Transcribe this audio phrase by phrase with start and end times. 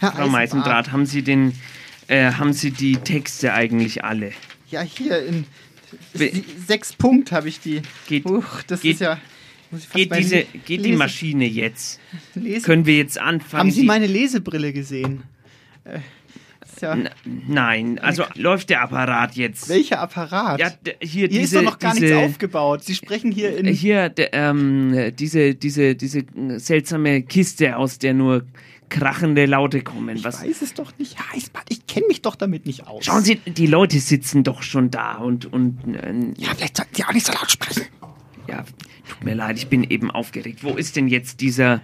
[0.00, 0.28] Herr Frau.
[0.28, 1.52] Meisendraht, haben Sie den,
[2.08, 4.32] äh, haben Sie die Texte eigentlich alle?
[4.70, 5.44] Ja, hier in
[6.14, 7.82] die, sechs Punkt habe ich die.
[8.08, 9.18] Geht- Uch, das geht- ist ja.
[9.94, 12.00] Geht diese, geht die Maschine jetzt?
[12.34, 13.60] Lese- Können wir jetzt anfangen?
[13.60, 15.22] Haben Sie meine Lesebrille gesehen?
[15.84, 16.00] Äh,
[16.80, 16.96] ja,
[17.46, 19.68] Nein, also läuft der Apparat jetzt?
[19.68, 20.58] welcher Apparat?
[20.58, 22.82] Ja, hier, hier diese, ist doch noch gar diese, nichts aufgebaut.
[22.84, 23.66] Sie sprechen hier in.
[23.66, 26.24] Hier, ähm, diese, diese, diese
[26.56, 28.46] seltsame Kiste, aus der nur
[28.90, 30.16] krachende Laute kommen.
[30.16, 30.42] ich Was?
[30.42, 31.64] weiß es doch nicht, Herr Eisbart.
[31.70, 33.04] Ich kenne mich doch damit nicht aus.
[33.06, 37.04] Schauen Sie, die Leute sitzen doch schon da und, und äh, Ja, vielleicht sollten Sie
[37.04, 37.84] auch nicht so laut sprechen.
[38.48, 38.64] ja,
[39.08, 40.62] tut mir leid, ich bin eben aufgeregt.
[40.62, 41.80] Wo ist denn jetzt dieser?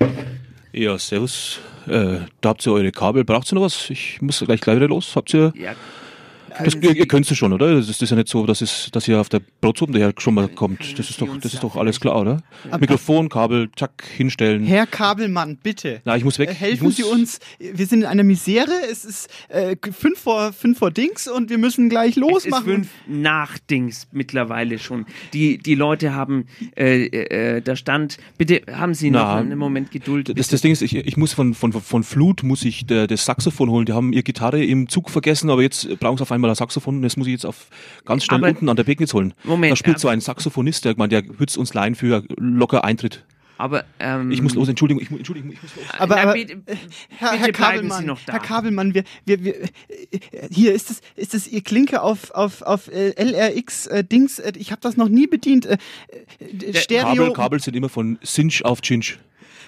[0.73, 1.61] Ja, servus.
[1.87, 3.25] Äh, da habt ihr eure Kabel.
[3.25, 3.89] Braucht ihr noch was?
[3.91, 5.15] Ich muss gleich gleich wieder los.
[5.17, 5.53] Habt ihr.
[5.57, 5.75] Ja,
[6.65, 7.75] Das, ihr, ihr könnt es schon, oder?
[7.75, 10.13] Das ist, das ist ja nicht so, dass, es, dass ihr auf der Brotsuppe daher
[10.19, 10.99] schon mal kommt.
[10.99, 12.43] Das ist doch, das ist doch alles klar, oder?
[12.79, 14.65] Mikrofon, Kabel, zack, hinstellen.
[14.65, 16.01] Herr Kabelmann, bitte.
[16.05, 16.51] Na, ich muss weg.
[16.51, 17.41] Äh, Helfen muss, Sie uns.
[17.59, 18.73] Wir sind in einer Misere.
[18.91, 22.65] Es ist äh, fünf, vor, fünf vor Dings und wir müssen gleich es ist losmachen.
[22.65, 25.07] fünf nach Dings mittlerweile schon.
[25.33, 29.91] Die, die Leute haben, äh, äh, da stand, bitte haben Sie noch Na, einen Moment
[29.91, 30.37] Geduld.
[30.39, 33.25] Das, das Ding ist, ich, ich muss von, von, von Flut muss ich der, das
[33.25, 33.87] Saxophon holen.
[33.87, 36.97] Die haben ihre Gitarre im Zug vergessen, aber jetzt brauchen sie auf einmal ein Saxophon
[36.97, 37.69] und das muss ich jetzt auf
[38.05, 39.35] ganz schnell Aber- unten an der Pegnitz holen.
[39.45, 43.25] Moment, da spielt aber- so ein Saxophonist, der der hützt uns leihen für locker Eintritt.
[43.59, 45.85] Aber ähm, Ich muss los, Entschuldigung, ich, Entschuldigung, ich muss los.
[45.99, 46.77] Aber, aber bitte- äh,
[47.09, 48.35] Herr, Herr Kabelmann, Sie noch da.
[48.35, 49.69] Herr Kabelmann, wir, wir, wir, äh,
[50.51, 54.39] hier ist es, ist es Ihr Klinke auf, auf, auf äh, LRX äh, Dings.
[54.41, 55.65] Äh, ich habe das noch nie bedient.
[55.65, 55.79] Äh,
[56.39, 57.15] äh, Stereo.
[57.15, 59.19] Kabel, Kabel sind immer von Cinch auf Cinch.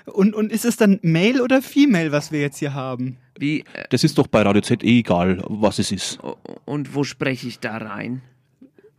[0.04, 3.16] Und, und ist es dann Male oder Female, was wir jetzt hier haben?
[3.38, 6.18] Wie, äh, Das ist doch bei Radio Z eh egal, was es ist.
[6.64, 8.22] und wo spreche ich da rein?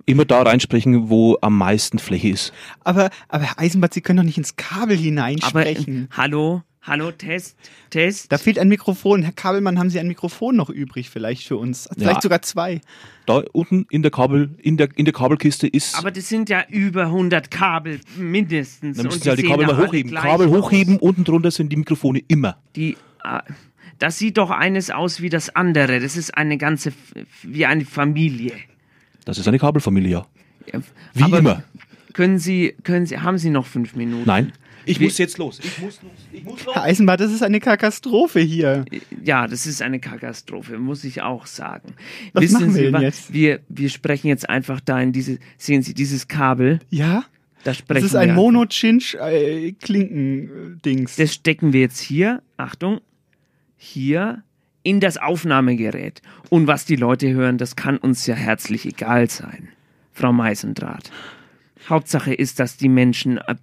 [0.05, 2.51] Immer da reinsprechen, wo am meisten Fläche ist.
[2.83, 6.07] Aber, aber Herr Eisenbart, Sie können doch nicht ins Kabel Aber äh, hineinsprechen.
[6.17, 7.55] hallo, hallo, Test,
[7.91, 8.31] Test.
[8.31, 9.21] Da fehlt ein Mikrofon.
[9.21, 11.87] Herr Kabelmann, haben Sie ein Mikrofon noch übrig vielleicht für uns?
[11.93, 12.21] Vielleicht Ja.
[12.21, 12.81] sogar zwei.
[13.27, 15.95] Da unten in der Kabel, in der, in der Kabelkiste ist.
[15.99, 18.97] Aber das sind ja über 100 Kabel mindestens.
[18.97, 20.11] dann müssen Sie halt die sehen Kabel mal alle hochheben.
[20.15, 20.53] Kabel aus.
[20.63, 22.57] hochheben, unten drunter sind die Mikrofone immer.
[22.75, 23.41] Die, äh,
[23.99, 25.99] das sieht doch eines aus wie das andere.
[25.99, 26.91] Das ist eine ganze,
[27.43, 28.53] wie eine Familie.
[29.25, 30.25] Das ist eine Kabelfamilie, ja.
[31.13, 31.63] Wie aber immer.
[32.13, 34.23] Können Sie, können Sie, haben Sie noch fünf Minuten?
[34.25, 34.51] Nein.
[34.85, 35.59] Ich muss jetzt los.
[35.61, 36.11] Ich muss los.
[36.31, 36.73] Ich muss los.
[36.73, 38.85] Herr Eisenbart, das ist eine Katastrophe hier.
[39.23, 41.93] Ja, das ist eine Katastrophe, muss ich auch sagen.
[42.33, 43.31] Was machen wir denn wa- jetzt?
[43.31, 46.79] Wir, wir sprechen jetzt einfach da in diese, sehen Sie dieses Kabel?
[46.89, 47.25] Ja?
[47.65, 48.33] Da sprechen Das ist ein.
[48.33, 51.15] Mono-Chinch-Klinken-Dings.
[51.17, 53.01] Das stecken wir jetzt hier, Achtung,
[53.81, 54.43] hier
[54.83, 56.21] in das Aufnahmegerät.
[56.49, 59.69] Und was die Leute hören, das kann uns ja herzlich egal sein,
[60.13, 61.09] Frau Meisendraht.
[61.87, 63.59] Hauptsache ist, dass die Menschen ab-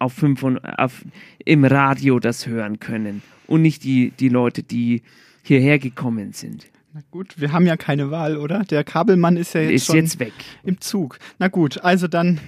[0.00, 1.04] auf fünf und, auf,
[1.44, 5.02] im Radio das hören können und nicht die, die Leute, die
[5.42, 6.66] hierher gekommen sind.
[6.92, 8.64] Na gut, wir haben ja keine Wahl, oder?
[8.64, 10.32] Der Kabelmann ist ja jetzt Ist schon jetzt weg.
[10.64, 11.20] im Zug.
[11.38, 12.40] Na gut, also dann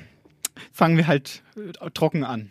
[0.72, 2.50] fangen wir halt äh, trocken an.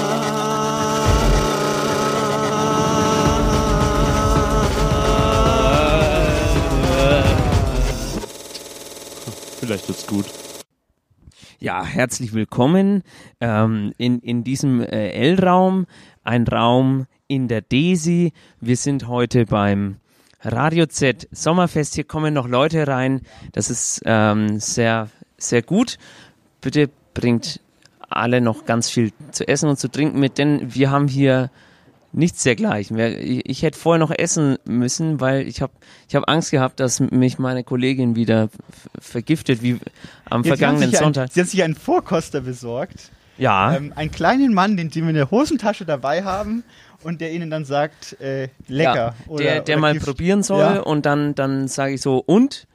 [9.71, 10.25] Vielleicht wird's gut.
[11.59, 13.03] Ja, herzlich willkommen
[13.39, 15.87] ähm, in, in diesem äh, L-Raum,
[16.25, 18.33] ein Raum in der DESI.
[18.59, 19.95] Wir sind heute beim
[20.41, 21.95] Radio Z Sommerfest.
[21.95, 23.21] Hier kommen noch Leute rein.
[23.53, 25.07] Das ist ähm, sehr,
[25.37, 25.99] sehr gut.
[26.59, 27.61] Bitte bringt
[28.09, 31.49] alle noch ganz viel zu essen und zu trinken mit, denn wir haben hier
[32.13, 32.97] nichts dergleichen.
[32.97, 35.73] Ich, ich hätte vorher noch essen müssen, weil ich habe
[36.07, 38.49] ich hab Angst gehabt, dass mich meine Kollegin wieder
[38.99, 39.79] vergiftet, wie
[40.29, 41.23] am Ja, Sie vergangenen Sonntag.
[41.23, 43.11] Ein, Sie haben sich einen Vorkoster besorgt.
[43.37, 43.75] Ja.
[43.75, 46.63] Ähm, einen kleinen Mann, den, wir in der Hosentasche dabei haben.
[47.03, 48.95] und der ihnen dann sagt, äh, lecker.
[48.95, 50.05] Ja, oder, der, der oder mal Gift.
[50.05, 50.79] probieren soll Ja.
[50.81, 52.67] und dann, dann sage ich so, und?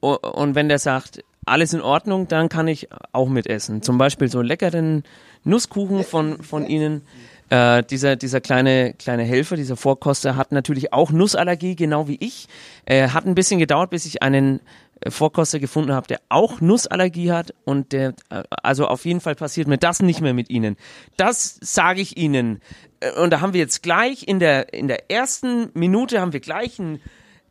[0.00, 3.82] Und wenn der sagt, alles in Ordnung, dann kann ich auch mitessen.
[3.82, 5.02] Zum Beispiel so leckeren
[5.42, 7.02] Nusskuchen von, von Ihnen.
[7.50, 12.48] Äh, dieser, dieser kleine, kleine Helfer, dieser Vorkoster hat natürlich auch Nussallergie, genau wie ich.
[12.86, 14.60] Äh, hat ein bisschen gedauert, bis ich einen
[15.00, 19.34] äh, Vorkoster gefunden habe, der auch Nussallergie hat und der, äh, also auf jeden Fall
[19.34, 20.76] passiert mir das nicht mehr mit Ihnen.
[21.16, 22.60] Das sage ich Ihnen.
[23.00, 26.40] Äh, Und da haben wir jetzt gleich in der, in der ersten Minute haben wir
[26.40, 27.00] gleich ein,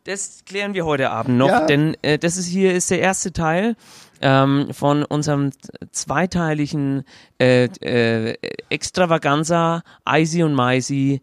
[0.04, 1.66] das klären wir heute Abend noch, Ja.
[1.66, 3.74] denn äh, das ist hier ist der erste Teil
[4.20, 5.50] ähm, von unserem
[5.92, 7.04] zweiteiligen
[7.40, 8.34] äh, äh,
[8.70, 11.20] Extravaganza Eisi und Maisi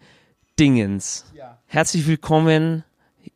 [0.60, 1.26] Dingens.
[1.68, 2.84] Herzlich willkommen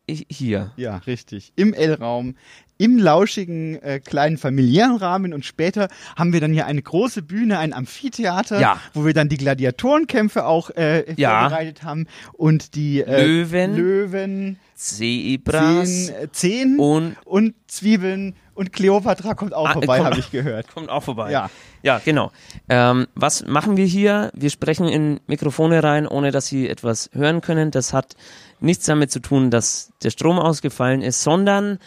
[0.08, 0.72] hi- hier.
[0.76, 1.52] Ja, richtig.
[1.56, 2.34] Im L-Raum,
[2.78, 7.58] im lauschigen äh, kleinen familiären Rahmen und später haben wir dann hier eine große Bühne,
[7.58, 8.78] ein Amphitheater, Ja.
[8.92, 11.40] wo wir dann die Gladiatorenkämpfe auch äh, Ja.
[11.48, 13.74] vorbereitet haben und die äh, Löwen.
[13.74, 20.18] Löwen, Zebras Zehn, äh, Zehn und und Zwiebeln und Kleopatra kommt auch Ah, vorbei, habe
[20.18, 20.66] ich gehört.
[20.74, 21.30] kommt auch vorbei.
[21.30, 21.48] Ja.
[21.82, 22.32] Ja, genau.
[22.68, 24.30] Ähm, was machen wir hier?
[24.34, 27.70] Wir sprechen in Mikrofone rein, ohne dass Sie etwas hören können.
[27.70, 28.16] Das hat
[28.58, 31.78] nichts damit zu tun, dass der Strom ausgefallen ist, sondern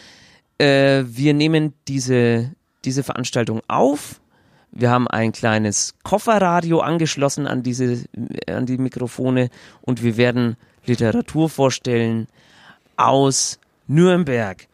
[0.58, 2.52] äh, wir nehmen diese,
[2.84, 4.20] diese Veranstaltung auf.
[4.72, 8.04] Wir haben ein kleines Kofferradio angeschlossen an diese,
[8.48, 9.50] an die Mikrofone
[9.82, 10.56] und wir werden
[10.86, 12.28] Literatur vorstellen
[12.96, 13.58] aus
[13.88, 14.68] Nürnberg.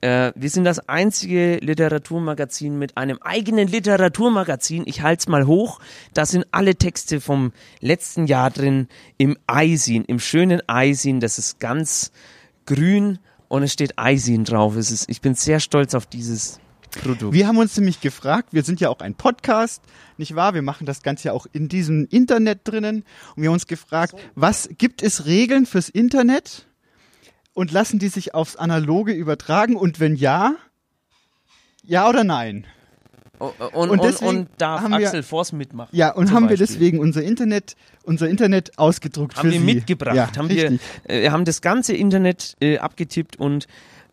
[0.00, 4.84] Äh, wir sind das einzige Literaturmagazin mit einem eigenen Literaturmagazin.
[4.86, 5.80] Ich halte es mal hoch.
[6.14, 8.88] Da sind alle Texte vom letzten Jahr drin
[9.18, 11.20] im Eisin, im schönen Eisin.
[11.20, 12.12] Das ist ganz
[12.66, 13.18] grün
[13.48, 14.76] und es steht Eisin drauf.
[14.76, 16.60] Es ist, ich bin sehr stolz auf dieses
[16.90, 17.32] Produkt.
[17.32, 19.82] Wir haben uns nämlich gefragt, wir sind ja auch ein Podcast,
[20.16, 20.54] nicht wahr?
[20.54, 23.04] Wir machen das Ganze ja auch in diesem Internet drinnen.
[23.36, 26.66] Und wir haben uns gefragt, was gibt es Regeln fürs Internet?
[27.54, 29.76] Und lassen die sich aufs Analoge übertragen?
[29.76, 30.54] Und wenn ja,
[31.82, 32.66] ja oder nein?
[33.38, 35.88] und, und und, deswegen und darf haben wir- Axel Voss mitmachen?
[35.92, 36.66] Ja, und haben wir Beispiel.
[36.66, 37.74] deswegen unser Internet,
[38.04, 39.64] unser Internet ausgedruckt haben für wir Sie.
[39.66, 40.80] mitgebracht, Ja, haben wir, richtig.
[41.04, 43.66] äh, wir haben das ganze Internet äh, abgetippt und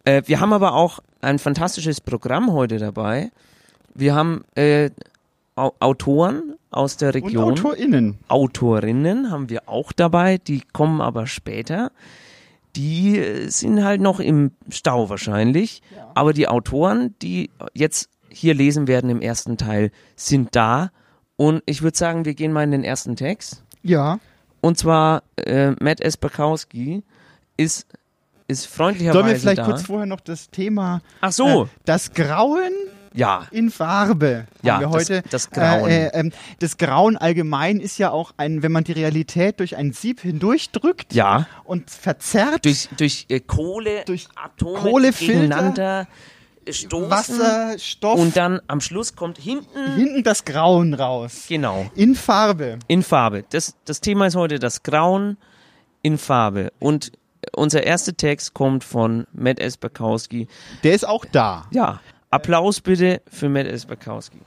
[0.06, 3.32] äh, wir haben aber auch ein fantastisches Programm heute dabei.
[3.94, 4.90] Wir haben äh,
[5.56, 8.20] Au Autoren aus der Und Region, AutorInnen.
[8.28, 11.92] Autorinnen haben wir auch dabei, die kommen aber später.
[12.78, 15.82] Die äh, sind halt noch im Stau wahrscheinlich,
[16.14, 20.92] aber die Autoren, die jetzt hier lesen werden im ersten Teil, sind da.
[21.36, 23.64] Und ich würde sagen, wir gehen mal in den ersten Text.
[23.84, 24.20] Ja.
[24.62, 27.04] Und zwar äh, Matt Esperkowski
[27.58, 27.88] ist,
[28.48, 29.66] ist freundlicherweise Sollen wir vielleicht da.
[29.66, 32.72] kurz vorher noch das Thema Ach so, äh, das Grauen
[33.18, 33.48] ja.
[33.52, 35.24] in Farbe Ja, wir das- heute.
[35.30, 35.90] das Grauen.
[35.90, 39.76] Äh, äh, ähm, das Grauen allgemein ist ja auch ein, wenn man die Realität durch
[39.76, 46.08] ein Sieb hindurchdrückt Ja, und verzerrt, durch, durch äh, Kohle, Durch Atome Kohlefilter, gegeneinander
[46.66, 47.10] äh, stoßen.
[47.10, 51.46] Wasser, Stoff, Und dann am Schluss kommt hinten, hinten das Grauen raus.
[51.48, 52.80] genau, In Farbe.
[52.88, 53.44] in Farbe.
[53.50, 55.38] Das, das Thema ist heute das Grauen
[56.02, 56.72] in Farbe.
[56.80, 57.12] Und
[57.56, 60.48] unser erster Text kommt von Matt Esperkowski.
[60.84, 61.66] Der ist auch da.
[61.72, 64.40] Ja, Applaus bitte für Matt Esperkowski.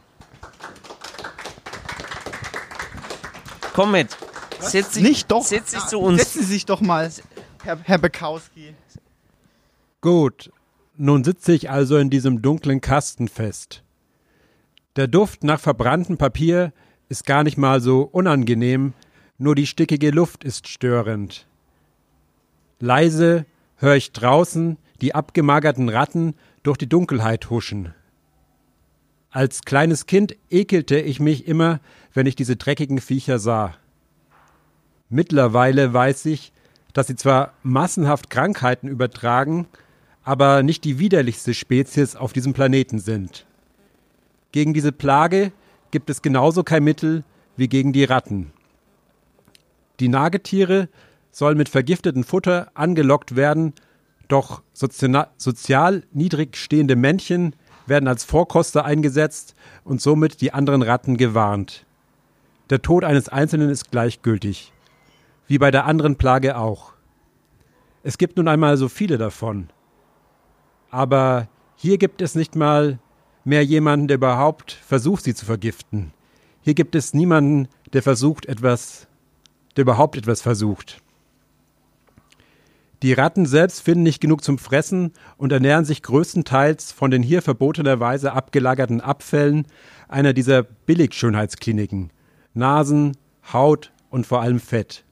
[3.73, 4.17] Komm mit.
[4.61, 5.43] Setz dich, Nicht doch.
[5.43, 6.19] Setz dich zu uns.
[6.21, 7.11] Setzen Sie sich doch mal,
[7.62, 8.75] Herr, Herr Bekowski.
[10.02, 10.50] Gut,
[10.97, 13.83] nun sitze ich also in diesem dunklen Kasten fest.
[14.97, 16.73] Der Duft nach verbranntem Papier
[17.09, 18.93] ist gar nicht mal so unangenehm,
[19.38, 21.47] nur die stickige Luft ist störend.
[22.81, 27.95] Leise höre ich draußen die abgemagerten Ratten durch die Dunkelheit huschen.
[29.31, 31.81] Als kleines Kind ekelte ich mich immer,
[32.12, 33.75] wenn ich diese dreckigen Viecher sah.
[35.09, 36.52] Mittlerweile weiß ich,
[36.93, 39.69] dass sie zwar massenhaft Krankheiten übertragen,
[40.25, 43.47] aber nicht die widerlichste Spezies auf diesem Planeten sind.
[44.52, 45.52] Gegen diese Plage
[45.90, 47.25] gibt es genauso kein Mittel
[47.57, 48.52] wie gegen die Ratten.
[50.00, 50.88] Die Nagetiere
[51.31, 53.75] sollen mit vergiftetem Futter angelockt werden,
[54.32, 57.54] doch sozial, niedrig stehende Männchen
[57.87, 61.87] werden als Vorkoster eingesetzt und somit die anderen Ratten gewarnt.
[62.70, 64.72] Der Tod eines Einzelnen ist gleichgültig,
[65.49, 66.92] wie bei der anderen Plage auch.
[68.02, 69.68] Es gibt nun einmal so viele davon.
[70.90, 72.99] Aber hier gibt es nicht mal
[73.44, 76.12] mehr jemanden, der überhaupt versucht, sie zu vergiften.
[76.62, 79.08] Hier gibt es niemanden, der versucht etwas,
[79.76, 81.02] der überhaupt etwas versucht.
[83.02, 87.40] Die Ratten selbst finden nicht genug zum Fressen und ernähren sich größtenteils von den hier
[87.40, 89.66] verbotenerweise abgelagerten Abfällen
[90.09, 92.11] einer dieser Billigschönheitskliniken.
[92.52, 93.16] Nasen,
[93.52, 95.04] Haut und vor allem Fett.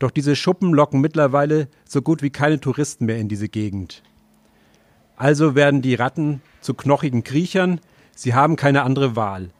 [0.00, 4.02] Doch diese Schuppen locken mittlerweile so gut wie keine Touristen mehr in diese Gegend.
[5.16, 7.80] Also werden die Ratten zu knochigen Kriechern,
[8.16, 9.50] sie haben keine andere Wahl.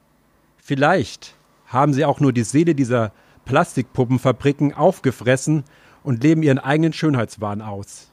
[0.59, 3.13] Vielleicht haben sie auch nur die Seele dieser
[3.45, 5.63] Plastikpuppenfabriken aufgefressen
[6.05, 8.13] und leben ihren eigenen Schönheitswahn aus.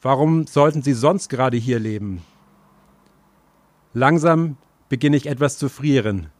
[0.00, 2.22] Warum sollten sie sonst gerade hier leben?
[3.92, 4.56] Langsam
[4.88, 6.30] beginne ich etwas zu frieren.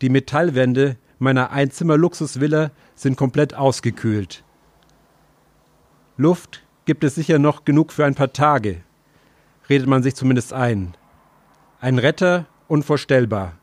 [0.00, 4.44] Die Metallwände meiner Einzimmer-Luxusvilla sind komplett ausgekühlt.
[6.16, 8.82] Luft gibt es sicher noch genug für ein paar Tage,
[9.68, 10.94] redet man sich zumindest ein.
[11.80, 13.58] Ein Retter unvorstellbar.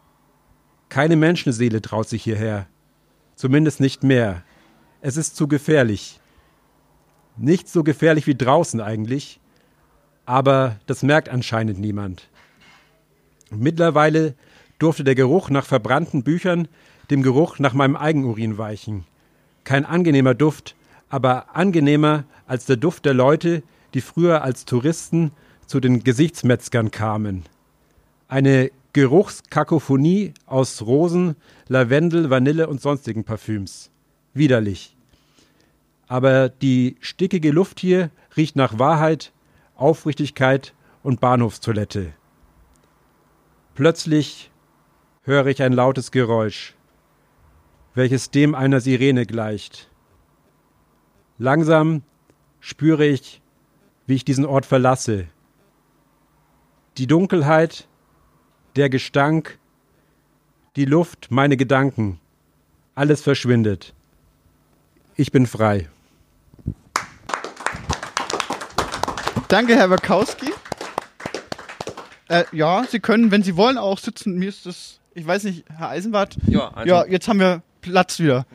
[0.89, 2.67] Keine Menschenseele traut sich hierher.
[3.35, 4.43] Zumindest nicht mehr.
[5.05, 6.21] Es ist zu gefährlich.
[7.35, 9.41] Nicht so gefährlich wie draußen eigentlich,
[10.25, 12.29] aber das merkt anscheinend niemand.
[13.51, 14.33] Mittlerweile
[14.79, 16.69] durfte der Geruch nach verbrannten Büchern
[17.11, 19.03] dem Geruch nach meinem Eigenurin weichen.
[19.65, 20.73] Kein angenehmer Duft,
[21.09, 23.61] aber angenehmer als der Duft der Leute,
[23.93, 25.33] die früher als Touristen
[25.65, 27.43] zu den Gesichtsmetzgern kamen.
[28.29, 31.35] Eine Geruchskakophonie aus Rosen,
[31.67, 33.89] Lavendel, Vanille und sonstigen Parfüms.
[34.33, 34.95] Widerlich.
[36.07, 39.31] Aber die stickige Luft hier riecht nach Wahrheit,
[39.75, 40.73] Aufrichtigkeit
[41.03, 42.13] und Bahnhofstoilette.
[43.75, 44.51] Plötzlich
[45.23, 46.75] höre ich ein lautes Geräusch,
[47.95, 49.89] welches dem einer Sirene gleicht.
[51.37, 52.03] Langsam
[52.59, 53.41] spüre ich,
[54.05, 55.27] wie ich diesen Ort verlasse.
[56.97, 57.87] Die Dunkelheit,
[58.75, 59.59] der Gestank,
[60.75, 62.19] die Luft, meine Gedanken,
[62.95, 63.93] alles verschwindet.
[65.15, 65.89] Ich bin frei.
[69.47, 70.51] Danke, Herr Wachowski.
[72.29, 74.39] Äh, ja, Sie können, wenn Sie wollen, auch sitzen.
[74.39, 76.37] Mir ist das, ich weiß nicht, Herr Eisenbart.
[76.47, 78.45] Ja, also- ja jetzt haben wir Platz wieder.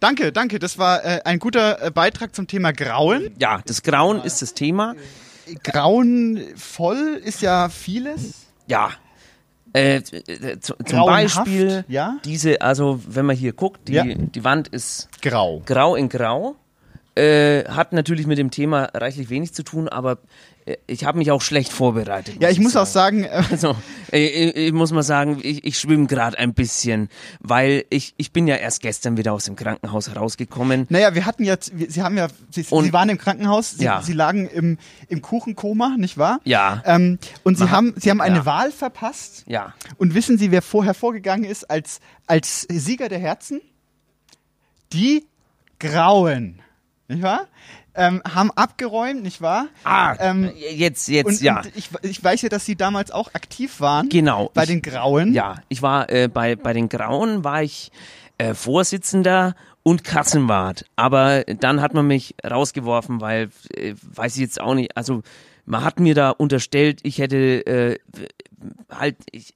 [0.00, 0.58] Danke, danke.
[0.58, 3.34] Das war äh, ein guter äh, Beitrag zum Thema Grauen.
[3.38, 4.94] Ja, das Grauen ist das Thema.
[5.64, 8.46] Grauenvoll ist ja vieles.
[8.66, 8.90] Ja.
[9.76, 12.18] Äh, äh, zu, zum Grauenhaft, Beispiel ja?
[12.24, 14.04] diese, also wenn man hier guckt, die, Ja.
[14.04, 15.62] die Wand ist Grau.
[15.66, 16.56] grau in grau.
[17.14, 20.18] Äh, hat natürlich mit dem Thema reichlich wenig zu tun, aber
[20.88, 22.36] ich habe mich auch schlecht vorbereitet.
[22.42, 23.76] Ja, ich muss auch sagen, äh, Also,
[24.12, 27.08] ich, ich muss mal sagen, ich, ich schwimme gerade ein bisschen,
[27.40, 30.86] weil ich, ich bin ja erst gestern wieder aus dem Krankenhaus rausgekommen.
[30.88, 33.84] naja, wir hatten jetzt, wir, Sie haben ja, Sie, Und- Sie waren im Krankenhaus, Sie,
[33.84, 34.02] Ja.
[34.02, 36.40] Sie lagen im, im Kuchenkoma, nicht wahr?
[36.44, 36.82] Ja.
[36.84, 38.46] Ähm, und Sie Man haben, Sie haben eine ja.
[38.46, 39.44] Wahl verpasst.
[39.46, 39.72] Ja.
[39.98, 43.60] Und wissen Sie, wer vorher vorgegangen ist als, als Sieger der Herzen?
[44.92, 45.26] Die
[45.78, 46.60] Grauen.
[47.08, 47.46] Nicht wahr?
[47.96, 49.68] Ähm, haben abgeräumt, nicht wahr?
[49.84, 51.60] Ah, Ähm, jetzt, jetzt, und, ja.
[51.60, 54.08] und ich, ich weiß ja, dass Sie damals auch aktiv waren.
[54.10, 54.50] Genau.
[54.52, 55.32] Bei ich, den Grauen.
[55.32, 57.90] Ja, ich war äh, bei, bei den Grauen war ich
[58.38, 60.84] äh, Vorsitzender und Kassenwart.
[60.96, 65.22] Aber dann hat man mich rausgeworfen, weil, äh, weiß ich jetzt auch nicht, also
[65.64, 67.98] man hat mir da unterstellt, ich hätte äh,
[68.90, 69.54] halt, ich,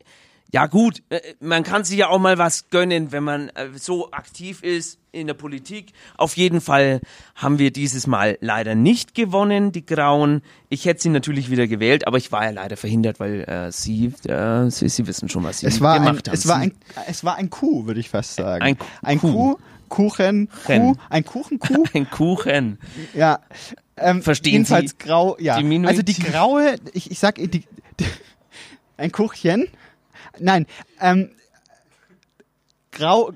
[0.53, 4.11] ja gut, äh, man kann sich ja auch mal was gönnen, wenn man äh, so
[4.11, 5.93] aktiv ist in der Politik.
[6.17, 7.01] Auf jeden Fall
[7.35, 10.43] haben wir dieses Mal leider nicht gewonnen, die Grauen.
[10.69, 14.13] Ich hätte sie natürlich wieder gewählt, aber ich war ja leider verhindert, weil äh, sie,
[14.27, 16.35] äh, sie, sie wissen schon, was sie Es war, ein, gemacht haben.
[16.35, 16.73] es, war ein,
[17.07, 18.63] es war ein Kuh, würde ich fast sagen.
[18.63, 19.57] Ein ein Kuh.
[19.57, 20.83] Kuh, Kuchen, Chen.
[20.83, 21.85] Kuh, ein Kuchenkuh.
[21.95, 22.79] ein Kuchen.
[23.15, 23.41] ja.
[23.97, 25.59] Ähm, Verstehen jedenfalls Sie grau, ja.
[25.59, 25.91] Diminutiv?
[25.91, 27.65] also die graue, ich, ich sag die, die,
[28.97, 29.69] ein Kuchchen.
[30.39, 30.67] Nein,
[31.01, 31.31] ähm,
[32.93, 33.33] grau.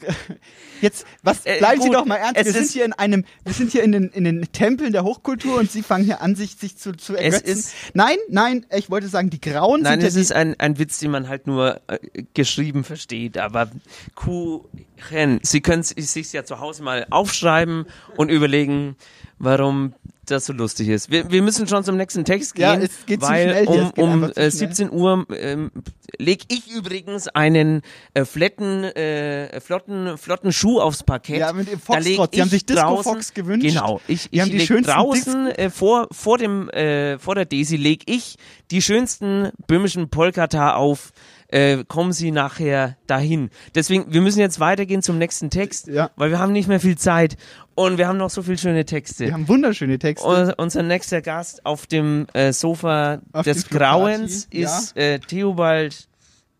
[0.80, 2.36] Jetzt, was Äh, bleiben Sie gut, doch mal ernst.
[2.36, 5.04] es Wir sind hier in einem, wir sind hier in den, in den Tempeln der
[5.04, 7.46] Hochkultur und Sie fangen hier an, sich, sich zu, zu Es ergötzen.
[7.58, 10.78] ist- nein, nein, ich wollte sagen, die Grauen Nein, sind es ja ist ein, ein
[10.78, 11.98] Witz, den man halt nur äh,
[12.34, 13.38] geschrieben versteht.
[13.38, 13.70] Aber
[14.14, 17.86] Kuchen, Sie können es sich ja zu Hause mal aufschreiben
[18.16, 18.96] und überlegen,
[19.38, 19.94] warum
[20.30, 21.10] das so lustig ist.
[21.10, 23.92] Wir, wir müssen schon zum nächsten Text gehen, Ja, es geht zu weil schnell hier,
[23.96, 24.50] um, um zu äh, schnell.
[24.50, 25.70] 17 Uhr ähm,
[26.18, 27.82] leg ich übrigens einen
[28.14, 31.38] äh, fletten, äh, flotten, flotten Schuh aufs Parkett.
[31.38, 32.34] Ja, mit dem Foxtrot.
[32.34, 33.66] Sie haben ich sich Disco draußen- Fox gewünscht.
[33.66, 34.00] Genau.
[34.08, 37.76] Ich, Die haben ich die schönsten draußen äh, vor, vor dem, äh, vor der Daisy
[37.76, 38.36] leg ich
[38.70, 41.12] die schönsten böhmischen Polkata auf.
[41.48, 43.50] Äh, kommen Sie nachher dahin.
[43.74, 46.10] Deswegen, wir müssen jetzt weitergehen zum nächsten Text, Ja.
[46.16, 47.36] weil wir haben nicht mehr viel Zeit
[47.74, 49.26] und wir haben noch so viele schöne Texte.
[49.26, 50.26] Wir haben wunderschöne Texte.
[50.26, 54.66] Un- unser nächster Gast auf dem äh, Sofa Auf des Grauens ja.
[54.68, 56.08] ist äh, Theobald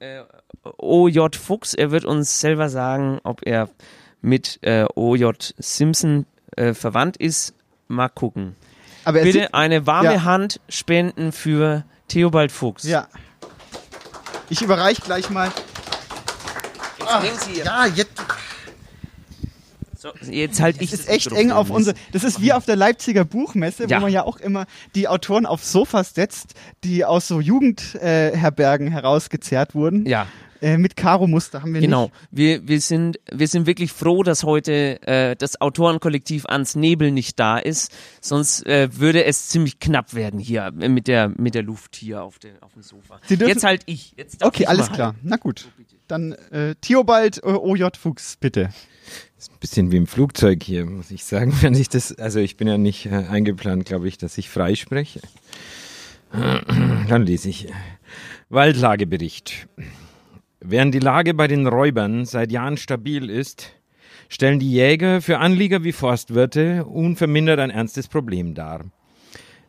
[0.00, 0.20] äh,
[0.78, 1.74] OJ Fuchs.
[1.74, 3.68] Er wird uns selber sagen, ob er
[4.22, 6.26] mit äh, OJ Simpson
[6.56, 7.54] äh, verwandt ist.
[7.88, 8.54] Mal gucken.
[9.04, 10.24] Aber er Bitte sieht- eine warme Ja.
[10.24, 12.84] Hand spenden für Theobald Fuchs.
[12.84, 13.08] Ja.
[14.50, 15.50] Ich überreiche gleich mal.
[16.98, 18.12] Jetzt nehmen Sie Ihr Ja, jetzt.
[19.98, 21.96] So, jetzt halt ich Das ist echt eng auf unsere.
[22.12, 23.96] Das ist wie auf der Leipziger Buchmesse, Ja.
[23.96, 26.52] wo man ja auch immer die Autoren auf Sofas setzt,
[26.84, 30.04] die aus so Jugendherbergen äh, herausgezerrt wurden.
[30.06, 30.26] Ja.
[30.64, 32.14] Äh, mit Karo-Muster haben wir Genau, nicht.
[32.30, 37.38] wir, wir, sind, wir sind wirklich froh, dass heute äh, das Autorenkollektiv Ans Nebel nicht
[37.38, 37.92] da ist,
[38.22, 42.22] sonst äh, würde es ziemlich knapp werden hier äh, mit der, mit der Luft hier
[42.22, 43.20] auf, der, auf dem Sofa.
[43.28, 44.14] Jetzt halt ich.
[44.16, 44.94] Jetzt darf Okay, ich alles mal.
[44.94, 45.14] klar.
[45.22, 45.68] Na gut.
[46.08, 48.70] Dann äh, Theobald äh, OJ Fuchs, bitte.
[49.60, 52.78] Bisschen wie im Flugzeug hier, muss ich sagen, wenn ich das, also ich bin ja
[52.78, 55.20] nicht äh, eingeplant, glaube ich, dass ich frei spreche.
[56.32, 57.68] Dann lese ich.
[58.48, 59.66] Waldlagebericht.
[60.66, 63.74] Während die Lage bei den Räubern seit Jahren stabil ist,
[64.30, 68.86] stellen die Jäger für Anlieger wie Forstwirte unvermindert ein ernstes Problem dar.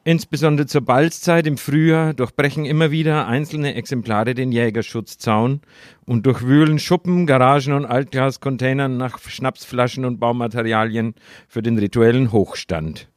[0.05, 5.59] Insbesondere zur Balzzeit im Frühjahr durchbrechen immer wieder einzelne Exemplare den Jägerschutzzaun
[6.05, 11.15] und durchwühlen Schuppen, Garagen und Altglascontainern nach Schnapsflaschen und Baumaterialien
[11.49, 13.09] für den rituellen Hochstand.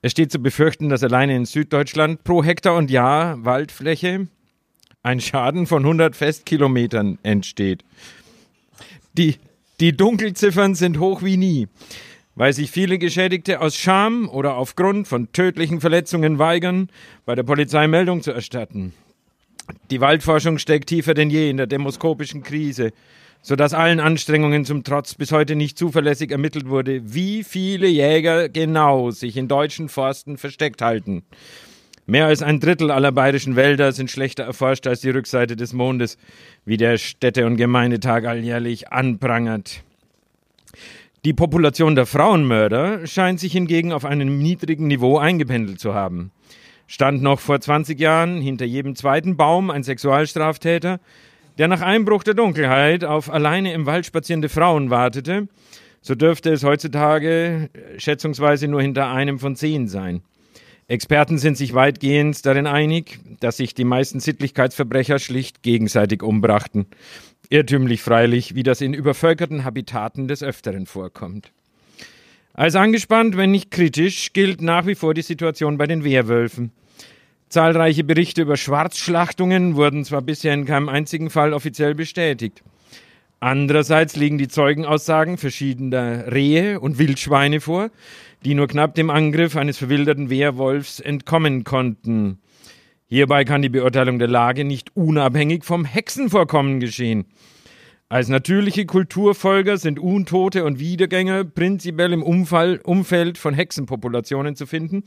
[0.00, 4.28] Es steht zu befürchten, dass alleine in Süddeutschland pro Hektar und Jahr Waldfläche
[5.04, 7.84] ein Schaden von 100 Festkilometern entsteht.
[9.16, 9.36] Die,
[9.78, 11.68] die Dunkelziffern sind hoch wie nie,
[12.34, 16.88] weil sich viele Geschädigte aus Scham oder aufgrund von tödlichen Verletzungen weigern,
[17.26, 18.92] bei der Polizei Meldung zu erstatten.
[19.90, 22.92] Die Waldforschung steckt tiefer denn je in der demoskopischen Krise,
[23.42, 29.10] sodass allen Anstrengungen zum Trotz bis heute nicht zuverlässig ermittelt wurde, wie viele Jäger genau
[29.10, 31.24] sich in deutschen Forsten versteckt halten.
[32.06, 36.18] Mehr als ein Drittel aller bayerischen Wälder sind schlechter erforscht als die Rückseite des Mondes,
[36.66, 39.82] wie der Städte- und Gemeindetag alljährlich anprangert.
[41.24, 46.30] Die Population der Frauenmörder scheint sich hingegen auf einem niedrigen Niveau eingependelt zu haben.
[46.86, 51.00] Stand noch vor 20 Jahren hinter jedem zweiten Baum ein Sexualstraftäter,
[51.56, 55.48] der nach Einbruch der Dunkelheit auf alleine im Wald spazierende Frauen wartete,
[56.02, 60.20] so dürfte es heutzutage schätzungsweise nur hinter einem von zehn sein.
[60.86, 66.86] Experten sind sich weitgehend darin einig, dass sich die meisten Sittlichkeitsverbrecher schlicht gegenseitig umbrachten.
[67.48, 71.52] Irrtümlich freilich, wie das in übervölkerten Habitaten des Öfteren vorkommt.
[72.52, 76.70] Als angespannt, wenn nicht kritisch, gilt nach wie vor die Situation bei den Wehrwölfen.
[77.48, 82.62] Zahlreiche Berichte über Schwarzschlachtungen wurden zwar bisher in keinem einzigen Fall offiziell bestätigt.
[83.40, 87.90] Andererseits liegen die Zeugenaussagen verschiedener Rehe und Wildschweine vor,
[88.44, 92.38] die nur knapp dem Angriff eines verwilderten Wehrwolfs entkommen konnten.
[93.06, 97.26] Hierbei kann die Beurteilung der Lage nicht unabhängig vom Hexenvorkommen geschehen.
[98.08, 105.04] Als natürliche Kulturfolger sind Untote und Wiedergänger prinzipiell im Umfall, Umfeld von Hexenpopulationen zu finden,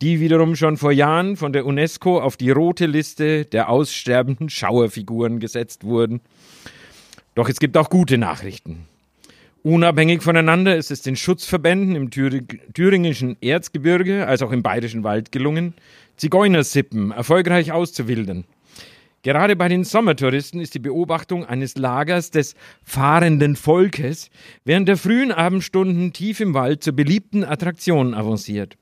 [0.00, 5.40] die wiederum schon vor Jahren von der UNESCO auf die rote Liste der aussterbenden Schauerfiguren
[5.40, 6.20] gesetzt wurden.
[7.34, 8.86] Doch es gibt auch gute Nachrichten.
[9.62, 15.32] Unabhängig voneinander ist es den Schutzverbänden im Thüring thüringischen Erzgebirge als auch im bayerischen Wald
[15.32, 15.74] gelungen,
[16.16, 18.44] Zigeunersippen erfolgreich auszuwildern.
[19.22, 24.30] Gerade bei den Sommertouristen ist die Beobachtung eines Lagers des fahrenden Volkes
[24.64, 28.76] während der frühen Abendstunden tief im Wald zur beliebten Attraktion avanciert.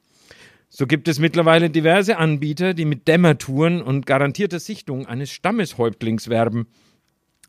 [0.69, 6.67] So gibt es mittlerweile diverse Anbieter, die mit Dämmertouren und garantierter Sichtung eines Stammeshäuptlings werben.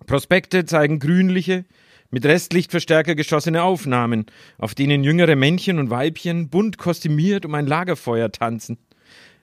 [0.06, 1.66] Prospekte zeigen grünliche,
[2.10, 4.26] mit Restlichtverstärker geschossene Aufnahmen,
[4.58, 8.78] auf denen jüngere Männchen und Weibchen bunt kostümiert um ein Lagerfeuer tanzen.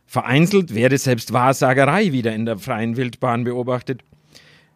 [0.06, 4.02] Vereinzelt werde selbst Wahrsagerei wieder in der freien Wildbahn beobachtet.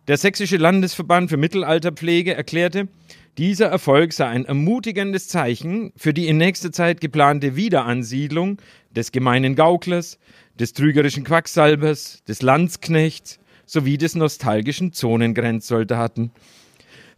[0.07, 2.88] Der Sächsische Landesverband für Mittelalterpflege erklärte,
[3.37, 9.55] dieser Erfolg sei ein ermutigendes Zeichen für die in nächster Zeit geplante Wiederansiedlung des gemeinen
[9.55, 10.18] Gauklers,
[10.59, 16.33] des trügerischen Quacksalbers, des Landsknechts sowie des nostalgischen Zonengrenzsoldaten.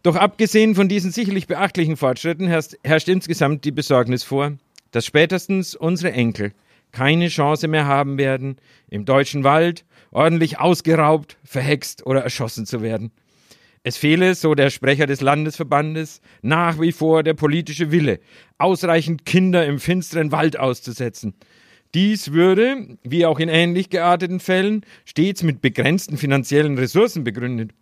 [0.02, 4.52] Doch abgesehen von diesen sicherlich beachtlichen Fortschritten herrscht, herrscht insgesamt die Besorgnis vor,
[4.92, 6.52] dass spätestens unsere Enkel
[6.92, 8.56] keine Chance mehr haben werden,
[8.88, 13.12] im deutschen Wald ordentlich ausgeraubt, verhext oder erschossen zu werden.
[13.82, 18.20] Es fehle, so der Sprecher des Landesverbandes, nach wie vor der politische Wille,
[18.58, 21.34] ausreichend Kinder im finsteren Wald auszusetzen.
[21.94, 27.72] Dies würde, wie auch in ähnlich gearteten Fällen, stets mit begrenzten finanziellen Ressourcen begründet.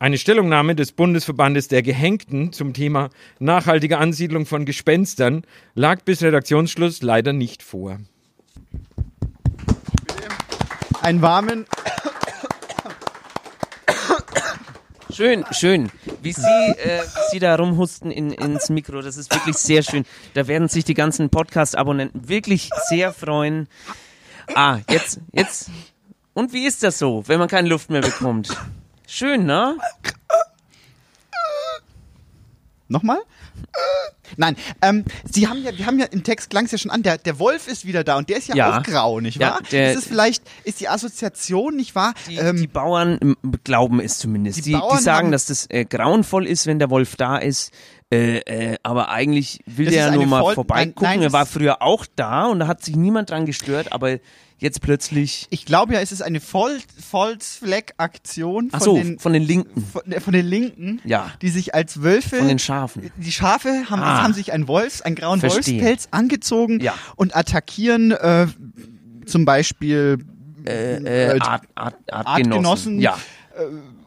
[0.00, 5.42] Eine Stellungnahme des Bundesverbandes der Gehängten zum Thema nachhaltige Ansiedlung von Gespenstern
[5.74, 7.98] lag bis Redaktionsschluss leider nicht vor.
[11.02, 11.66] Einen warmen.
[15.12, 15.90] Schön, schön.
[16.22, 20.04] Wie Sie, äh, wie Sie da rumhusten in, ins Mikro, das ist wirklich sehr schön.
[20.34, 23.66] Da werden sich die ganzen Podcast-Abonnenten wirklich sehr freuen.
[24.54, 25.70] Ah, jetzt, jetzt.
[26.34, 28.56] Und wie ist das so, wenn man keine Luft mehr bekommt?
[29.10, 29.76] Schön, ne?
[32.90, 33.18] Nochmal?
[34.36, 37.02] Nein, ähm, Sie haben ja, wir haben ja im Text klang es ja schon an,
[37.02, 38.78] der, der Wolf ist wieder da und der ist ja, Ja.
[38.78, 39.60] auch grau, nicht Ja, wahr?
[39.72, 42.14] der- das ist vielleicht, ist die Assoziation, nicht wahr?
[42.28, 44.58] Die, ähm, die Bauern glauben es zumindest.
[44.58, 47.72] Die Die, die, sagen, haben- dass das äh, grauenvoll ist, wenn der Wolf da ist.
[48.10, 51.02] Äh, äh, aber eigentlich will Das der ja nur mal Fol- vorbeigucken.
[51.02, 54.18] Nein, nein, er war früher auch da und da hat sich niemand dran gestört, aber
[54.58, 55.46] jetzt plötzlich.
[55.50, 56.78] ich glaube ja, es ist eine Voll
[57.10, 59.84] Volksfleck-Aktion von, so, den, von den Linken.
[59.84, 61.32] von, äh, von den Linken, Ja.
[61.42, 63.10] die sich als Wölfe Von den Schafen.
[63.18, 64.22] Die Schafe haben, Ah.
[64.22, 65.74] haben sich einen Wolfs, einen grauen Verstehe.
[65.74, 66.94] Wolfspelz angezogen Ja.
[67.16, 68.46] und attackieren äh,
[69.26, 70.18] zum Beispiel
[70.64, 72.24] Äh, äh, äh, Art, Art, Artgenossen.
[72.52, 73.00] Artgenossen.
[73.00, 73.18] Ja.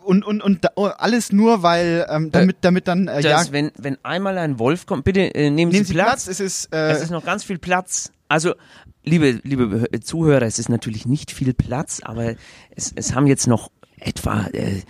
[0.04, 3.72] Und, und, und oh, alles nur, weil ähm, damit, damit dann äh, ja, Das, wenn,
[3.78, 6.26] wenn einmal ein Wolf kommt, bitte äh, nehmen, nehmen Sie Sie Platz.
[6.26, 8.12] Platz, es ist, äh, Es ist noch ganz viel Platz.
[8.28, 8.56] Also,
[9.04, 12.36] liebe, liebe Zuhörer, es ist natürlich nicht viel Platz, aber
[12.76, 14.82] es, es haben jetzt noch etwa äh,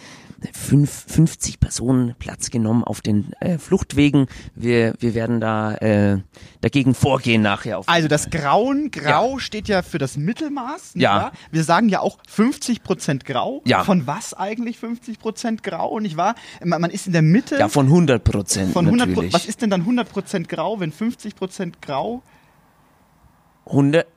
[0.53, 4.27] fünf, 50 Personen Platz genommen auf den äh, Fluchtwegen.
[4.55, 6.19] Wir, wir werden da äh,
[6.61, 7.81] dagegen vorgehen nachher.
[7.85, 10.93] Also das Grauen, Grau steht ja für das Mittelmaß.
[10.95, 11.15] Ja.
[11.15, 11.31] Wahr?
[11.51, 13.61] Wir sagen ja auch 50% Grau.
[13.65, 13.83] Ja.
[13.83, 16.35] Von was eigentlich 50% Grau, nicht wahr?
[16.63, 17.57] Man, man ist in der Mitte.
[17.57, 19.33] ja, von 100 Prozent von 100 natürlich.
[19.33, 22.21] Was ist denn dann 100% Grau, wenn 50% Grau?
[23.65, 24.07] 100,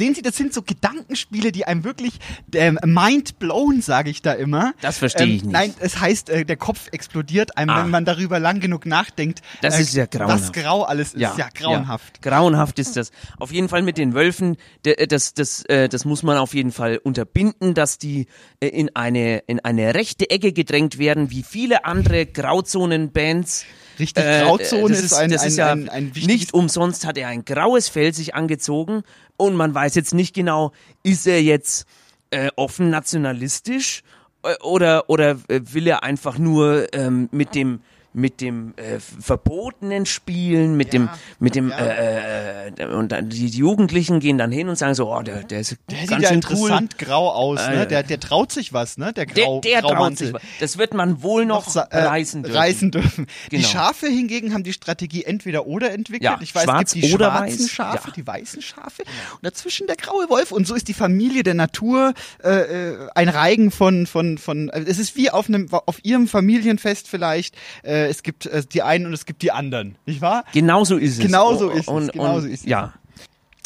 [0.00, 2.14] Sehen Sie, das sind so Gedankenspiele, die einem wirklich
[2.54, 4.72] ähm, mind blown, sage ich da immer.
[4.80, 5.52] Das verstehe ich nicht.
[5.52, 7.82] Nein, es heißt, äh, der Kopf explodiert einem, Ah.
[7.84, 9.42] wenn man darüber lang genug nachdenkt.
[9.60, 10.52] Das äh, ist ja Was grauenhaft.
[10.54, 12.20] grau alles ist, ja, grauenhaft.
[12.24, 13.10] Ja, grauenhaft ist das.
[13.38, 16.72] Auf jeden Fall mit den Wölfen, der- das, das, äh, das muss man auf jeden
[16.72, 18.26] Fall unterbinden, dass die
[18.60, 23.66] äh, in eine, in eine rechte Ecke gedrängt werden, wie viele andere Grauzonen-Bands.
[24.00, 27.16] Richtig, Grauzone das ist ein- das ein- ist ja ein- ein wichtiges- nicht umsonst hat
[27.18, 29.02] er ein graues Fell sich angezogen
[29.36, 30.72] und man weiß jetzt nicht genau,
[31.04, 31.86] ist er jetzt
[32.32, 34.02] äh, offen nationalistisch
[34.44, 37.80] äh, oder oder äh, will er einfach nur ähm, mit dem
[38.12, 44.18] mit dem äh, Verbotenen spielen, mit dem mit dem äh, äh, und dann die Jugendlichen
[44.20, 46.98] gehen dann hin und sagen so, oh, der der ist Der ganz sieht ja interessant
[46.98, 47.86] grau aus, Äh, ne?
[47.86, 49.12] Der, der traut sich was, ne?
[49.12, 50.26] Der Der, Grau, der traut Graumantel.
[50.26, 50.34] sich.
[50.34, 50.42] was.
[50.58, 52.56] Das wird man wohl noch, sa- äh, reißen dürfen.
[52.58, 53.26] reißen dürfen.
[53.52, 53.68] Die Genau.
[53.68, 56.22] Schafe hingegen haben die Strategie entweder oder entwickelt.
[56.24, 57.70] Ja, ich weiß, schwarz es gibt die oder schwarzen weiß.
[57.70, 58.14] Schafe, Ja.
[58.16, 59.02] die weißen Schafe
[59.34, 60.50] und dazwischen der graue Wolf.
[60.52, 64.68] Und so ist die Familie der Natur äh, äh, ein Reigen von von von.
[64.70, 67.54] äh, Es ist wie auf einem auf ihrem Familienfest vielleicht.
[67.84, 70.44] Äh, es gibt äh, die einen und es gibt die anderen, nicht wahr?
[70.52, 71.18] Genauso ist es.
[71.20, 72.66] Genauso Und- ist es, und, genauso und, ist es.
[72.68, 72.94] Ja.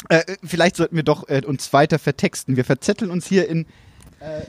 [0.09, 2.57] Äh, vielleicht sollten wir doch äh, uns weiter vertexten.
[2.57, 3.67] Wir verzetteln uns hier in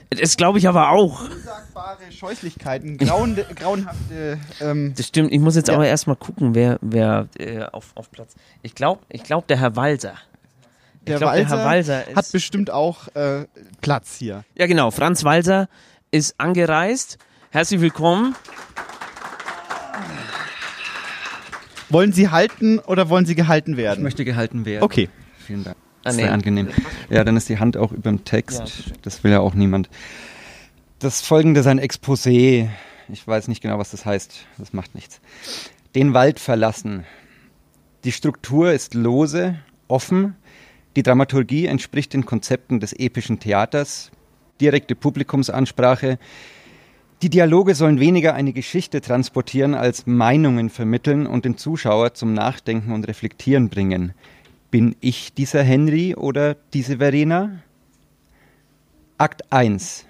[0.10, 1.22] Das glaube ich aber auch.
[1.30, 4.38] unsagbare Scheußlichkeiten, grauen, grauenhafte.
[4.62, 5.32] Ähm, Das stimmt.
[5.34, 5.76] Ich muss jetzt Ja.
[5.76, 8.36] aber erstmal gucken, wer, wer äh, auf, auf Platz.
[8.64, 10.16] Ich glaube, ich glaub, der Herr Walser.
[11.08, 13.46] Der, glaub, Walser der Herr Walser ist, hat bestimmt auch äh,
[13.82, 14.44] Platz hier.
[14.56, 14.92] Ja, genau.
[14.92, 15.68] Franz Walser
[16.10, 17.18] ist angereist.
[17.52, 18.34] Herzlich willkommen.
[21.90, 24.00] Wollen Sie halten oder wollen Sie gehalten werden?
[24.00, 24.84] Ich möchte gehalten werden.
[24.84, 25.10] Okay.
[25.46, 25.78] Vielen Dank.
[26.04, 26.24] Ah, nee.
[26.24, 26.70] wäre angenehm.
[27.10, 28.60] Ja, dann ist die Hand auch über dem Text.
[28.60, 29.90] Ja, das will ja auch niemand.
[31.00, 32.70] Das folgende ist ein Exposé.
[33.10, 34.46] Ich weiß nicht genau, was das heißt.
[34.58, 35.20] Das macht nichts.
[35.94, 37.06] Den Wald verlassen.
[38.04, 40.36] Die Struktur ist lose, offen.
[40.96, 44.12] Die Dramaturgie entspricht den Konzepten des epischen Theaters.
[44.62, 46.18] Direkte Publikumsansprache.
[47.22, 52.92] Die Dialoge sollen weniger eine Geschichte transportieren als Meinungen vermitteln und den Zuschauer zum Nachdenken
[52.92, 54.14] und Reflektieren bringen.
[54.70, 57.62] Bin ich dieser Henry oder diese Verena?
[59.18, 60.06] Akt 1.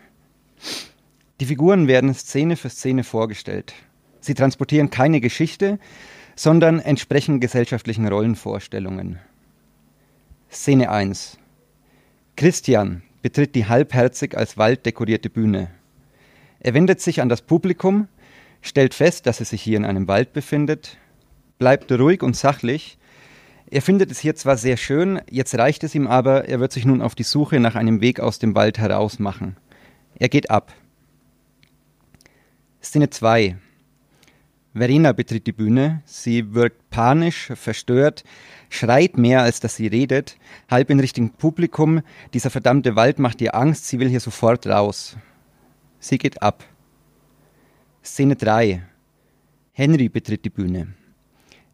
[1.40, 3.74] Die Figuren werden Szene für Szene vorgestellt.
[4.20, 5.78] Sie transportieren keine Geschichte,
[6.36, 9.20] sondern entsprechen gesellschaftlichen Rollenvorstellungen.
[10.50, 11.38] Szene 1.
[12.36, 15.70] Christian betritt die halbherzig als Wald dekorierte Bühne.
[16.66, 18.08] Er wendet sich an das Publikum,
[18.64, 20.98] stellt fest, dass er sich hier in einem Wald befindet,
[21.60, 22.98] bleibt ruhig und sachlich.
[23.70, 26.84] Er findet es hier zwar sehr schön, jetzt reicht es ihm aber, er wird sich
[26.84, 29.58] nun auf die Suche nach einem Weg aus dem Wald heraus machen.
[30.18, 30.74] Er geht ab.
[32.82, 33.58] Szene 2.
[34.74, 36.02] Verena betritt die Bühne.
[36.06, 38.24] Sie wirkt panisch, verstört,
[38.72, 40.36] schreit mehr, als dass sie redet,
[40.68, 42.02] halb in Richtung Publikum.
[42.34, 45.16] Dieser verdammte Wald macht ihr Angst, sie will hier sofort raus.
[46.08, 46.64] Sie geht ab.
[48.04, 48.84] Szene 3.
[49.72, 50.94] Henry betritt die Bühne.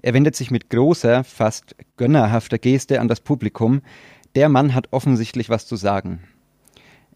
[0.01, 3.81] Er wendet sich mit großer, fast gönnerhafter Geste an das Publikum.
[4.35, 6.21] Der Mann hat offensichtlich was zu sagen.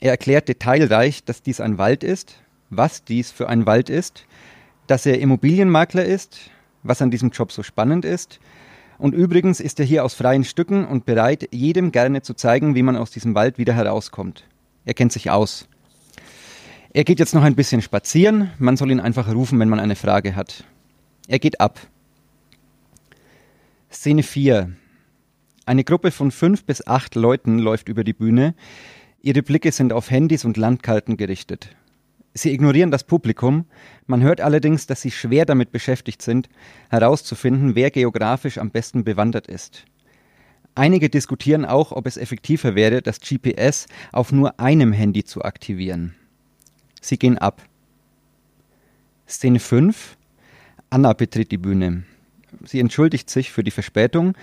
[0.02, 2.36] Er erklärt detailreich, dass dies ein Wald ist,
[2.70, 4.26] was dies für ein Wald ist,
[4.88, 6.52] dass er Immobilienmakler ist,
[6.84, 8.42] was an diesem Job so spannend ist.
[8.98, 12.84] Und übrigens ist er hier aus freien Stücken und bereit, jedem gerne zu zeigen, wie
[12.84, 14.44] man aus diesem Wald wieder herauskommt.
[14.84, 15.70] Er kennt sich aus.
[16.96, 18.52] Er geht jetzt noch ein bisschen spazieren.
[18.58, 20.64] Man soll ihn einfach rufen, wenn man eine Frage hat.
[21.28, 21.78] Er geht ab.
[23.92, 24.72] Szene 4.
[25.66, 28.56] Eine Gruppe von fünf bis acht Leuten läuft über die Bühne.
[29.22, 31.76] Ihre Blicke sind auf Handys und Landkarten gerichtet.
[32.34, 33.66] Sie ignorieren das Publikum.
[34.08, 36.48] Man hört allerdings, dass sie schwer damit beschäftigt sind,
[36.90, 39.84] herauszufinden, wer geografisch am besten bewandert ist.
[40.76, 46.16] Einige diskutieren auch, ob es effektiver wäre, das GPS auf nur einem Handy zu aktivieren.
[47.06, 47.62] Sie gehen ab.
[49.28, 50.18] Szene 5.
[50.90, 52.04] Anna betritt die Bühne.
[52.64, 54.34] Sie entschuldigt sich für die Verspätung,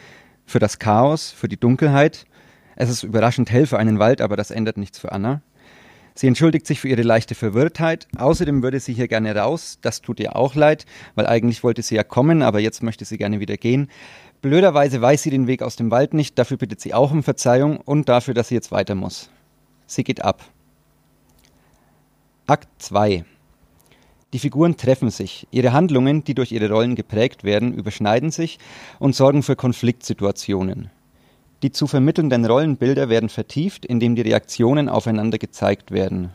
[0.46, 2.24] für das Chaos, für die Dunkelheit.
[2.76, 5.42] Es ist überraschend hell für einen Wald, aber das ändert nichts für Anna.
[6.14, 8.06] Sie entschuldigt sich für ihre leichte Verwirrtheit.
[8.16, 9.78] Außerdem würde sie hier gerne raus.
[9.80, 13.18] Das tut ihr auch leid, weil eigentlich wollte sie ja kommen, aber jetzt möchte sie
[13.18, 13.90] gerne wieder gehen.
[14.40, 16.38] Blöderweise weiß sie den Weg aus dem Wald nicht.
[16.38, 19.30] Dafür bittet sie auch um Verzeihung und dafür, dass sie jetzt weiter muss.
[19.88, 20.44] Sie geht ab.
[22.52, 23.24] Akt 2.
[24.34, 25.48] Die Figuren treffen sich.
[25.50, 28.58] Ihre Handlungen, die durch ihre Rollen geprägt werden, überschneiden sich
[28.98, 30.90] und sorgen für Konfliktsituationen.
[31.62, 36.28] Die zu vermittelnden Rollenbilder werden vertieft, indem die Reaktionen aufeinander gezeigt werden.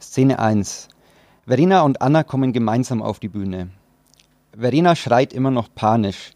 [0.00, 0.86] Szene 1.
[1.48, 3.70] Verena und Anna kommen gemeinsam auf die Bühne.
[4.56, 6.30] Verena schreit immer noch panisch.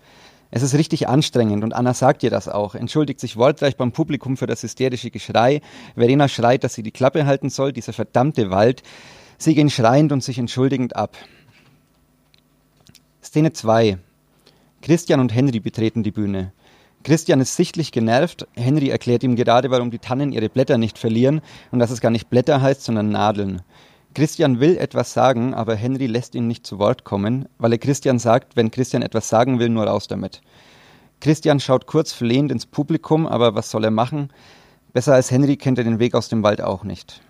[0.54, 4.36] Es ist richtig anstrengend und Anna sagt ihr das auch, entschuldigt sich wortreich beim Publikum
[4.36, 5.62] für das hysterische Geschrei.
[5.94, 8.82] Verena schreit, dass sie die Klappe halten soll, dieser verdammte Wald.
[9.38, 11.16] Sie gehen schreiend und sich entschuldigend ab.
[13.24, 13.96] Szene 2.
[14.82, 16.52] Christian und Henry betreten die Bühne.
[17.02, 18.46] Christian ist sichtlich genervt.
[18.54, 22.10] Henry erklärt ihm gerade, warum die Tannen ihre Blätter nicht verlieren und dass es gar
[22.10, 23.62] nicht Blätter heißt, sondern Nadeln.
[24.14, 28.18] Christian will etwas sagen, aber Henry lässt ihn nicht zu Wort kommen, weil er Christian
[28.18, 30.42] sagt, wenn Christian etwas sagen will, nur raus damit.
[31.20, 34.30] Christian schaut kurz flehend ins Publikum, aber was soll er machen?
[34.92, 37.22] Besser als Henry kennt er den Weg aus dem Wald auch nicht.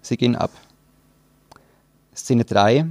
[0.00, 0.50] Sie gehen ab.
[2.14, 2.86] Szene 3.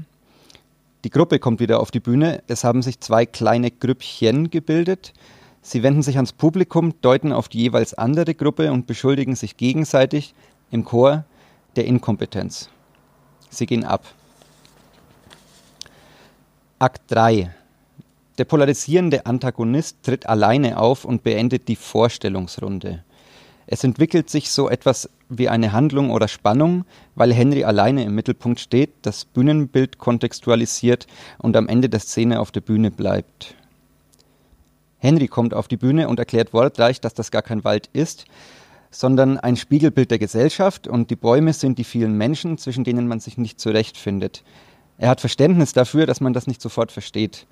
[1.03, 2.43] Die Gruppe kommt wieder auf die Bühne.
[2.47, 5.13] Es haben sich zwei kleine Grüppchen gebildet.
[5.61, 10.35] Sie wenden sich ans Publikum, deuten auf die jeweils andere Gruppe und beschuldigen sich gegenseitig
[10.69, 11.25] im Chor
[11.75, 12.69] der Inkompetenz.
[13.55, 14.05] Sie gehen ab.
[16.77, 17.51] Akt 3.
[18.37, 23.03] Der polarisierende Antagonist tritt alleine auf und beendet die Vorstellungsrunde.
[23.67, 28.59] Es entwickelt sich so etwas wie eine Handlung oder Spannung, weil Henry alleine im Mittelpunkt
[28.59, 31.07] steht, das Bühnenbild kontextualisiert
[31.39, 33.55] und am Ende der Szene auf der Bühne bleibt.
[34.99, 38.25] Henry kommt auf die Bühne und erklärt wortreich, dass das gar kein Wald ist,
[38.95, 43.19] sondern ein Spiegelbild der Gesellschaft und die Bäume sind die vielen Menschen, zwischen denen man
[43.19, 44.43] sich nicht zurechtfindet.
[44.97, 47.45] Er hat Verständnis dafür, dass man das nicht sofort versteht.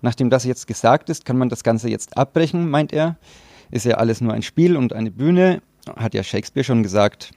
[0.00, 3.16] Nachdem das jetzt gesagt ist, kann man das Ganze jetzt abbrechen, meint er.
[3.72, 5.60] Ist ja alles nur ein Spiel und eine Bühne,
[5.96, 7.32] hat ja Shakespeare schon gesagt.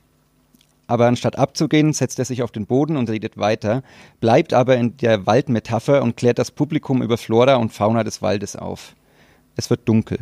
[0.86, 3.82] Aber anstatt abzugehen, setzt er sich auf den Boden und redet weiter,
[4.20, 8.56] bleibt aber in der Waldmetapher und klärt das Publikum über Flora und Fauna des Waldes
[8.56, 8.96] auf.
[9.56, 10.20] Es wird dunkel.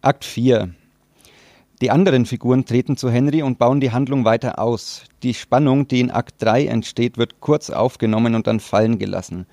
[0.00, 0.74] Akt 4.
[1.80, 5.04] Die anderen Figuren treten zu Henry und bauen die Handlung weiter aus.
[5.22, 9.46] Die Spannung, die in Akt 3 entsteht, wird kurz aufgenommen und dann fallen gelassen.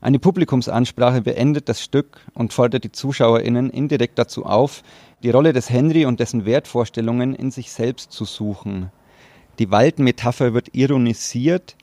[0.00, 4.84] Eine Publikumsansprache beendet das Stück und fordert die ZuschauerInnen indirekt dazu auf,
[5.24, 8.92] die Rolle des Henry und dessen Wertvorstellungen in sich selbst zu suchen.
[9.58, 11.74] Die Waldmetapher wird ironisiert,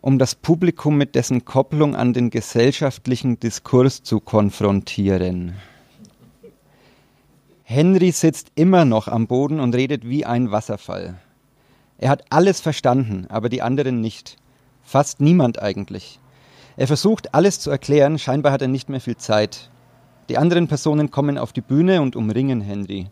[0.00, 5.54] um das Publikum mit dessen Kopplung an den gesellschaftlichen Diskurs zu konfrontieren.
[7.68, 11.18] Henry sitzt immer noch am Boden und redet wie ein Wasserfall.
[11.98, 14.36] Er hat alles verstanden, aber die anderen nicht.
[14.84, 16.20] Fast niemand eigentlich.
[16.76, 19.68] Er versucht alles zu erklären, scheinbar hat er nicht mehr viel Zeit.
[20.28, 23.08] Die anderen Personen kommen auf die Bühne und umringen Henry.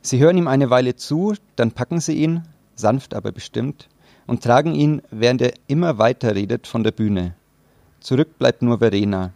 [0.00, 3.90] Sie hören ihm eine Weile zu, dann packen sie ihn, sanft aber bestimmt,
[4.26, 7.34] und tragen ihn, während er immer weiter redet, von der Bühne.
[8.00, 9.34] Zurück bleibt nur Verena.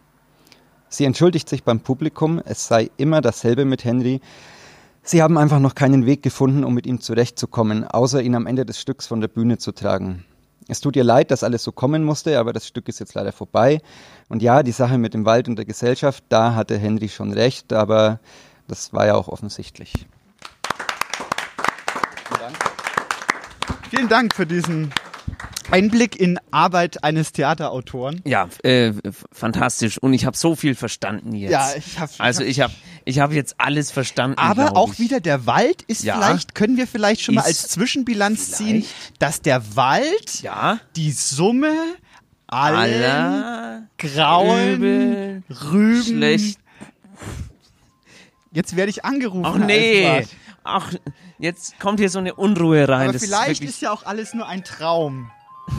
[0.89, 4.21] Sie entschuldigt sich beim Publikum, es sei immer dasselbe mit Henry.
[5.03, 8.65] Sie haben einfach noch keinen Weg gefunden, um mit ihm zurechtzukommen, außer ihn am Ende
[8.65, 10.25] des Stücks von der Bühne zu tragen.
[10.69, 13.31] Es tut ihr leid, dass alles so kommen musste, aber das Stück ist jetzt leider
[13.31, 13.81] vorbei.
[14.27, 17.71] Und ja, die Sache mit dem Wald und der Gesellschaft, da hatte Henry schon recht,
[17.71, 18.19] aber
[18.67, 20.07] das war ja auch offensichtlich.
[22.27, 22.57] Vielen Dank,
[23.89, 24.91] Vielen Dank für diesen
[25.71, 28.21] Einblick in Arbeit eines Theaterautoren.
[28.25, 28.93] Ja, äh,
[29.31, 29.97] fantastisch.
[29.97, 31.51] Und ich habe so viel verstanden jetzt.
[31.51, 32.11] Ja, ich habe.
[32.19, 32.73] Also ich habe,
[33.05, 34.37] ich habe jetzt alles verstanden.
[34.37, 34.99] Aber auch ich.
[34.99, 36.15] wieder der Wald ist Ja.
[36.15, 39.21] vielleicht, können wir vielleicht schon mal Ist als Zwischenbilanz ziehen, vielleicht.
[39.21, 40.79] dass der Wald Ja.
[40.95, 41.73] die Summe
[42.47, 46.03] allen Aller grauen Übel, Rüben.
[46.03, 46.59] schlecht.
[48.53, 49.43] Jetzt werde ich angerufen.
[49.45, 50.25] Ach nee.
[50.63, 50.91] Ach,
[51.39, 53.03] jetzt kommt hier so eine Unruhe rein.
[53.09, 55.31] Aber das vielleicht ist ist, ja auch alles nur ein Traum.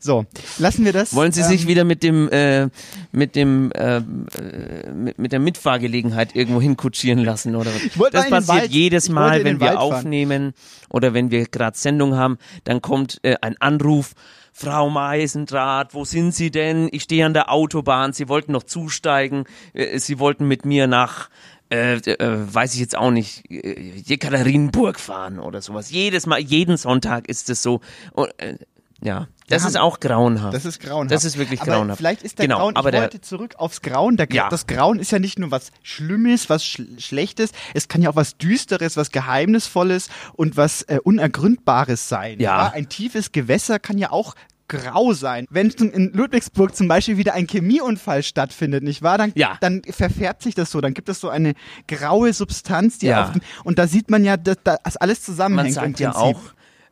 [0.00, 0.26] So,
[0.58, 1.12] lassen wir das.
[1.14, 2.68] Wollen Sie ähm, sich wieder mit dem, äh,
[3.10, 7.98] mit dem, äh, mit, mit der Mitfahrgelegenheit irgendwo hinkutschieren lassen oder was?
[7.98, 9.92] wollte Das passiert Wald- jedes Mal, wenn wir Wald fahren.
[9.94, 10.52] aufnehmen
[10.88, 14.12] oder wenn wir gerade Sendung haben, dann kommt äh, ein Anruf.
[14.52, 16.88] Frau Meisendraht, wo sind Sie denn?
[16.90, 18.12] Ich stehe an der Autobahn.
[18.12, 19.44] Sie wollten noch zusteigen.
[19.72, 21.28] Äh, Sie wollten mit mir nach,
[21.70, 25.90] äh, äh, weiß ich jetzt auch nicht, äh, Jekaterinburg fahren oder sowas.
[25.90, 27.80] Jedes Mal, jeden Sonntag ist es so.
[28.12, 28.56] Und, äh,
[29.00, 30.52] ja, das Ja, ist auch grauenhaft.
[30.52, 31.12] Das ist grauenhaft.
[31.12, 31.98] Das ist wirklich aber grauenhaft.
[31.98, 34.16] Vielleicht ist der genau, Grauen, aber ich wollte zurück aufs Grauen.
[34.16, 34.48] Der, Ja.
[34.48, 38.16] Das Grauen ist ja nicht nur was Schlimmes, was Sch Schlechtes, es kann ja auch
[38.16, 42.40] was Düsteres, was Geheimnisvolles und was äh, Unergründbares sein.
[42.40, 42.72] Ja.
[42.72, 44.34] Ein tiefes Gewässer kann ja auch
[44.68, 45.46] grau sein.
[45.50, 49.18] Wenn in Ludwigsburg zum Beispiel wieder ein Chemieunfall stattfindet, nicht wahr?
[49.18, 49.56] Dann, Ja.
[49.60, 50.80] dann verfärbt sich das so.
[50.80, 51.54] Dann gibt es so eine
[51.86, 53.24] graue Substanz, die Ja.
[53.24, 55.74] auf dem, und da sieht man ja, dass das alles zusammenhängt.
[55.76, 56.40] man sagt ja auch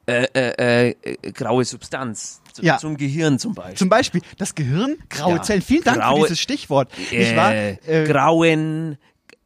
[0.08, 2.40] äh, äh, äh, graue Substanz.
[2.52, 2.78] Zu, Ja.
[2.78, 3.76] Zum Gehirn zum Beispiel.
[3.76, 5.42] Zum Beispiel das Gehirn, graue Ja.
[5.42, 5.62] Zellen.
[5.62, 6.90] Vielen Dank Graue- für dieses Stichwort.
[7.10, 7.52] nicht wahr?
[7.54, 8.96] äh, Äh, grauen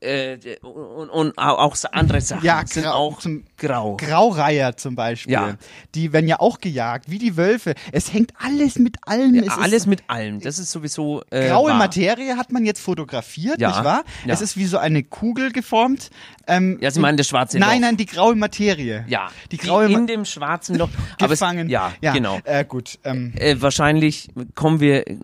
[0.01, 3.97] äh, und, und auch andere Sachen Ja, sind grau- auch zum- grau.
[3.97, 5.33] Graureiher zum Beispiel.
[5.33, 5.57] Ja.
[5.95, 7.75] Die werden ja auch gejagt, wie die Wölfe.
[7.93, 9.35] Es hängt alles mit allem.
[9.35, 10.41] es Alles ist, mit allem.
[10.41, 11.79] Das ist sowieso äh, Graue wahr.
[11.79, 13.69] Materie hat man jetzt fotografiert, Ja.
[13.69, 14.05] nicht wahr?
[14.25, 14.33] Ja.
[14.35, 16.11] Es ist wie so eine Kugel geformt.
[16.47, 17.89] Ähm, Ja, Sie meinen das schwarze Nein, Loch.
[17.89, 19.05] nein, die graue Materie.
[19.09, 20.89] Ja, Die graue in Ma- dem schwarzen Loch.
[21.21, 21.69] Aber es- gefangen.
[21.69, 22.39] ja, ja, genau.
[22.45, 22.99] Äh, gut.
[23.05, 25.17] Ähm, Äh, wahrscheinlich kommen wir äh,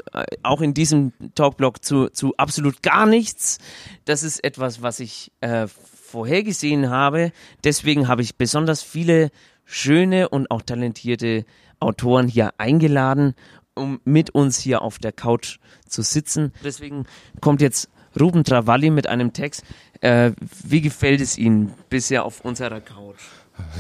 [0.42, 3.58] auch in diesem Talkblock zu, zu absolut gar nichts.
[4.04, 7.32] Das ist etwas, was ich äh, vorhergesehen habe.
[7.64, 9.30] Deswegen habe ich besonders viele
[9.64, 11.44] schöne und auch talentierte
[11.80, 13.34] Autoren hier eingeladen,
[13.74, 16.52] um mit uns hier auf der Couch zu sitzen.
[16.64, 17.04] Deswegen
[17.40, 19.62] kommt jetzt Ruben Travalli mit einem Text.
[20.00, 20.32] Äh,
[20.64, 23.20] wie gefällt es Ihnen bisher auf unserer Couch?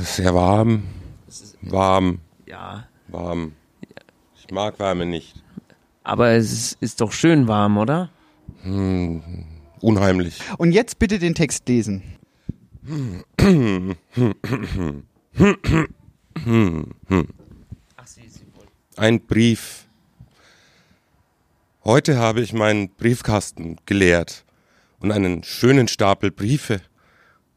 [0.02, 0.82] Sehr warm.
[1.62, 2.20] Warm.
[2.46, 3.52] Ja, Warm.
[4.36, 5.34] Ich mag Wärme nicht.
[6.04, 8.10] aber es ist, ist doch schön warm, oder?
[8.62, 9.22] Hm,
[9.80, 10.40] unheimlich.
[10.58, 12.02] und jetzt bitte den Text lesen.
[18.96, 19.86] Ein Brief.
[21.84, 24.44] Heute habe ich meinen Briefkasten geleert
[25.00, 26.80] und einen schönen Stapel Briefe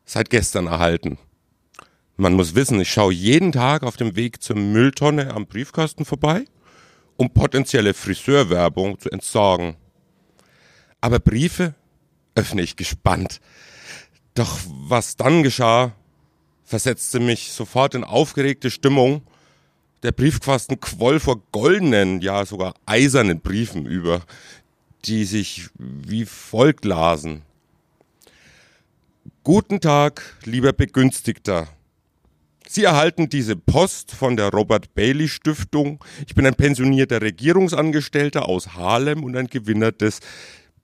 [0.05, 1.17] seit gestern erhalten.
[2.17, 6.45] Man muss wissen, ich schaue jeden Tag auf dem Weg zur Mülltonne am Briefkasten vorbei,
[7.15, 9.77] um potenzielle Friseurwerbung zu entsorgen.
[10.99, 11.75] Aber Briefe
[12.36, 13.42] öffne ich gespannt.
[14.34, 15.94] Doch was dann geschah,
[16.63, 19.24] versetzte mich sofort in aufgeregte Stimmung.
[20.04, 24.22] Der Briefkasten quoll vor goldenen, ja sogar eisernen Briefen über,
[25.06, 27.42] die sich wie folgt lasen.
[29.44, 31.68] Guten Tag, lieber Begünstigter.
[32.68, 36.04] Sie erhalten diese Post von der Robert Bailey Stiftung.
[36.28, 40.20] Ich bin ein pensionierter Regierungsangestellter aus Harlem und ein Gewinner des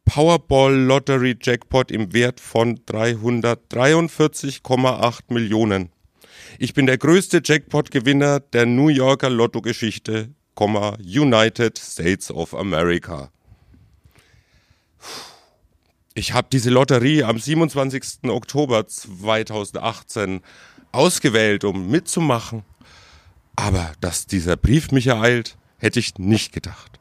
[0.06, 5.90] Powerball Lottery Jackpot im Wert von 343,8 Millionen.
[6.60, 13.30] Ich bin der größte Jackpot-Gewinner der New Yorker Lottogeschichte, United States of America.
[16.14, 18.30] Ich habe diese Lotterie am 27.
[18.30, 20.40] Oktober 2018
[20.94, 22.64] ausgewählt, um mitzumachen.
[23.58, 27.00] Aber dass dieser Brief mich ereilt, hätte ich nicht gedacht.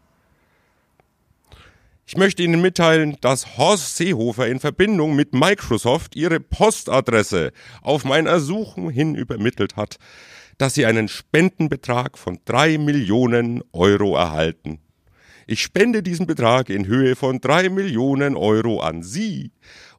[2.07, 8.27] Ich möchte Ihnen mitteilen, dass Horst Seehofer in Verbindung mit Microsoft Ihre Postadresse auf mein
[8.27, 9.97] Ersuchen hin übermittelt hat,
[10.59, 14.81] dass Sie einen Spendenbetrag von drei Millionen Euro erhalten.
[15.47, 19.53] Ich spende diesen Betrag in Höhe von drei Millionen Euro an Sie,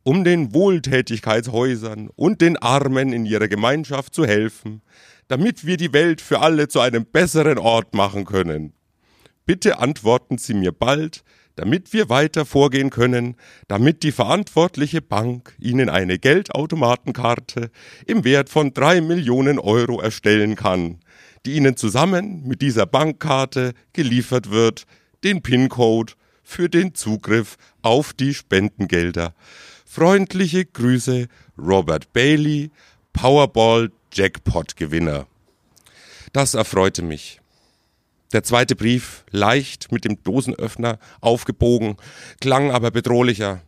[0.04, 4.84] um den Wohltätigkeitshäusern und den Armen in ihrer Gemeinschaft zu helfen,
[5.28, 8.74] damit wir die Welt für alle zu einem besseren Ort machen können.
[9.48, 11.24] Bitte antworten Sie mir bald,
[11.56, 13.36] damit wir weiter vorgehen können,
[13.68, 17.72] damit die verantwortliche Bank Ihnen eine Geldautomatenkarte
[18.06, 21.00] im Wert von drei Millionen Euro erstellen kann,
[21.46, 24.86] die Ihnen zusammen mit dieser Bankkarte geliefert wird,
[25.24, 26.14] den PIN-Code
[26.44, 29.34] für den Zugriff auf die Spendengelder.
[29.86, 31.28] Freundliche Grüße,
[31.58, 32.72] Robert Bailey,
[33.14, 35.28] Powerball Jackpot Gewinner.
[36.34, 37.40] Das erfreute mich.
[38.34, 41.98] Der zweite Brief, leicht mit dem Dosenöffner aufgebogen,
[42.42, 43.62] klang aber bedrohlicher.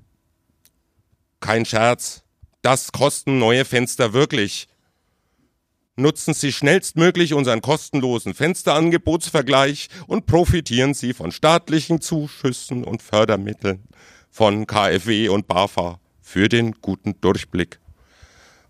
[1.39, 2.23] Kein Scherz,
[2.61, 4.67] das kosten neue Fenster wirklich.
[5.95, 13.83] Nutzen Sie schnellstmöglich unseren kostenlosen Fensterangebotsvergleich und profitieren Sie von staatlichen Zuschüssen und Fördermitteln
[14.29, 17.79] von KfW und BAFA für den guten Durchblick.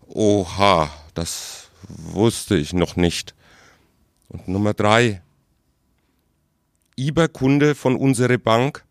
[0.07, 3.35] Oha, das wusste ich noch nicht.
[4.29, 5.21] Und Nummer drei.
[6.99, 8.83] IBA-Kunde von unserer Bank.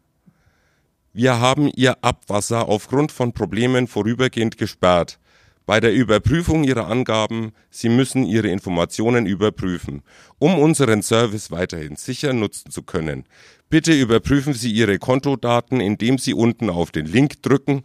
[1.13, 5.19] Wir haben Ihr Abwasser aufgrund von Problemen vorübergehend gesperrt.
[5.67, 10.03] Bei der Überprüfung Ihrer Angaben, Sie müssen Ihre Informationen überprüfen,
[10.39, 13.25] um unseren Service weiterhin sicher nutzen zu können.
[13.71, 17.83] Bitte überprüfen Sie Ihre Kontodaten, indem Sie unten auf den Link drücken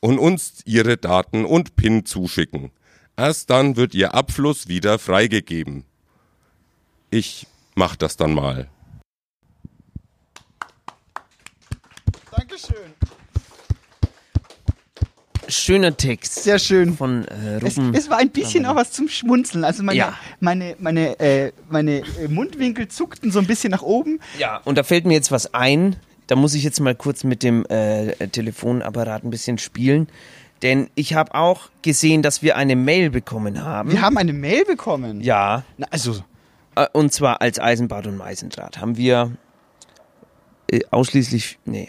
[0.00, 2.72] und uns Ihre Daten und PIN zuschicken.
[3.16, 5.84] Erst dann wird Ihr Abfluss wieder freigegeben.
[7.10, 8.68] Ich mach das dann mal.
[12.36, 12.76] Dankeschön.
[15.48, 16.44] Schöner Text.
[16.44, 16.96] Sehr schön.
[16.96, 17.94] Von äh, Es, Ruben.
[17.94, 19.64] es war ein bisschen auch was zum Schmunzeln.
[19.64, 20.14] Also meine, Ja.
[20.40, 24.20] meine, meine, äh, meine äh, Mundwinkel zuckten so ein bisschen nach oben.
[24.38, 25.96] Ja, und da fällt mir jetzt was ein.
[26.28, 30.08] Da muss ich jetzt mal kurz mit dem äh, Telefonapparat ein bisschen spielen.
[30.62, 33.90] Denn ich habe auch gesehen, dass wir eine Mail bekommen haben.
[33.90, 35.20] Wir haben eine Mail bekommen.
[35.20, 35.64] Ja.
[35.76, 36.22] Na, also.
[36.76, 39.32] Äh, Und zwar als Eisenbad und Meisendraht haben wir
[40.70, 41.58] äh, ausschließlich.
[41.66, 41.88] Nee.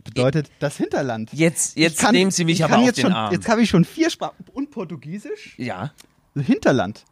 [0.04, 1.30] Bedeutet das Hinterland.
[1.34, 3.32] Jetzt, jetzt kann- nehmen Sie mich ich aber auf jetzt den schon, Arm.
[3.34, 5.54] Jetzt habe ich schon vier Sprachen und Portugiesisch.
[5.58, 5.92] ja.
[6.36, 7.06] Hinterland.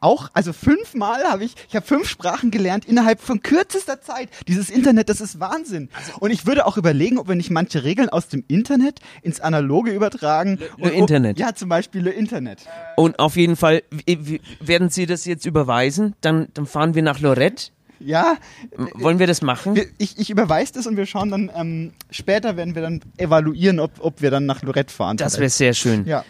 [0.00, 4.28] Auch, also fünfmal habe ich, ich habe fünf Sprachen gelernt innerhalb von kürzester Zeit.
[4.46, 5.88] Dieses Internet, das ist Wahnsinn.
[6.20, 9.90] Und ich würde auch überlegen, ob wir nicht manche Regeln aus dem Internet ins Analoge
[9.90, 10.58] übertragen.
[10.58, 11.38] Le Und ob- Internet.
[11.38, 12.60] Ja, zum Beispiel Le Internet.
[12.96, 13.82] Und auf jeden Fall,
[14.60, 16.14] werden Sie das jetzt überweisen?
[16.20, 17.70] Dann, dann fahren wir nach Lorette.
[18.00, 18.36] Ja.
[18.94, 19.76] Wollen wir das machen?
[19.98, 23.90] Ich, ich überweise das und wir schauen dann, ähm, später werden wir dann evaluieren, ob,
[23.98, 25.16] ob wir dann nach Lorette fahren.
[25.16, 26.06] Das wäre sehr schön.
[26.06, 26.24] Ja.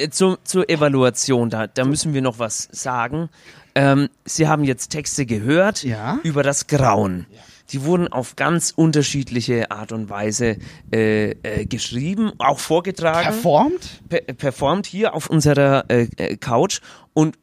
[0.00, 3.28] Äh, Zu, zur Evaluation, da, da müssen wir noch was sagen.
[3.74, 6.18] Ähm, Sie haben jetzt Texte gehört Ja.
[6.22, 7.26] über das Grauen.
[7.70, 10.56] Die wurden auf ganz unterschiedliche Art und Weise
[10.92, 13.22] äh, äh, geschrieben, auch vorgetragen.
[13.28, 14.00] Performt?
[14.08, 16.80] Per performt hier auf unserer äh, äh, Couch.
[17.14, 17.38] Und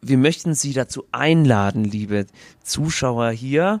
[0.00, 2.26] wir möchten Sie dazu einladen, liebe
[2.62, 3.80] Zuschauer hier,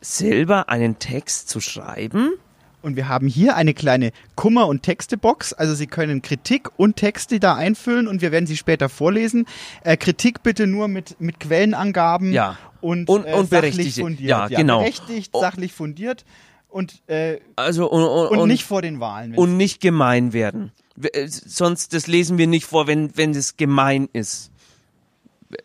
[0.00, 2.32] selber einen Text zu schreiben.
[2.80, 5.52] Und wir haben hier eine kleine Kummer- und Textebox.
[5.52, 9.46] Also Sie können Kritik und Texte da einfüllen und wir werden sie später vorlesen.
[9.82, 12.56] Äh, Kritik bitte nur mit, mit Quellenangaben Ja.
[12.80, 14.28] und, Und- äh, und sachlich fundiert.
[14.30, 14.78] Ja, genau.
[14.78, 16.24] Berechtigt, sachlich fundiert
[16.68, 19.34] und, äh, Also und, und, und, nicht vor den Wahlen.
[19.34, 20.70] und nicht gemein werden.
[21.02, 24.52] Äh, Sonst, das lesen wir nicht vor, wenn, wenn es gemein ist.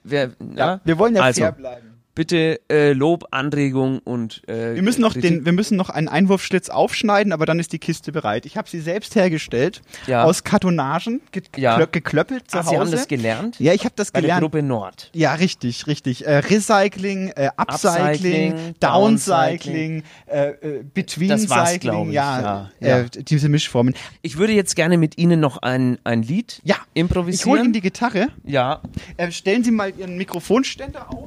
[0.03, 1.92] Wer, ja, wir wollen ja also, fair bleiben.
[2.16, 5.32] Bitte äh, Lob, Anregung und äh, Wir müssen noch Kritik.
[5.32, 8.45] den, wir müssen noch einen Einwurfschlitz aufschneiden, aber dann ist die Kiste bereit.
[8.45, 10.24] Ich habe sie selbst hergestellt Ja.
[10.24, 11.78] aus Kartonagen, ge Ja.
[11.78, 12.70] geklö- geklöppelt zu Ah, Hause.
[12.70, 13.59] Sie haben das gelernt?
[13.59, 14.41] Ja, ich habe das Bei der gelernt.
[14.43, 15.09] Gruppe Nord.
[15.14, 16.28] Ja, richtig, richtig.
[16.28, 22.70] Äh, Recycling, äh, Upcycling, Upcycling, Downcycling, äh, äh, Between Das war's, Cycling, glaub ich, ja,
[22.80, 23.95] ja, äh, diese Mischformen.
[24.22, 27.39] Ich würde jetzt gerne mit Ihnen noch ein, ein Lied Ja, improvisieren.
[27.39, 28.28] Ich hole Ihnen die Gitarre.
[28.45, 28.82] Ja.
[29.18, 31.26] Äh, stellen Sie mal Ihren Mikrofonständer auf.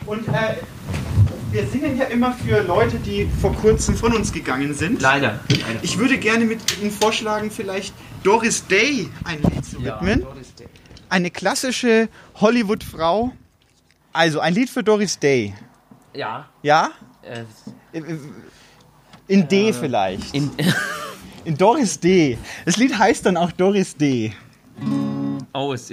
[0.00, 0.12] Ja.
[0.12, 0.56] Und äh,
[1.52, 5.00] wir singen ja immer für Leute, die vor kurzem von uns gegangen sind.
[5.02, 5.40] Leider.
[5.82, 10.24] Ich würde gerne mit Ihnen vorschlagen, vielleicht Doris Day ein Lied zu widmen.
[11.08, 13.32] Eine klassische Hollywood-Frau.
[14.12, 15.54] Also ein Lied für Doris Day.
[16.14, 16.48] Ja.
[16.62, 16.90] Ja?
[17.22, 17.44] Äh,
[19.28, 20.34] In D vielleicht.
[20.34, 20.50] In,
[21.44, 22.38] In Doris D.
[22.64, 24.32] Das Lied heißt dann auch Doris D.
[25.54, 25.92] oh, es,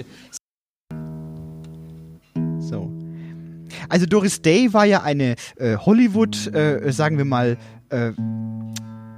[3.88, 7.56] Also Doris Day war ja eine äh, Hollywood, äh, sagen wir mal,
[7.90, 8.12] äh,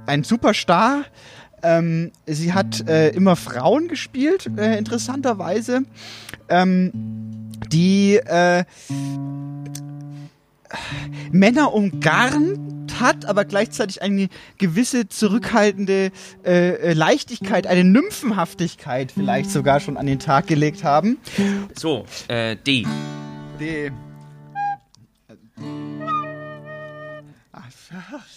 [0.05, 1.05] ein Superstar.
[1.63, 5.83] Ähm, sie hat äh, immer Frauen gespielt, äh, interessanterweise,
[6.49, 6.91] ähm,
[7.71, 8.63] die äh,
[11.31, 16.11] Männer umgarnt hat, aber gleichzeitig eine gewisse zurückhaltende
[16.45, 21.17] äh, Leichtigkeit, eine Nymphenhaftigkeit vielleicht sogar schon an den Tag gelegt haben.
[21.75, 22.85] so, äh, D.
[23.59, 23.91] Die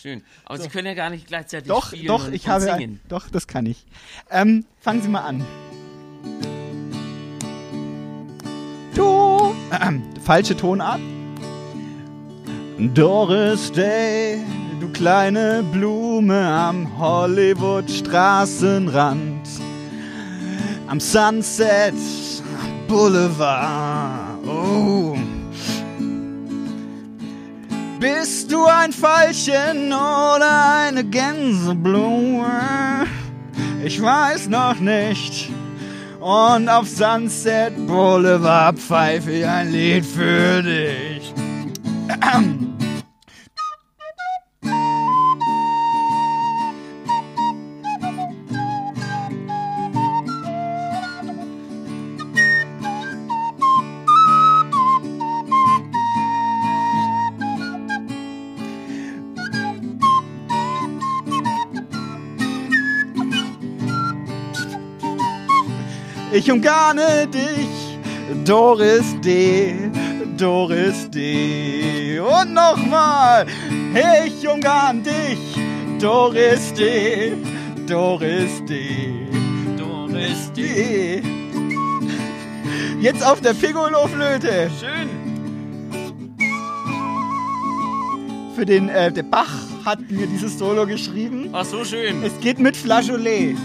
[0.00, 0.22] Schön.
[0.44, 2.80] Aber Sie können ja gar nicht gleichzeitig Doch, spielen doch, und, ich und habe singen.
[2.80, 3.84] ein, doch, das kann ich.
[4.30, 5.44] Ähm, fangen Sie mal an.
[8.94, 11.00] Du, ähm, falsche Tonart.
[12.92, 14.42] Doris Day,
[14.80, 19.48] du kleine Blume am Hollywood Straßenrand,
[20.88, 21.94] am Sunset
[22.88, 24.44] Boulevard.
[24.46, 25.16] Oh.
[28.04, 33.06] Bist du ein Veilchen oder eine Gänseblume?
[33.82, 35.48] Ich weiß noch nicht.
[36.20, 41.32] Und auf Sunset Boulevard pfeife ich ein Lied für dich.
[66.44, 67.98] Ich umgarne dich,
[68.44, 69.74] Doris D.,
[70.36, 72.20] Doris D.
[72.20, 73.46] Und nochmal,
[74.26, 75.38] ich umgarn dich,
[75.98, 77.32] Doris D.,
[77.88, 79.26] Doris D.,
[79.78, 81.22] Doris D.
[83.00, 84.70] Jetzt auf der Piccolo-Flöte.
[84.78, 85.08] Schön.
[88.54, 89.48] Für den, äh, der Bach
[89.86, 91.48] hat mir dieses Solo geschrieben.
[91.52, 92.22] Ach, so schön.
[92.22, 93.56] Es geht mit Flageolet.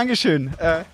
[0.00, 0.50] Dankeschön.
[0.56, 0.84] Äh,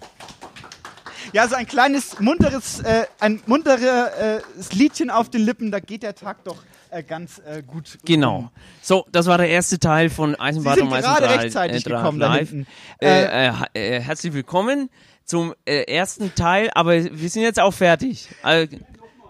[1.32, 6.16] ja, so ein kleines, munteres, äh, ein munteres Liedchen auf den Lippen, da geht der
[6.16, 6.57] Tag doch
[6.90, 7.98] äh, ganz äh, gut.
[8.04, 8.50] Genau.
[8.82, 12.52] So, das war der erste Teil von Eisenbahn und gerade Eisendraht, rechtzeitig äh, gekommen live.
[13.00, 14.90] herzlich willkommen
[15.24, 18.28] zum ersten Teil, aber wir sind jetzt auch fertig.
[18.42, 18.76] Also,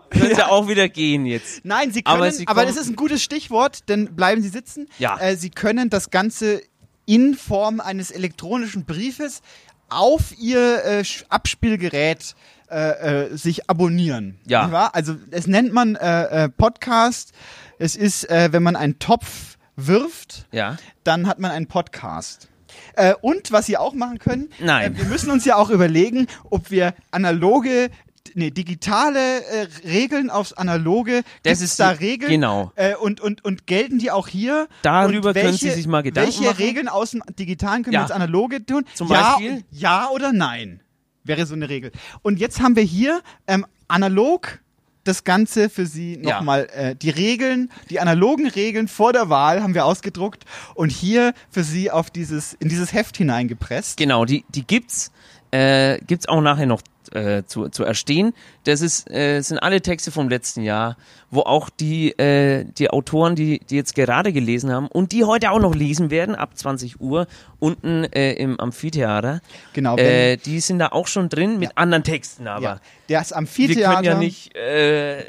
[0.09, 1.67] können Sie auch wieder gehen jetzt.
[1.67, 4.89] Nein, Sie können, Aber Sie aber das ist ein gutes Stichwort, denn bleiben Sie sitzen.
[4.99, 5.19] Ja.
[5.19, 6.63] Äh, Sie können das Ganze
[7.07, 9.41] in Form eines elektronischen Briefes
[9.89, 12.35] auf Ihr äh, Abspielgerät
[12.71, 14.39] äh, äh, sich abonnieren.
[14.47, 14.91] Ja.
[14.93, 17.33] Also es nennt man äh, äh, Podcast.
[17.79, 20.77] Es ist, äh, wenn man einen Topf wirft, Ja.
[21.05, 22.49] dann hat man einen Podcast.
[22.95, 24.95] Äh, und was Sie auch machen können, Nein.
[24.95, 27.91] Äh, wir müssen uns ja auch überlegen, ob wir analoge,
[28.35, 32.31] nee, digitale äh, Regeln aufs analoge, Das gibt's ist da Regeln?
[32.31, 32.73] genau.
[32.77, 34.69] Äh, und, und, und gelten die auch hier?
[34.83, 36.57] Darüber und können welche, Sie sich mal Gedanken welche machen.
[36.63, 38.01] Regeln aus dem Digitalen können Ja.
[38.01, 38.85] wir ins Analoge tun?
[38.95, 39.65] Zum ja, Beispiel?
[39.71, 40.81] Ja oder nein?
[41.25, 41.91] Wäre so eine Regel.
[42.23, 44.61] Und jetzt haben wir hier ähm, analog
[45.05, 46.37] das Ganze für Sie Ja.
[46.39, 51.33] nochmal, äh, die Regeln, die analogen Regeln vor der Wahl haben wir ausgedruckt und hier
[51.51, 53.97] für Sie auf dieses, in dieses Heft hineingepresst.
[53.97, 55.13] Genau, die, die gibt's,
[55.51, 56.81] äh, gibt's auch nachher noch
[57.13, 58.33] äh, zu, zu erstehen.
[58.65, 60.97] Das ist, äh, sind alle Texte vom letzten Jahr,
[61.31, 65.51] wo auch die, äh, die Autoren, die, die jetzt gerade gelesen haben und die heute
[65.51, 67.27] auch noch lesen werden, ab 20 Uhr,
[67.59, 69.41] unten äh, im Amphitheater.
[69.73, 72.63] Genau, Äh, die sind da auch schon drin, mit anderen Texten aber.
[72.63, 73.95] Ja, das Wir Amphitheater.
[73.95, 75.25] können ja nicht äh,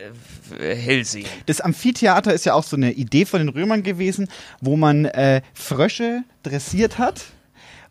[0.59, 1.27] hell sehen.
[1.45, 4.27] Das Amphitheater ist ja auch so eine Idee von den Römern gewesen,
[4.61, 7.25] wo man äh, Frösche dressiert hat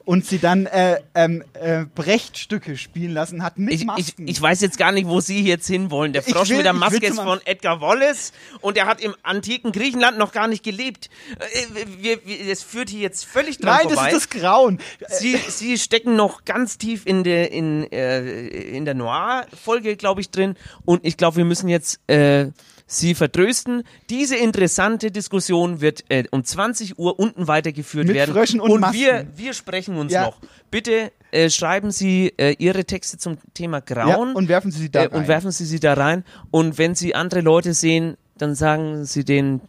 [0.07, 4.27] und sie dann äh, ähm, äh, Brechtstücke spielen lassen hat mit Ich, ich, Masken.
[4.29, 6.15] ich weiß jetzt gar nicht, wo Sie jetzt hinwollen.
[6.15, 9.73] Der Frosch will- mit der Maske ist von Edgar Wallace und er hat im antiken
[9.73, 11.11] Griechenland noch gar nicht gelebt.
[11.53, 14.09] Äh, wir, wir, das führt hier jetzt völlig dran Nein, das vorbei.
[14.13, 14.79] ist das Grauen.
[15.09, 20.31] Sie, Sie stecken noch ganz tief in der in, äh, in der Noir-Folge, glaube ich,
[20.31, 20.55] drin.
[20.85, 22.47] Und ich glaube, wir müssen jetzt äh,
[22.89, 23.83] Sie vertrösten.
[24.11, 28.33] Diese interessante Diskussion wird äh, um 20 Uhr unten weitergeführt Mit werden.
[28.33, 28.97] Fröschen und Masken.
[29.01, 30.27] wir, wir sprechen uns Ja.
[30.27, 30.39] noch.
[30.71, 34.91] Bitte äh, schreiben Sie äh, Ihre Texte zum Thema Grauen Ja, und werfen Sie sie
[34.91, 35.29] da äh, und rein.
[35.29, 36.25] werfen Sie sie da rein.
[36.53, 39.63] Und wenn Sie andere Leute sehen, dann sagen Sie denen,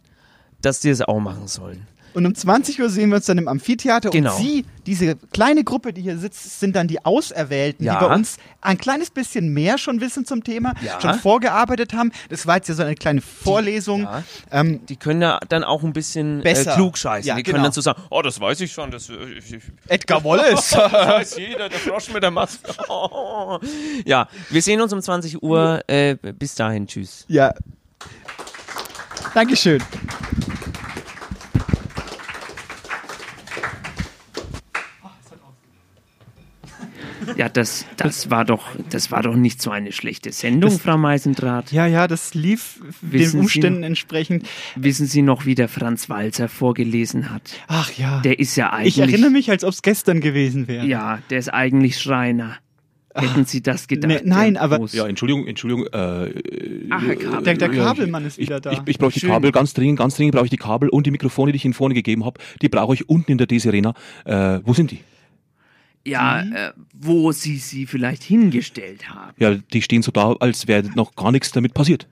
[0.62, 1.86] dass die es auch machen sollen.
[2.18, 4.10] Und um 20 Uhr sehen wir uns dann im Amphitheater.
[4.10, 4.34] Genau.
[4.36, 7.94] Und Sie, diese kleine Gruppe, die hier sitzt, sind dann die Auserwählten, Ja.
[8.00, 11.00] die bei uns ein kleines bisschen mehr schon wissen zum Thema, Ja.
[11.00, 12.10] schon vorgearbeitet haben.
[12.28, 14.02] Das war jetzt ja so eine kleine Vorlesung.
[14.02, 14.24] Ja.
[14.50, 16.74] Ähm, Die können ja dann auch ein bisschen äh, Besser.
[16.74, 17.28] klug scheißen.
[17.28, 17.54] Ja, die genau.
[17.54, 18.90] können dann so sagen, oh, das weiß ich schon.
[18.90, 20.70] Das, äh, ich, ich, Edgar Wallace.
[20.70, 22.72] das weiß jeder, der Frosch mit der Maske.
[22.88, 23.60] Oh.
[24.04, 25.82] Ja, wir sehen uns um 20 Uhr.
[25.86, 27.24] Äh, bis dahin, tschüss.
[27.28, 27.54] ja.
[29.34, 29.80] Dankeschön.
[37.36, 40.96] Ja, das, das war doch, das war doch nicht so eine schlechte Sendung, Das- Frau
[40.96, 41.72] Meisendrath.
[41.72, 44.48] Ja, ja, das lief Wissen den Sie Umständen noch- entsprechend.
[44.76, 47.42] Wissen Sie noch, wie der Franz Walzer vorgelesen hat?
[47.68, 48.20] Ach ja.
[48.20, 48.98] Der ist ja eigentlich.
[48.98, 50.86] ich erinnere mich, als ob es gestern gewesen wäre.
[50.86, 52.56] Ja, der ist eigentlich Schreiner.
[53.14, 54.08] Hätten Sie das gedacht?
[54.08, 55.86] Ne, nein, aber- Ja, Entschuldigung, Entschuldigung.
[55.86, 56.34] Äh,
[56.90, 57.42] Ach, Herr Kabel.
[57.42, 58.70] Der, der Kabelmann ist ich, wieder da.
[58.70, 59.30] ich, ich brauche die Schön.
[59.30, 61.74] Kabel ganz dringend, ganz dringend brauche ich die Kabel und die Mikrofone, die ich Ihnen
[61.74, 62.38] vorne gegeben habe.
[62.62, 63.94] Die brauche ich unten in der DC Arena.
[64.24, 65.00] Äh, wo sind die?
[66.08, 69.34] Ja, äh, wo Sie sie vielleicht hingestellt haben.
[69.38, 72.08] Ja, die stehen so da, als wäre noch gar nichts damit passiert.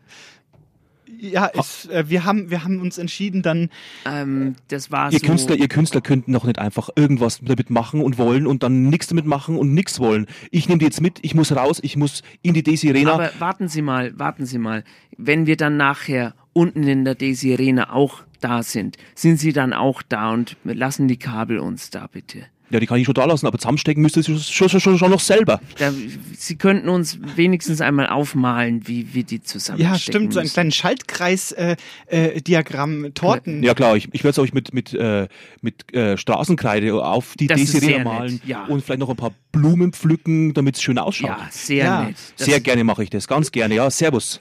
[1.18, 3.70] ja, es, äh, wir, haben, wir haben uns entschieden, dann
[4.04, 5.26] Ähm, das war Ihr so.
[5.26, 9.08] Künstler, ihr Künstler könnten doch nicht einfach irgendwas damit machen und wollen und dann nichts
[9.08, 10.26] damit machen und nichts wollen.
[10.50, 13.14] Ich nehme die jetzt mit, ich muss raus, ich muss in die DC Arena.
[13.14, 14.84] Aber warten Sie mal, warten Sie mal.
[15.16, 19.72] Wenn wir dann nachher unten in der Daisy Arena auch da sind, sind Sie dann
[19.72, 22.46] auch da und lassen die Kabel uns da bitte.
[22.70, 25.10] Ja, die kann ich schon da lassen, aber zusammenstecken müsste sie schon, schon, schon, schon
[25.10, 25.60] noch selber.
[25.78, 25.92] Da,
[26.36, 30.54] Sie könnten uns wenigstens einmal aufmalen, wie wir die zusammenstecken Ja, stimmt, so einen müssen.
[30.54, 31.76] kleinen Schaltkreis-Diagramm,
[32.08, 33.62] äh, Diagramm, Torten.
[33.62, 35.28] Ja klar, ich, ich werde es euch mit, mit, äh,
[35.60, 38.64] mit äh, Straßenkreide auf die Das sehr malen nett, ja.
[38.64, 41.30] und vielleicht noch ein paar Blumen pflücken, damit es schön ausschaut.
[41.30, 42.02] Ja, sehr Ja.
[42.04, 42.16] nett.
[42.36, 43.76] Das- Sehr gerne mache ich das, ganz gerne.
[43.76, 44.40] Ja, servus.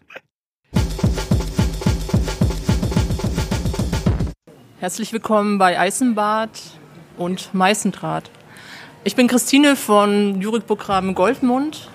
[4.80, 6.50] Herzlich willkommen bei Eisenbad
[7.18, 8.30] und Meißendraht.
[9.04, 11.90] Ich bin Christine von Lyrikprogramm Goldmund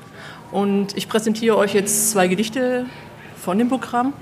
[0.53, 2.87] und ich präsentiere euch jetzt zwei Gedichte
[3.37, 4.12] von dem Programm.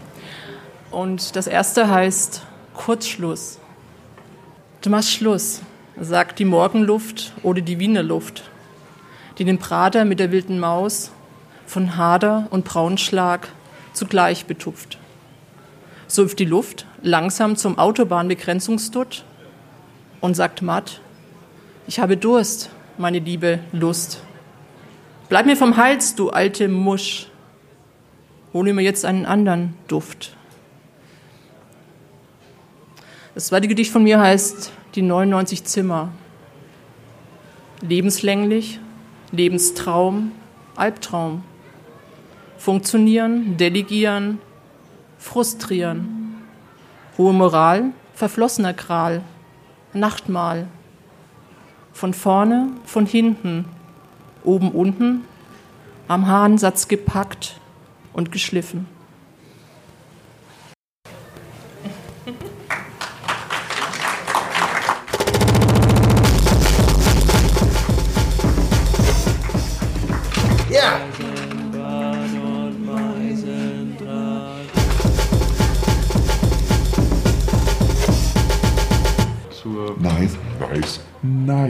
[0.91, 2.43] Und das erste heißt
[2.75, 3.59] Kurzschluss.
[4.81, 5.61] Du machst Schluss,
[6.01, 8.45] sagt die Morgenluft oder die Wiener Luft,
[9.37, 11.11] die den Prater mit der wilden Maus
[11.67, 13.49] von Hader und Braunschlag
[13.93, 14.99] zugleich betupft.
[16.07, 19.25] So hüpft die Luft langsam zum Autobahnbegrenzungsdutt
[20.21, 21.01] und sagt matt,
[21.87, 24.23] ich habe Durst, meine liebe Lust.
[25.29, 27.29] Bleib mir vom Hals, du alte Musch.
[28.53, 30.37] Hole mir jetzt einen anderen Duft.
[33.35, 36.11] Das zweite Gedicht von mir heißt Die 99 Zimmer.
[37.83, 38.81] Lebenslänglich,
[39.31, 40.33] Lebenstraum,
[40.77, 41.45] Albtraum.
[42.57, 44.41] Funktionieren, delegieren,
[45.19, 46.43] frustrieren.
[47.17, 49.23] Hohe Moral, verflossener Kral,
[49.93, 50.69] Nachtmahl.
[51.93, 53.65] Von vorne, von hinten,
[54.45, 55.25] oben, unten,
[56.07, 57.61] am Haarensatz gepackt
[58.13, 58.87] und geschliffen.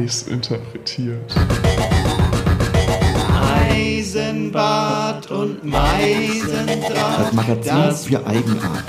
[0.09, 1.35] Nice interpretiert.
[3.63, 7.21] Eisenbad und Meisendraht.
[7.21, 8.85] Das Magazin für Eigenart.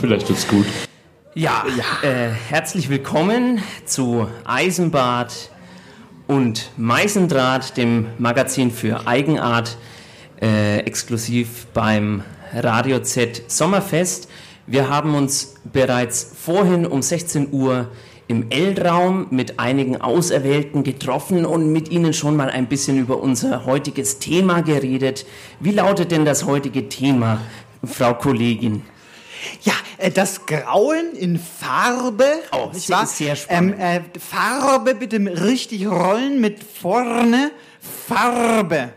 [0.00, 0.64] Vielleicht wird's gut.
[1.34, 1.66] Ja,
[2.00, 5.50] Äh, herzlich willkommen zu Eisenbad
[6.26, 9.76] und Meißendraht, dem Magazin für Eigenart,
[10.40, 12.22] äh, exklusiv beim
[12.52, 14.28] Radio Z Sommerfest.
[14.66, 17.88] Wir haben uns bereits vorhin um 16 Uhr
[18.28, 23.64] im L-Raum mit einigen Auserwählten getroffen und mit ihnen schon mal ein bisschen über unser
[23.64, 25.26] heutiges Thema geredet.
[25.60, 27.40] Wie lautet denn das heutige Thema,
[27.84, 28.82] Frau Kollegin?
[29.62, 32.26] Ja, äh, das Grauen in Farbe.
[32.52, 33.06] Oh, nicht sehr- wahr?
[33.06, 33.76] sehr spannend.
[33.78, 33.80] Ähm,
[34.14, 37.50] äh, Farbe bitte richtig rollen mit vorne.
[38.08, 38.90] Farbe.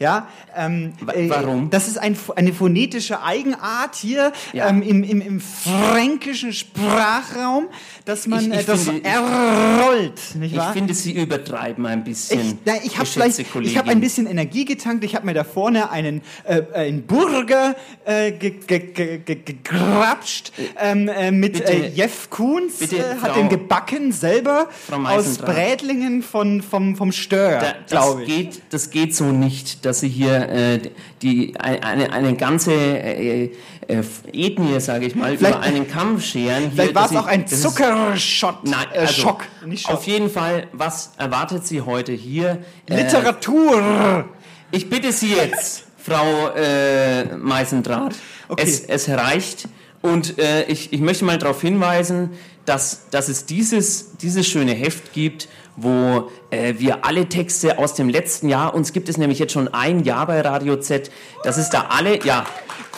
[0.00, 1.70] Ja, ähm, Äh, warum?
[1.70, 4.68] Das ist ein, eine phonetische Eigenart hier Ja.
[4.68, 7.66] ähm, im, im, im fränkischen Sprachraum,
[8.04, 12.04] dass man Ich- ich äh, das finde- ich- errollt, nicht Ich finde, Sie übertreiben ein
[12.04, 12.40] bisschen.
[12.40, 15.04] Ich, na, ich habe vielleicht, ich habe ein bisschen Energie getankt.
[15.04, 17.74] Ich habe mir da vorne einen, äh, einen Burger
[18.04, 22.78] äh, ge, ge, ge, ge, gegrapscht ähm, äh, mit Bitte- äh, Jeff Koons.
[22.78, 25.38] bitte, äh, hat Frau- den gebacken selber aus.
[25.38, 28.28] Brädlingen von, vom, vom Stör, Da, das, glaube ich.
[28.28, 30.80] geht, das geht so nicht, dass Sie hier äh,
[31.22, 33.50] die, eine, eine ganze äh,
[33.88, 36.62] äh, Ethnie, sage ich mal, Vielleicht- über einen Kamm scheren.
[36.62, 38.64] Hier, Vielleicht war es auch ein Zuckerschott.
[38.64, 39.94] Nein, äh, also, Schock, nicht Schock.
[39.94, 42.58] Auf jeden Fall, was erwartet Sie heute hier?
[42.88, 44.28] Äh, Literatur.
[44.70, 48.14] ich bitte Sie jetzt, Frau äh, Meisendrath.
[48.48, 48.62] Okay.
[48.62, 49.68] Es, es reicht.
[50.02, 52.30] Und äh, ich, ich möchte mal darauf hinweisen,
[52.66, 58.08] dass, dass es dieses, dieses schöne Heft gibt, wo äh, wir alle Texte aus dem
[58.08, 61.10] letzten Jahr, uns gibt es nämlich jetzt schon ein Jahr bei Radio Z,
[61.42, 62.46] das ist da alle, ja,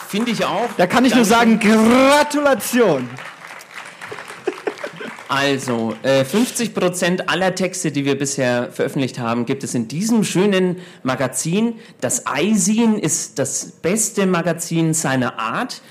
[0.07, 0.69] finde ich auch.
[0.77, 3.09] Da kann ich nur sagen, Gratulation.
[5.29, 10.23] Also, äh, 50 Prozent aller Texte, die wir bisher veröffentlicht haben, gibt es in diesem
[10.23, 11.75] schönen Magazin.
[11.99, 15.81] Das Eisin ist das beste Magazin seiner Art.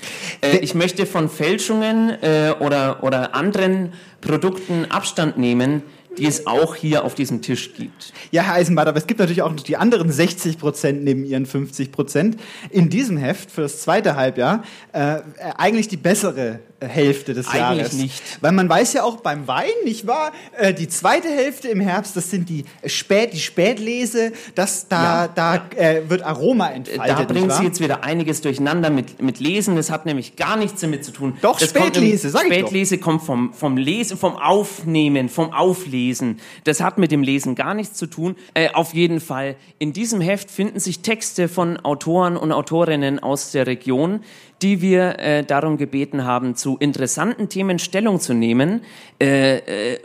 [0.41, 5.83] Äh, ich möchte von Fälschungen äh, oder, oder anderen Produkten Abstand nehmen,
[6.17, 8.13] die es auch hier auf diesem Tisch gibt.
[8.31, 11.45] Ja, Herr Eisenbart, aber es gibt natürlich auch noch die anderen 60 Prozent neben Ihren
[11.45, 12.37] 50 Prozent.
[12.69, 14.63] In diesem Heft für das zweite Halbjahr
[14.93, 15.21] äh, äh,
[15.57, 17.93] eigentlich die bessere Hälfte des Eigentlich Jahres.
[17.93, 18.21] nicht.
[18.41, 20.31] Weil man weiß ja auch beim Wein, nicht wahr?
[20.57, 25.27] Äh, die zweite Hälfte im Herbst, das sind die Spät, die Spätlese, das, da, Ja,
[25.27, 27.17] da Äh, wird Aroma entfaltet.
[27.19, 27.49] Da bringen?
[27.49, 29.75] Sie jetzt wieder einiges durcheinander mit, mit Lesen.
[29.75, 31.37] Das hat nämlich gar nichts damit zu tun.
[31.41, 32.57] Doch, das Spätlese, im- sag ich doch.
[32.57, 36.39] Spätlese kommt vom, vom Lesen, vom Aufnehmen, vom Auflesen.
[36.63, 38.35] Das hat mit dem Lesen gar nichts zu tun.
[38.53, 43.51] Äh, auf jeden Fall, in diesem Heft finden sich Texte von Autoren und Autorinnen aus
[43.51, 44.21] der Region,
[44.61, 48.81] die wir äh, darum gebeten haben, zu interessanten Themen Stellung zu nehmen.
[49.21, 49.99] Äh, äh,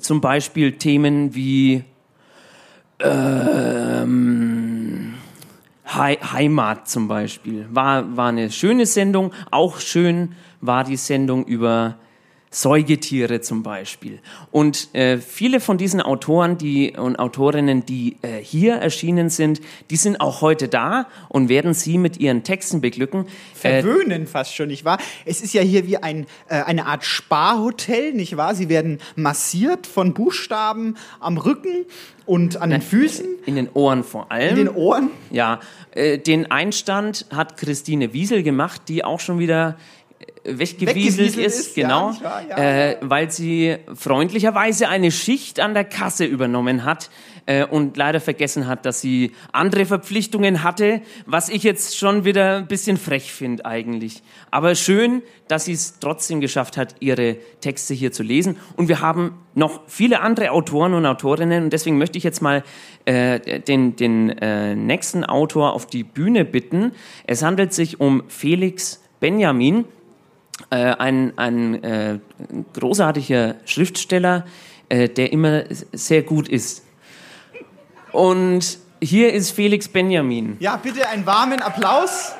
[0.00, 1.84] zum Beispiel Themen wie
[3.00, 5.14] ähm,
[5.86, 7.66] Hei- Heimat zum Beispiel.
[7.70, 9.32] War, war eine schöne Sendung.
[9.50, 11.96] Auch schön war die Sendung über
[12.56, 14.18] Säugetiere zum Beispiel.
[14.50, 19.96] Und äh, viele von diesen Autoren die, und Autorinnen, die äh, hier erschienen sind, die
[19.96, 23.26] sind auch heute da und werden Sie mit ihren Texten beglücken.
[23.62, 24.96] Äh, verwöhnen fast schon, nicht wahr?
[25.26, 28.54] Es ist ja hier wie ein, äh, eine Art Sparhotel, nicht wahr?
[28.54, 31.84] Sie werden massiert von Buchstaben am Rücken
[32.24, 34.48] und an den Füßen, in den Ohren vor allem.
[34.48, 35.10] in den Ohren.
[35.30, 40.05] Ja, äh, den Einstand hat Christine Wiesel gemacht, die auch schon wieder äh,
[40.46, 42.42] weggewieselt ist, ist, ja, genau, nicht wahr?
[42.48, 42.56] Ja.
[42.56, 47.10] äh, weil sie freundlicherweise eine Schicht an der Kasse übernommen hat
[47.46, 52.56] äh, und leider vergessen hat, dass sie andere Verpflichtungen hatte, was ich jetzt schon wieder
[52.58, 54.22] ein bisschen frech finde eigentlich.
[54.50, 58.56] Aber schön, dass sie es trotzdem geschafft hat, ihre Texte hier zu lesen.
[58.76, 62.62] Und wir haben noch viele andere Autoren und Autorinnen und deswegen möchte ich jetzt mal
[63.04, 66.92] äh, den, den äh, nächsten Autor auf die Bühne bitten.
[67.26, 69.86] Es handelt sich um Felix Benjamin
[70.70, 72.18] ein, ein äh,
[72.74, 74.46] großartiger Schriftsteller,
[74.88, 76.84] äh, der immer sehr gut ist.
[78.12, 80.56] Und hier ist Felix Benjamin.
[80.60, 82.32] Ja, bitte einen warmen Applaus.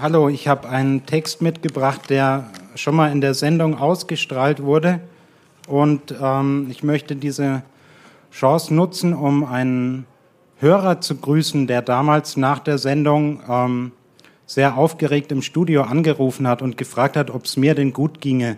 [0.00, 5.00] Hallo, ich habe einen Text mitgebracht, der schon mal in der Sendung ausgestrahlt wurde.
[5.66, 7.62] Und ähm, ich möchte diese
[8.30, 10.06] Chance nutzen, um einen
[10.56, 13.92] Hörer zu grüßen, der damals nach der Sendung ähm,
[14.46, 18.56] sehr aufgeregt im Studio angerufen hat und gefragt hat, ob es mir denn gut ginge.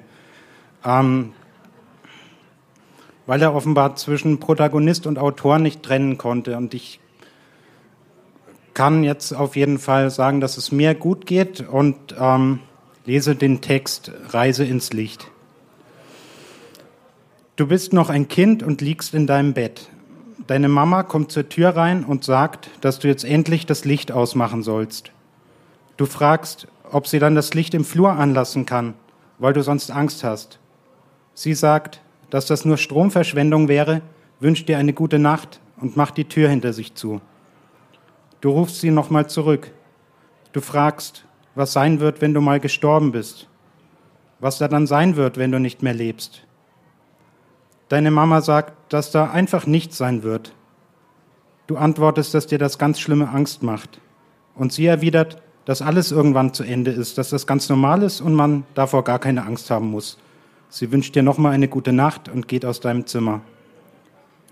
[0.85, 1.33] Ähm,
[3.27, 6.57] weil er offenbar zwischen Protagonist und Autor nicht trennen konnte.
[6.57, 7.01] Und ich
[8.75, 12.61] kann jetzt auf jeden Fall sagen, dass es mir gut geht und ähm,
[13.05, 15.31] lese den Text Reise ins Licht.
[17.61, 19.91] Du bist noch ein Kind und liegst in deinem Bett.
[20.47, 24.63] Deine Mama kommt zur Tür rein und sagt, dass du jetzt endlich das Licht ausmachen
[24.63, 25.13] sollst.
[25.99, 28.95] Du fragst, ob sie dann das Licht im Flur anlassen kann,
[29.39, 30.59] weil du sonst Angst hast.
[31.35, 32.01] Sie sagt,
[32.31, 34.01] dass das nur Stromverschwendung wäre,
[34.41, 37.21] wünscht dir eine gute Nacht und macht die Tür hinter sich zu.
[38.41, 39.71] Du rufst sie nochmal zurück.
[40.55, 43.49] Du fragst, was sein wird, wenn du mal gestorben bist.
[44.39, 46.47] Was da dann sein wird, wenn du nicht mehr lebst.
[47.91, 50.55] Deine Mama sagt, dass da einfach nichts sein wird.
[51.67, 54.01] Du antwortest, dass dir das ganz schlimme Angst macht.
[54.55, 58.35] Und sie erwidert, dass alles irgendwann zu Ende ist, dass das ganz normal ist und
[58.35, 60.19] man davor gar keine Angst haben muss.
[60.69, 63.41] Sie wünscht dir nochmal eine gute Nacht und geht aus deinem Zimmer.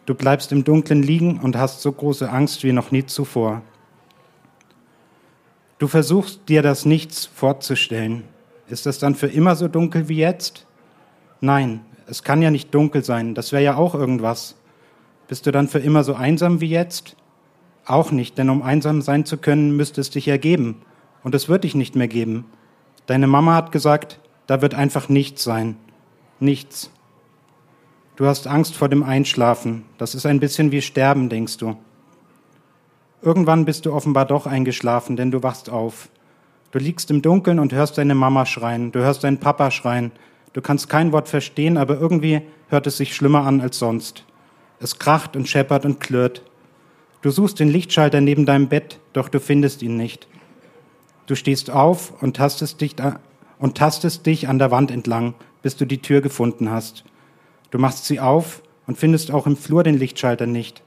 [0.04, 3.62] Du bleibst im Dunkeln liegen und hast so große Angst wie noch nie zuvor.
[5.78, 8.24] Du versuchst dir das Nichts vorzustellen.
[8.66, 10.66] Ist das dann für immer so dunkel wie jetzt?
[11.40, 14.56] Nein, es kann ja nicht dunkel sein, das wäre ja auch irgendwas.
[15.28, 17.16] Bist du dann für immer so einsam wie jetzt?
[17.84, 20.82] Auch nicht, denn um einsam sein zu können, müsste es dich ergeben.
[21.22, 22.46] Und es wird dich nicht mehr geben.
[23.06, 25.76] Deine Mama hat gesagt, da wird einfach nichts sein.
[26.40, 26.90] Nichts.
[28.16, 29.84] Du hast Angst vor dem Einschlafen.
[29.98, 31.76] Das ist ein bisschen wie Sterben, denkst du.
[33.20, 36.08] Irgendwann bist du offenbar doch eingeschlafen, denn du wachst auf.
[36.70, 40.12] Du liegst im Dunkeln und hörst deine Mama schreien, du hörst deinen Papa schreien.
[40.52, 44.24] Du kannst kein Wort verstehen, aber irgendwie hört es sich schlimmer an als sonst.
[44.80, 46.42] Es kracht und scheppert und klirrt.
[47.20, 50.28] Du suchst den Lichtschalter neben deinem Bett, doch du findest ihn nicht.
[51.26, 52.96] Du stehst auf und tastest dich,
[53.58, 57.04] und tastest dich an der Wand entlang, bis du die Tür gefunden hast.
[57.70, 60.82] Du machst sie auf und findest auch im Flur den Lichtschalter nicht.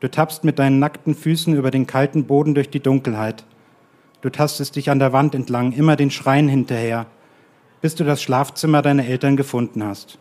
[0.00, 3.44] Du tappst mit deinen nackten Füßen über den kalten Boden durch die Dunkelheit.
[4.20, 7.06] Du tastest dich an der Wand entlang, immer den Schreien hinterher,
[7.80, 10.18] bis du das Schlafzimmer deiner Eltern gefunden hast.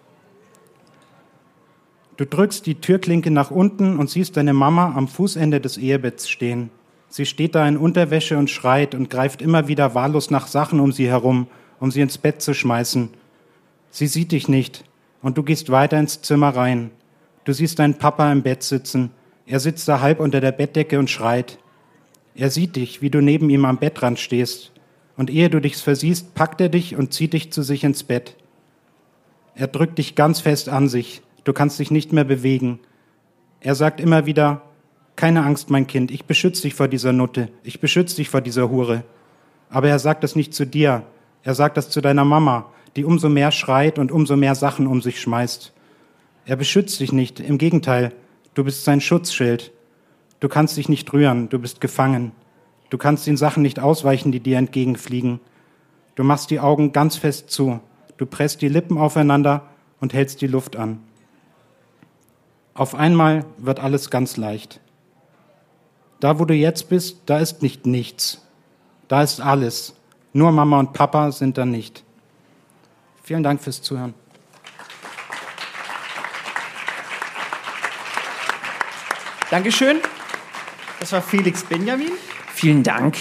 [2.18, 6.70] Du drückst die Türklinke nach unten und siehst deine Mama am Fußende des Ehebetts stehen.
[7.10, 10.92] Sie steht da in Unterwäsche und schreit und greift immer wieder wahllos nach Sachen um
[10.92, 11.48] sie herum,
[11.80, 13.10] um sie ins Bett zu schmeißen.
[13.90, 14.86] Sie sieht dich nicht
[15.22, 16.92] und du gehst weiter ins Zimmer rein.
[17.44, 19.12] Du siehst deinen Papa im Bett sitzen.
[19.46, 21.60] Er sitzt da halb unter der Bettdecke und schreit.
[22.34, 24.72] Er sieht dich, wie du neben ihm am Bettrand stehst.
[25.18, 28.36] Und ehe du dich versiehst, packt er dich und zieht dich zu sich ins Bett.
[29.56, 31.22] Er drückt dich ganz fest an sich.
[31.46, 32.80] Du kannst dich nicht mehr bewegen.
[33.62, 34.62] Er sagt immer wieder,
[35.16, 38.70] keine Angst, mein Kind, ich beschütze dich vor dieser Nutte, ich beschütze dich vor dieser
[38.70, 39.04] Hure.
[39.70, 41.04] Aber er sagt das nicht zu dir,
[41.44, 45.02] er sagt das zu deiner Mama, die umso mehr schreit und umso mehr Sachen um
[45.02, 45.72] sich schmeißt.
[46.46, 48.12] Er beschützt dich nicht, im Gegenteil,
[48.54, 49.72] du bist sein Schutzschild.
[50.40, 52.32] Du kannst dich nicht rühren, du bist gefangen.
[52.90, 55.40] Du kannst den Sachen nicht ausweichen, die dir entgegenfliegen.
[56.16, 57.80] Du machst die Augen ganz fest zu,
[58.18, 59.64] du presst die Lippen aufeinander
[60.00, 61.00] und hältst die Luft an.
[62.74, 64.80] Auf einmal wird alles ganz leicht.
[66.20, 68.46] Da, wo du jetzt bist, da ist nicht nichts.
[69.08, 69.96] Da ist alles.
[70.34, 72.04] Nur Mama und Papa sind da nicht.
[73.24, 74.14] Vielen Dank fürs Zuhören.
[79.50, 80.00] Dankeschön.
[81.00, 82.12] Das war Felix Benjamin.
[82.56, 83.18] Vielen Dank.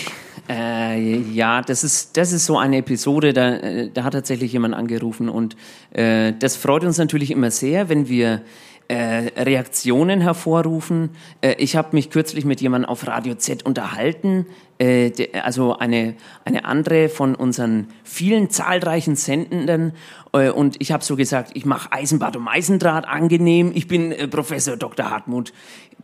[0.49, 4.77] Äh, ja, das ist, das ist so eine Episode, da, äh, da hat tatsächlich jemand
[4.77, 5.57] angerufen und
[5.91, 8.43] äh, das freut uns natürlich immer sehr, wenn wir
[8.87, 11.11] äh, Reaktionen hervorrufen.
[11.41, 14.47] Äh, ich habe mich kürzlich mit jemandem auf Radio Z unterhalten,
[14.79, 16.15] äh, de, also eine,
[16.45, 19.95] eine andere von unseren vielen zahlreichen Sendenden.
[20.33, 23.73] Äh, und ich habe so gesagt, ich mache Eisenbad um Eisendraht angenehm.
[23.75, 25.11] Ich bin äh, Professor Dr.
[25.11, 25.53] Hartmut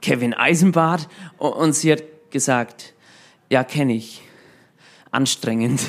[0.02, 1.08] Kevin Eisenbart.
[1.38, 2.94] Und sie hat gesagt,
[3.50, 4.22] ja, kenne ich.
[5.10, 5.80] Anstrengend.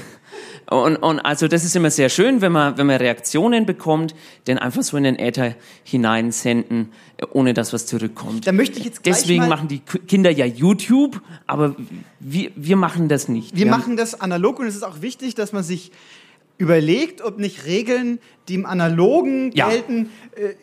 [0.69, 4.15] Und, und also das ist immer sehr schön, wenn man, wenn man Reaktionen bekommt,
[4.47, 6.93] denn einfach so in den Äther hineinsenden,
[7.33, 8.47] ohne dass was zurückkommt.
[8.47, 11.75] Da möchte ich jetzt gleich Deswegen machen die Kinder ja YouTube, aber
[12.21, 13.55] wir, wir machen das nicht.
[13.55, 15.91] Wir machen das analog und es ist auch wichtig, dass man sich
[16.57, 19.69] überlegt, ob nicht Regeln, die im Analogen Ja.
[19.69, 20.53] gelten, äh,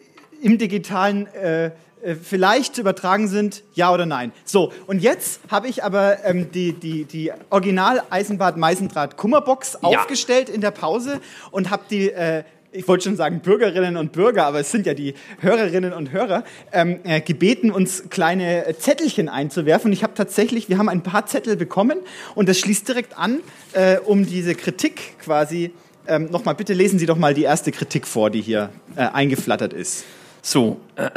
[0.40, 1.72] im digitalen äh,
[2.03, 4.32] äh, vielleicht zu übertragen sind, ja oder nein.
[4.44, 10.49] So, und jetzt habe ich aber ähm, die, die, die Original Eisenbad Meisendraht Kummerbox aufgestellt
[10.49, 11.20] in der Pause
[11.51, 14.94] und habe die äh, ich wollte schon sagen Bürgerinnen und Bürger, aber es sind ja
[14.94, 19.88] die Hörerinnen und Hörer, ähm, äh, gebeten, uns kleine Zettelchen einzuwerfen.
[19.88, 21.99] Und ich habe tatsächlich, wir haben ein paar Zettel bekommen
[22.34, 23.40] und das schließt direkt an,
[23.72, 25.72] äh, um diese Kritik quasi,
[26.07, 29.72] ähm, nochmal, bitte lesen Sie doch mal die erste Kritik vor, die hier äh, eingeflattert
[29.72, 30.05] ist.
[30.42, 31.09] So, äh,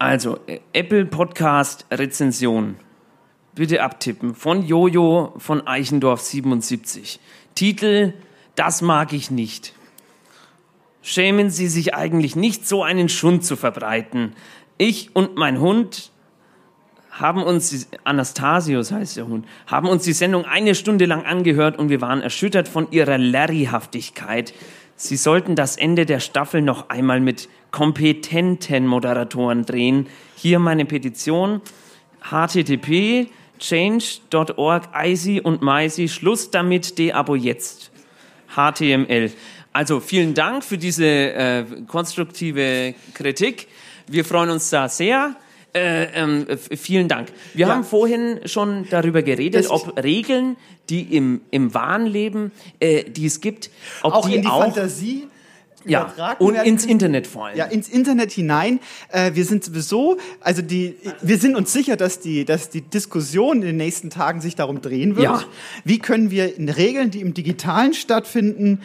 [0.00, 2.76] also äh, Apple Podcast Rezension.
[3.54, 4.34] Bitte abtippen.
[4.34, 7.20] Von Jojo von Eichendorf 77.
[7.54, 8.14] Titel
[8.56, 9.74] Das mag ich nicht.
[11.02, 14.34] Schämen Sie sich eigentlich nicht, so einen Schund zu verbreiten.
[14.78, 16.10] Ich und mein Hund
[17.10, 21.90] haben uns, Anastasius heißt der Hund, haben uns die Sendung eine Stunde lang angehört und
[21.90, 24.54] wir waren erschüttert von ihrer Larryhaftigkeit.
[25.02, 30.08] Sie sollten das Ende der Staffel noch einmal mit kompetenten Moderatoren drehen.
[30.36, 31.62] Hier meine Petition.
[32.20, 36.10] http change.org IC und MyC.
[36.10, 37.90] Schluss damit, de-abo jetzt.
[38.54, 39.32] HTML.
[39.72, 43.68] Also vielen Dank für diese äh, konstruktive Kritik.
[44.06, 45.34] Wir freuen uns da sehr.
[45.72, 47.28] Äh, ähm, vielen Dank.
[47.54, 47.74] Wir ja.
[47.74, 50.56] haben vorhin schon darüber geredet, das ob Regeln,
[50.88, 52.50] die im, im wahren Leben,
[52.80, 53.70] äh, die es gibt,
[54.02, 55.28] ob auch die in die auch Fantasie
[55.84, 57.56] ja, und ins Internet vor allem.
[57.56, 58.80] Ja, ins Internet hinein.
[59.10, 63.58] Äh, wir sind sowieso, also die, wir sind uns sicher, dass die, dass die Diskussion
[63.58, 65.24] in den nächsten Tagen sich darum drehen wird.
[65.24, 65.44] Ja.
[65.84, 68.82] Wie können wir Regeln, die im Digitalen stattfinden,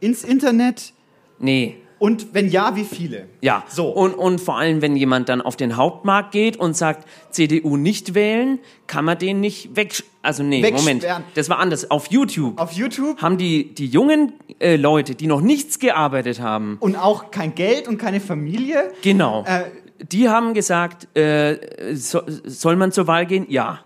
[0.00, 0.92] ins Internet?
[1.38, 1.76] Nee.
[1.98, 3.26] Und wenn ja, wie viele?
[3.40, 3.64] Ja.
[3.68, 3.88] So.
[3.88, 8.14] Und, und vor allem, wenn jemand dann auf den Hauptmarkt geht und sagt, CDU nicht
[8.14, 10.02] wählen, kann man den nicht weg.
[10.22, 11.06] Also nee, Moment.
[11.34, 11.90] Das war anders.
[11.90, 12.58] Auf YouTube.
[12.58, 17.30] Auf YouTube haben die die jungen äh, Leute, die noch nichts gearbeitet haben und auch
[17.30, 18.92] kein Geld und keine Familie.
[19.02, 19.44] Genau.
[19.46, 19.64] Äh,
[20.02, 23.46] die haben gesagt, äh, so, soll man zur Wahl gehen?
[23.48, 23.80] Ja.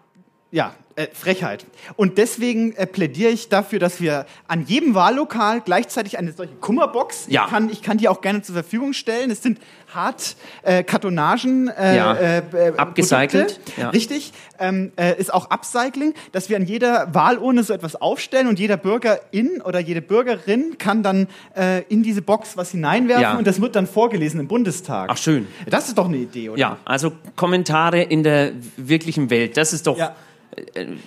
[0.51, 1.65] Ja, äh, Frechheit.
[1.95, 7.27] Und deswegen äh, plädiere ich dafür, dass wir an jedem Wahllokal gleichzeitig eine solche Kummerbox,
[7.29, 7.45] ja.
[7.45, 9.31] ich, kann, ich kann die auch gerne zur Verfügung stellen.
[9.31, 9.61] Es sind
[9.95, 12.15] hart äh, Kartonagen äh, ja.
[12.15, 13.61] äh, äh abgecycelt.
[13.77, 13.91] Ja.
[13.91, 14.33] Richtig.
[14.59, 18.77] Ähm, äh, ist auch Upcycling, dass wir an jeder Wahlurne so etwas aufstellen und jeder
[18.77, 23.39] Bürgerin oder jede Bürgerin kann dann äh, in diese Box was hineinwerfen ja.
[23.39, 25.11] und das wird dann vorgelesen im Bundestag.
[25.13, 25.47] Ach schön.
[25.67, 26.59] Das ist doch eine Idee, oder?
[26.59, 30.17] Ja, also Kommentare in der wirklichen Welt, das ist doch ja.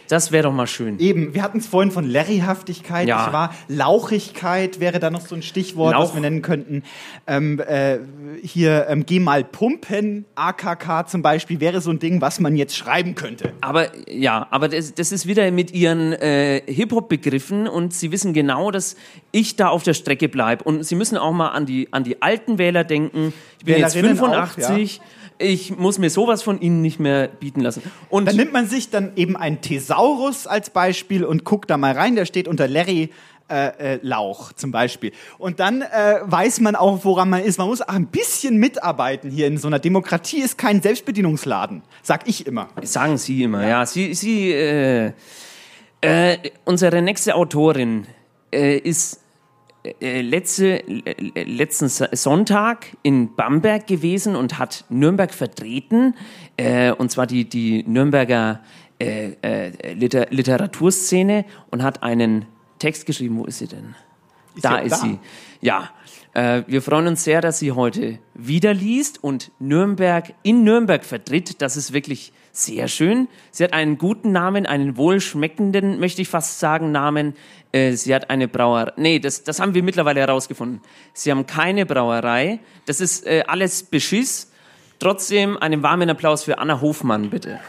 [0.07, 0.99] Das wäre doch mal schön.
[0.99, 3.23] Eben, wir hatten es vorhin von Larryhaftigkeit, ja.
[3.23, 3.55] nicht wahr?
[3.67, 6.09] Lauchigkeit wäre da noch so ein Stichwort, Lauch.
[6.09, 6.83] was wir nennen könnten.
[7.27, 7.99] Ähm, äh,
[8.41, 12.75] hier, ähm, geh mal pumpen, AKK zum Beispiel, wäre so ein Ding, was man jetzt
[12.75, 13.53] schreiben könnte.
[13.61, 18.71] Aber ja, aber das, das ist wieder mit ihren äh, Hip-Hop-Begriffen und sie wissen genau,
[18.71, 18.95] dass
[19.31, 20.63] ich da auf der Strecke bleibe.
[20.63, 23.33] Und sie müssen auch mal an die, an die alten Wähler denken.
[23.59, 24.99] Ich bin jetzt 85.
[25.01, 27.81] Auch, ja ich muss mir sowas von Ihnen nicht mehr bieten lassen.
[28.09, 31.93] Und dann nimmt man sich dann eben einen Thesaurus als Beispiel und guckt da mal
[31.93, 33.09] rein, der steht unter Larry
[33.51, 35.11] äh, äh, Lauch zum Beispiel.
[35.37, 37.57] Und dann äh, weiß man auch, woran man ist.
[37.57, 40.39] Man muss auch ein bisschen mitarbeiten hier in so einer Demokratie.
[40.39, 42.69] Ist kein Selbstbedienungsladen, sag ich immer.
[42.81, 43.67] Sagen Sie immer, ja.
[43.67, 43.85] ja.
[43.85, 45.11] Sie, Sie, äh,
[45.99, 48.07] äh, unsere nächste Autorin
[48.53, 49.19] äh, ist
[49.83, 56.15] äh, letzte, äh, letzten Sonntag in Bamberg gewesen und hat Nürnberg vertreten,
[56.57, 58.61] äh, und zwar die, die Nürnberger
[58.99, 62.45] äh, äh, Liter Literaturszene und hat einen
[62.77, 63.39] Text geschrieben.
[63.39, 63.95] Wo ist sie denn?
[64.55, 64.97] Ist da ist da?
[64.97, 65.19] sie.
[65.61, 65.89] Ja.
[66.33, 71.61] Äh, wir freuen uns sehr, dass sie heute wieder liest und Nürnberg in Nürnberg vertritt.
[71.61, 73.27] Das ist wirklich sehr schön.
[73.49, 77.33] Sie hat einen guten Namen, einen wohlschmeckenden, möchte ich fast sagen, Namen.
[77.71, 78.91] Äh, sie hat eine Brauerei.
[78.97, 80.81] Nee, das, das haben wir mittlerweile herausgefunden.
[81.13, 82.59] Sie haben keine Brauerei.
[82.85, 84.51] Das ist äh, alles Beschiss.
[84.99, 87.59] Trotzdem einen warmen Applaus für Anna Hofmann, bitte.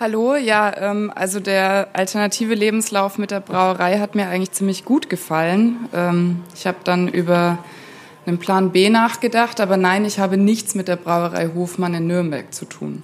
[0.00, 5.10] Hallo, ja, ähm, also der alternative Lebenslauf mit der Brauerei hat mir eigentlich ziemlich gut
[5.10, 5.90] gefallen.
[5.92, 7.58] Ähm, ich habe dann über
[8.26, 12.52] einen Plan B nachgedacht, aber nein, ich habe nichts mit der Brauerei Hofmann in Nürnberg
[12.52, 13.02] zu tun.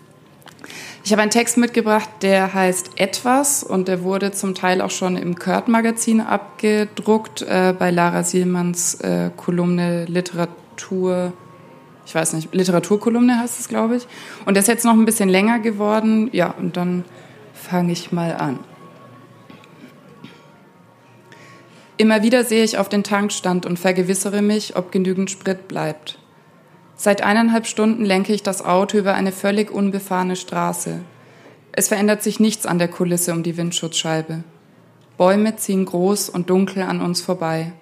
[1.04, 5.16] Ich habe einen Text mitgebracht, der heißt Etwas und der wurde zum Teil auch schon
[5.16, 11.32] im Kurt-Magazin abgedruckt, äh, bei Lara Sielmanns äh, Kolumne Literatur
[12.06, 14.06] ich weiß nicht, Literaturkolumne heißt es, glaube ich.
[14.44, 16.30] Und der ist jetzt noch ein bisschen länger geworden.
[16.32, 17.04] Ja, und dann
[17.52, 18.60] fange ich mal an.
[21.99, 26.18] Immer wieder sehe ich auf den Tankstand und vergewissere mich, ob genügend Sprit bleibt.
[26.94, 31.01] Seit eineinhalb Stunden lenke ich das Auto über eine völlig unbefahrene Straße.
[31.72, 34.44] Es verändert sich nichts an der Kulisse um die Windschutzscheibe.
[35.16, 37.72] Bäume ziehen groß und dunkel an uns vorbei.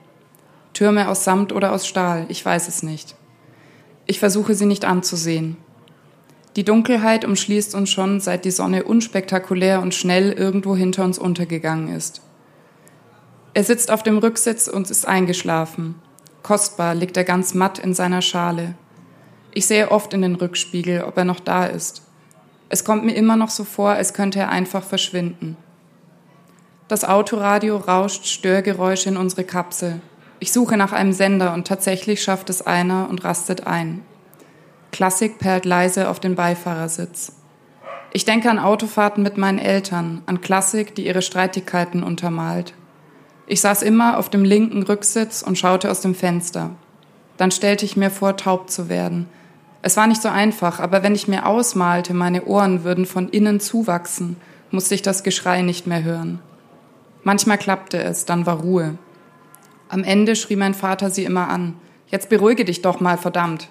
[0.72, 3.16] Türme aus Samt oder aus Stahl, ich weiß es nicht.
[4.06, 5.56] Ich versuche sie nicht anzusehen.
[6.56, 11.88] Die Dunkelheit umschließt uns schon, seit die Sonne unspektakulär und schnell irgendwo hinter uns untergegangen
[11.88, 12.20] ist.
[13.54, 15.94] Er sitzt auf dem Rücksitz und ist eingeschlafen.
[16.42, 18.74] Kostbar liegt er ganz matt in seiner Schale.
[19.52, 22.02] Ich sehe oft in den Rückspiegel, ob er noch da ist.
[22.68, 25.56] Es kommt mir immer noch so vor, als könnte er einfach verschwinden.
[26.88, 30.00] Das Autoradio rauscht Störgeräusche in unsere Kapsel.
[30.40, 34.02] Ich suche nach einem Sender und tatsächlich schafft es einer und rastet ein.
[34.90, 37.36] Klassik perlt leise auf den Beifahrersitz.
[38.12, 42.74] Ich denke an Autofahrten mit meinen Eltern, an Klassik, die ihre Streitigkeiten untermalt.
[43.46, 46.70] Ich saß immer auf dem linken Rücksitz und schaute aus dem Fenster.
[47.36, 49.26] Dann stellte ich mir vor, taub zu werden.
[49.82, 53.60] Es war nicht so einfach, aber wenn ich mir ausmalte, meine Ohren würden von innen
[53.60, 54.36] zuwachsen,
[54.70, 56.40] musste ich das Geschrei nicht mehr hören.
[57.22, 58.96] Manchmal klappte es, dann war Ruhe.
[59.88, 61.74] Am Ende schrie mein Vater sie immer an.
[62.08, 63.68] Jetzt beruhige dich doch mal, verdammt.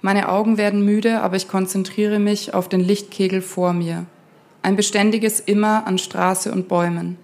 [0.00, 4.06] Meine Augen werden müde, aber ich konzentriere mich auf den Lichtkegel vor mir.
[4.62, 7.16] Ein beständiges Immer an Straße und Bäumen.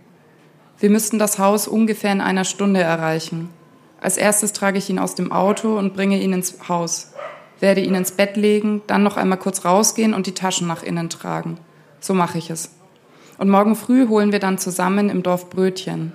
[0.84, 3.48] Wir müssten das Haus ungefähr in einer Stunde erreichen.
[4.02, 7.14] Als erstes trage ich ihn aus dem Auto und bringe ihn ins Haus,
[7.58, 11.08] werde ihn ins Bett legen, dann noch einmal kurz rausgehen und die Taschen nach innen
[11.08, 11.56] tragen.
[12.00, 12.68] So mache ich es.
[13.38, 16.12] Und morgen früh holen wir dann zusammen im Dorf Brötchen.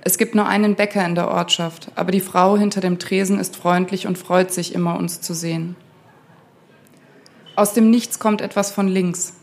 [0.00, 3.54] Es gibt nur einen Bäcker in der Ortschaft, aber die Frau hinter dem Tresen ist
[3.54, 5.76] freundlich und freut sich immer, uns zu sehen.
[7.54, 9.34] Aus dem Nichts kommt etwas von links.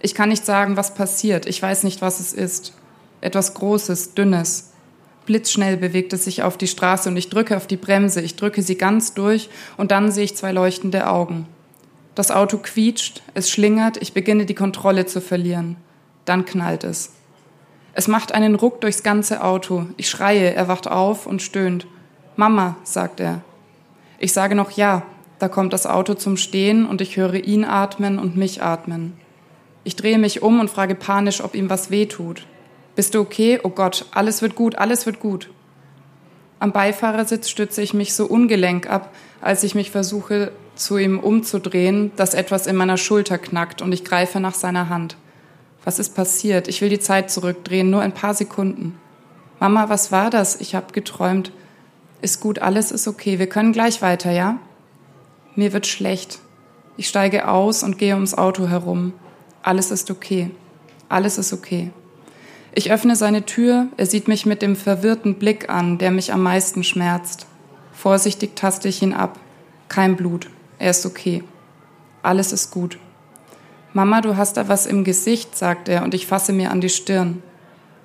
[0.00, 1.44] Ich kann nicht sagen, was passiert.
[1.44, 2.72] Ich weiß nicht, was es ist.
[3.24, 4.72] Etwas Großes, Dünnes.
[5.24, 8.20] Blitzschnell bewegt es sich auf die Straße und ich drücke auf die Bremse.
[8.20, 9.48] Ich drücke sie ganz durch
[9.78, 11.46] und dann sehe ich zwei leuchtende Augen.
[12.14, 15.76] Das Auto quietscht, es schlingert, ich beginne die Kontrolle zu verlieren.
[16.26, 17.12] Dann knallt es.
[17.94, 19.86] Es macht einen Ruck durchs ganze Auto.
[19.96, 21.86] Ich schreie, er wacht auf und stöhnt.
[22.36, 23.40] Mama, sagt er.
[24.18, 25.02] Ich sage noch ja.
[25.38, 29.14] Da kommt das Auto zum Stehen und ich höre ihn atmen und mich atmen.
[29.82, 32.44] Ich drehe mich um und frage panisch, ob ihm was weh tut.
[32.96, 33.60] Bist du okay?
[33.62, 35.50] Oh Gott, alles wird gut, alles wird gut.
[36.60, 42.12] Am Beifahrersitz stütze ich mich so ungelenk ab, als ich mich versuche, zu ihm umzudrehen,
[42.16, 45.16] dass etwas in meiner Schulter knackt und ich greife nach seiner Hand.
[45.84, 46.68] Was ist passiert?
[46.68, 48.98] Ich will die Zeit zurückdrehen, nur ein paar Sekunden.
[49.60, 50.60] Mama, was war das?
[50.60, 51.52] Ich habe geträumt.
[52.22, 53.38] Ist gut, alles ist okay.
[53.38, 54.58] Wir können gleich weiter, ja?
[55.56, 56.38] Mir wird schlecht.
[56.96, 59.12] Ich steige aus und gehe ums Auto herum.
[59.62, 60.50] Alles ist okay.
[61.08, 61.90] Alles ist okay.
[62.76, 66.42] Ich öffne seine Tür, er sieht mich mit dem verwirrten Blick an, der mich am
[66.42, 67.46] meisten schmerzt.
[67.92, 69.38] Vorsichtig taste ich ihn ab.
[69.88, 70.50] Kein Blut.
[70.80, 71.44] Er ist okay.
[72.24, 72.98] Alles ist gut.
[73.92, 76.88] Mama, du hast da was im Gesicht, sagt er, und ich fasse mir an die
[76.88, 77.44] Stirn.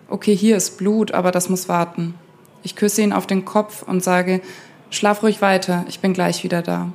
[0.07, 2.13] Okay, hier ist Blut, aber das muss warten.
[2.61, 4.39] Ich küsse ihn auf den Kopf und sage,
[4.91, 6.91] schlaf ruhig weiter, ich bin gleich wieder da.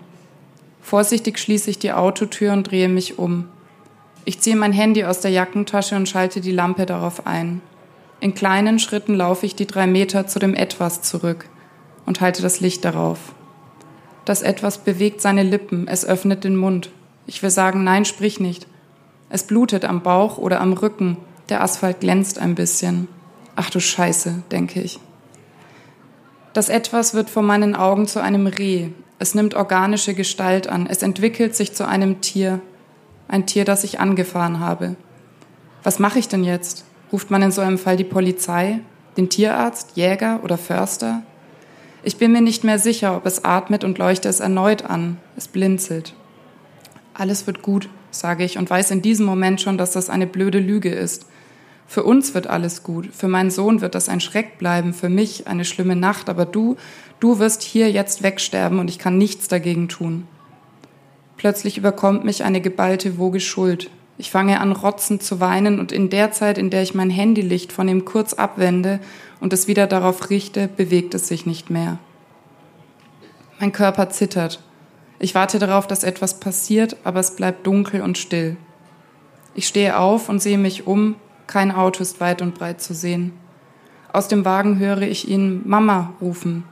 [0.81, 3.49] Vorsichtig schließe ich die Autotür und drehe mich um.
[4.25, 7.61] Ich ziehe mein Handy aus der Jackentasche und schalte die Lampe darauf ein.
[8.21, 11.47] In kleinen Schritten laufe ich die drei Meter zu dem Etwas zurück
[12.07, 13.35] und halte das Licht darauf.
[14.25, 16.91] Das Etwas bewegt seine Lippen, es öffnet den Mund.
[17.27, 18.67] Ich will sagen, nein, sprich nicht.
[19.29, 21.19] Es blutet am Bauch oder am Rücken.
[21.51, 23.09] Der Asphalt glänzt ein bisschen.
[23.57, 25.01] Ach du Scheiße, denke ich.
[26.55, 28.89] Das Etwas wird vor meinen Augen zu einem Reh.
[29.19, 30.87] Es nimmt organische Gestalt an.
[30.87, 32.61] Es entwickelt sich zu einem Tier.
[33.35, 34.95] Ein Tier, das ich angefahren habe.
[35.83, 36.85] Was mache ich denn jetzt?
[37.11, 38.79] Ruft man in so einem Fall die Polizei,
[39.17, 41.25] den Tierarzt, Jäger oder Förster?
[42.05, 45.17] Ich bin mir nicht mehr sicher, ob es atmet und leuchte es erneut an.
[45.37, 46.15] Es blinzelt.
[47.13, 50.61] Alles wird gut, sage ich und weiß in diesem Moment schon, dass das eine blöde
[50.61, 51.27] Lüge ist.
[51.89, 55.49] Für uns wird alles gut, für meinen Sohn wird das ein Schreck bleiben, für mich
[55.49, 56.77] eine schlimme Nacht, aber du,
[57.19, 60.29] du wirst hier jetzt wegsterben und ich kann nichts dagegen tun.
[61.37, 63.91] Plötzlich überkommt mich eine geballte Woge Schuld.
[64.17, 67.73] Ich fange an, rotzend zu weinen und in der Zeit, in der ich mein Handylicht
[67.73, 69.01] von ihm kurz abwende
[69.41, 71.99] und es wieder darauf richte, bewegt es sich nicht mehr.
[73.59, 74.61] Mein Körper zittert.
[75.19, 78.57] Ich warte darauf, dass etwas passiert, aber es bleibt dunkel und still.
[79.55, 81.17] Ich stehe auf und sehe mich um.
[81.47, 83.33] Kein Auto ist weit und breit zu sehen.
[84.13, 86.65] Aus dem Wagen höre ich ihn Mama rufen.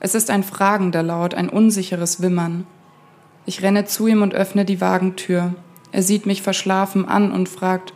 [0.00, 2.66] Es ist ein fragender Laut, ein unsicheres Wimmern.
[3.48, 5.54] Ich renne zu ihm und öffne die Wagentür.
[5.90, 7.94] Er sieht mich verschlafen an und fragt,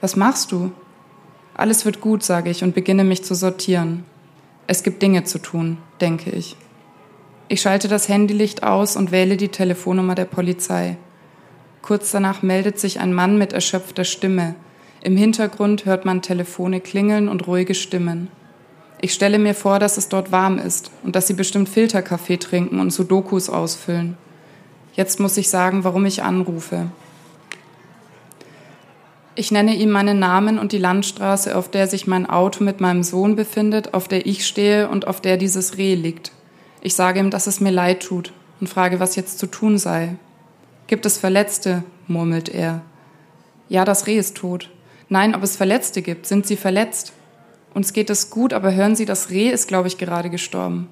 [0.00, 0.70] was machst du?
[1.54, 4.04] Alles wird gut, sage ich und beginne mich zu sortieren.
[4.68, 6.56] Es gibt Dinge zu tun, denke ich.
[7.48, 10.96] Ich schalte das Handylicht aus und wähle die Telefonnummer der Polizei.
[11.82, 14.54] Kurz danach meldet sich ein Mann mit erschöpfter Stimme.
[15.02, 18.28] Im Hintergrund hört man Telefone klingeln und ruhige Stimmen.
[19.00, 22.78] Ich stelle mir vor, dass es dort warm ist und dass sie bestimmt Filterkaffee trinken
[22.78, 24.16] und Sudokus ausfüllen.
[24.94, 26.88] Jetzt muss ich sagen, warum ich anrufe.
[29.34, 33.02] Ich nenne ihm meinen Namen und die Landstraße, auf der sich mein Auto mit meinem
[33.02, 36.32] Sohn befindet, auf der ich stehe und auf der dieses Reh liegt.
[36.82, 40.16] Ich sage ihm, dass es mir leid tut und frage, was jetzt zu tun sei.
[40.86, 41.82] Gibt es Verletzte?
[42.06, 42.82] murmelt er.
[43.70, 44.68] Ja, das Reh ist tot.
[45.08, 46.26] Nein, ob es Verletzte gibt.
[46.26, 47.14] Sind sie verletzt?
[47.72, 50.88] Uns geht es gut, aber hören Sie, das Reh ist, glaube ich, gerade gestorben.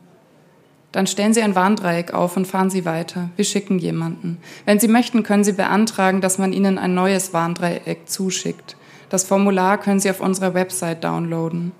[0.92, 3.30] Dann stellen Sie ein Warndreieck auf und fahren Sie weiter.
[3.36, 4.38] Wir schicken jemanden.
[4.64, 8.76] Wenn Sie möchten, können Sie beantragen, dass man Ihnen ein neues Warndreieck zuschickt.
[9.08, 11.72] Das Formular können Sie auf unserer Website downloaden.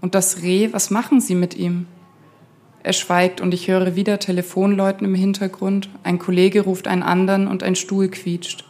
[0.00, 1.86] Und das Reh, was machen Sie mit ihm?
[2.82, 5.90] Er schweigt und ich höre wieder Telefonläuten im Hintergrund.
[6.04, 8.64] Ein Kollege ruft einen anderen und ein Stuhl quietscht.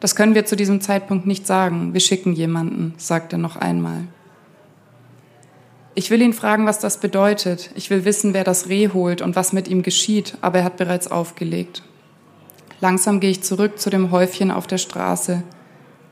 [0.00, 1.92] Das können wir zu diesem Zeitpunkt nicht sagen.
[1.92, 4.02] Wir schicken jemanden, sagt er noch einmal.
[5.94, 7.70] Ich will ihn fragen, was das bedeutet.
[7.74, 10.78] Ich will wissen, wer das Reh holt und was mit ihm geschieht, aber er hat
[10.78, 11.82] bereits aufgelegt.
[12.80, 15.42] Langsam gehe ich zurück zu dem Häufchen auf der Straße.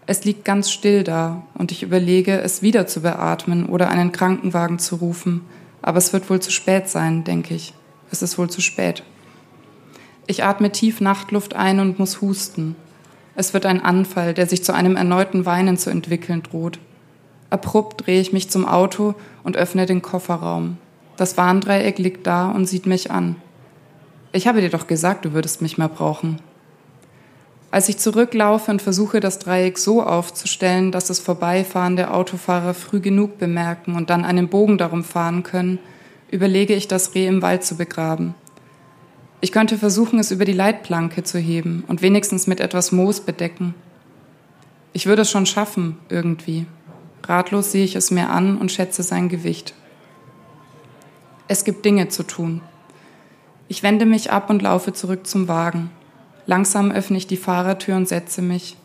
[0.07, 4.79] Es liegt ganz still da und ich überlege, es wieder zu beatmen oder einen Krankenwagen
[4.79, 5.43] zu rufen.
[5.83, 7.73] Aber es wird wohl zu spät sein, denke ich.
[8.11, 9.03] Es ist wohl zu spät.
[10.27, 12.77] Ich atme tief Nachtluft ein und muss husten.
[13.35, 16.79] Es wird ein Anfall, der sich zu einem erneuten Weinen zu entwickeln droht.
[17.51, 20.79] Abrupt drehe ich mich zum Auto und öffne den Kofferraum.
[21.17, 23.37] Das Warndreieck liegt da und sieht mich an.
[24.33, 26.41] Ich habe dir doch gesagt, du würdest mich mehr brauchen.
[27.73, 33.39] Als ich zurücklaufe und versuche, das Dreieck so aufzustellen, dass es vorbeifahrende Autofahrer früh genug
[33.39, 35.79] bemerken und dann einen Bogen darum fahren können,
[36.31, 38.35] überlege ich, das Reh im Wald zu begraben.
[39.41, 43.75] Ich könnte versuchen, es über die Leitplanke zu heben und wenigstens mit etwas Moos bedecken.
[44.93, 46.67] Ich würde es schon schaffen, irgendwie.
[47.27, 49.75] Ratlos sehe ich es mir an und schätze sein Gewicht.
[51.49, 52.61] Es gibt Dinge zu tun.
[53.69, 55.91] Ich wende mich ab und laufe zurück zum Wagen.
[56.47, 58.77] Langsam öffne ich die Fahrertür und setze mich.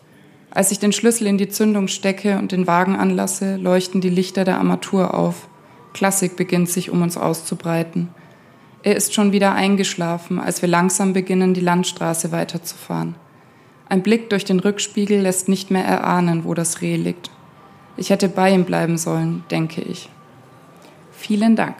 [0.51, 4.45] Als ich den Schlüssel in die Zündung stecke und den Wagen anlasse, leuchten die Lichter
[4.45, 5.47] der Armatur auf.
[5.93, 8.09] Klassik beginnt sich um uns auszubreiten.
[8.83, 13.15] Er ist schon wieder eingeschlafen, als wir langsam beginnen, die Landstraße weiterzufahren.
[13.89, 17.31] Ein Blick durch den Rückspiegel lässt nicht mehr erahnen, wo das Reh liegt.
[17.97, 20.09] Ich hätte bei ihm bleiben sollen, denke ich.
[21.11, 21.75] Vielen Dank.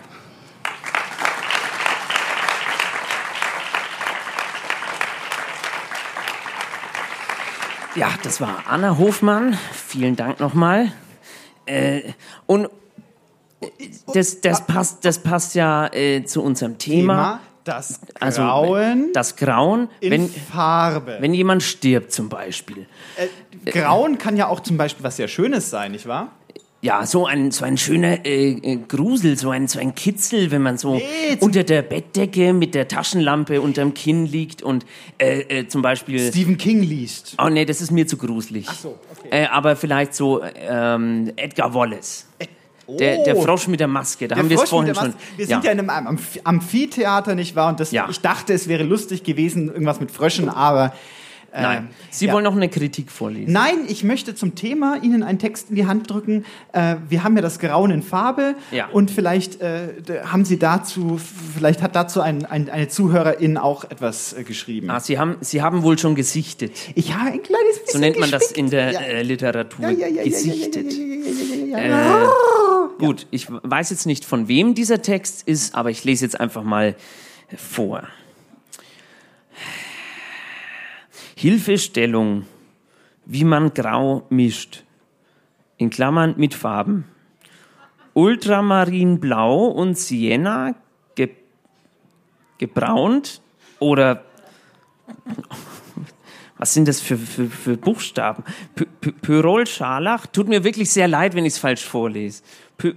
[7.95, 9.57] Ja, das war Anna Hofmann.
[9.71, 10.91] Vielen Dank nochmal.
[11.65, 12.13] Äh,
[12.45, 12.65] und
[13.61, 13.67] äh,
[14.13, 17.13] das, das, passt, das passt ja äh, zu unserem Thema.
[17.13, 21.17] Thema das Also, Grauen das Grauen, in wenn, Farbe.
[21.19, 22.85] wenn jemand stirbt zum Beispiel.
[23.17, 23.27] Äh,
[23.65, 26.31] Grauen kann ja auch zum Beispiel was sehr Schönes sein, nicht wahr?
[26.81, 30.61] Ja, so ein, so ein schöner äh, äh, Grusel, so ein, so ein Kitzel, wenn
[30.61, 31.03] man so Nee,
[31.39, 34.85] unter der Bettdecke mit der Taschenlampe unterm Kinn liegt und
[35.17, 36.19] äh, äh, zum Beispiel...
[36.19, 37.37] Stephen King liest.
[37.43, 38.67] Oh nee, das ist mir zu gruselig.
[38.69, 39.29] Ach so, okay.
[39.31, 42.27] Äh, aber vielleicht so ähm, Edgar Wallace.
[42.87, 43.41] Der, der Oh.
[43.41, 45.15] Frosch mit der Maske, da Der haben wir es vorhin schon.
[45.37, 47.69] Wir sind ja, in einem Amph Amphitheater, nicht wahr?
[47.69, 50.93] Und das, ich dachte, es wäre lustig gewesen, irgendwas mit Fröschen, aber.
[51.55, 52.33] Äh, Nein, Sie ja.
[52.33, 53.51] wollen noch eine Kritik vorlesen.
[53.53, 56.45] Nein, ich möchte zum Thema Ihnen einen Text in die Hand drücken.
[56.73, 58.87] Äh, wir haben ja das Grauen in Farbe Ja.
[58.87, 59.87] und vielleicht äh,
[60.25, 61.19] haben Sie dazu,
[61.55, 64.89] vielleicht hat dazu ein, ein, eine Zuhörerin auch etwas äh, geschrieben.
[64.89, 66.73] Ah, Sie haben, Sie haben wohl schon gesichtet.
[66.95, 68.57] Ich habe ein kleines bisschen So nennt man das gespickt.
[68.59, 68.99] in der Ja.
[68.99, 69.85] äh, Literatur.
[70.23, 70.93] Gesichtet.
[70.93, 71.91] Äh,
[72.99, 76.63] gut, ich weiß jetzt nicht, von wem dieser Text ist, aber ich lese jetzt einfach
[76.63, 76.95] mal
[77.55, 78.03] vor.
[81.35, 82.45] Hilfestellung,
[83.25, 84.83] wie man Grau mischt.
[85.77, 87.05] In Klammern mit Farben.
[88.13, 90.75] Ultramarinblau und Sienna
[91.15, 91.31] ge
[92.57, 93.41] gebraunt
[93.79, 94.23] oder
[96.57, 98.45] was sind das für, für, für Buchstaben?
[98.75, 102.41] Py Py Pyrol Scharlach, tut mir wirklich sehr leid, wenn ich es falsch vorlese.
[102.77, 102.95] Py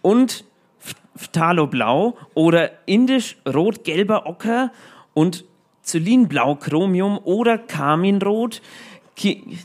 [0.00, 0.46] und
[1.14, 4.72] Phthaloblau oder indisch rot-gelber Ocker
[5.12, 5.44] und
[5.82, 8.62] Zylinblau Chromium oder Karminrot.
[9.16, 9.58] Ki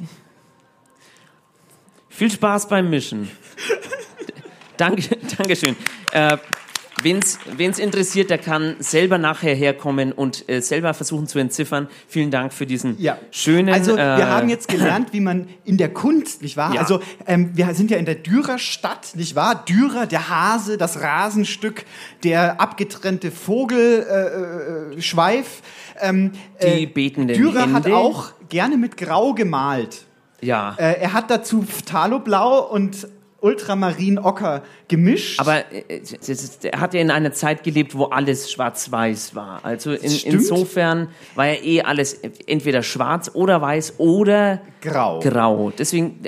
[2.10, 3.30] Viel Spaß beim Mischen.
[4.78, 5.76] Danke, Dankeschön.
[6.12, 6.38] Äh,
[7.04, 11.88] Wen es interessiert, der kann selber nachher herkommen und äh, selber versuchen zu entziffern.
[12.08, 13.18] Vielen Dank für diesen Ja.
[13.30, 13.74] schönen.
[13.74, 16.74] Also wir äh, haben jetzt gelernt, wie man in der Kunst, nicht wahr?
[16.74, 16.82] Ja.
[16.82, 19.64] Also ähm, wir sind ja in der Dürerstadt, nicht wahr?
[19.66, 21.86] Dürer, der Hase, das Rasenstück,
[22.24, 24.98] der abgetrennte Vogelschweif.
[24.98, 25.62] Äh, Schweif.
[26.02, 26.32] ähm,
[26.64, 27.96] Die betenden Dürer hat Hände.
[27.96, 30.04] auch gerne mit Grau gemalt.
[30.42, 30.76] Ja.
[30.78, 33.08] Äh, er hat dazu Phthaloblau und
[33.42, 35.40] Ultramarin-Ocker gemischt.
[35.40, 39.64] Aber äh, ist- er hat ja in einer Zeit gelebt, wo alles schwarz-weiß war.
[39.64, 42.14] Also in, insofern war ja eh alles
[42.48, 45.20] entweder schwarz oder weiß oder Grau.
[45.20, 45.72] grau.
[45.78, 46.20] Deswegen,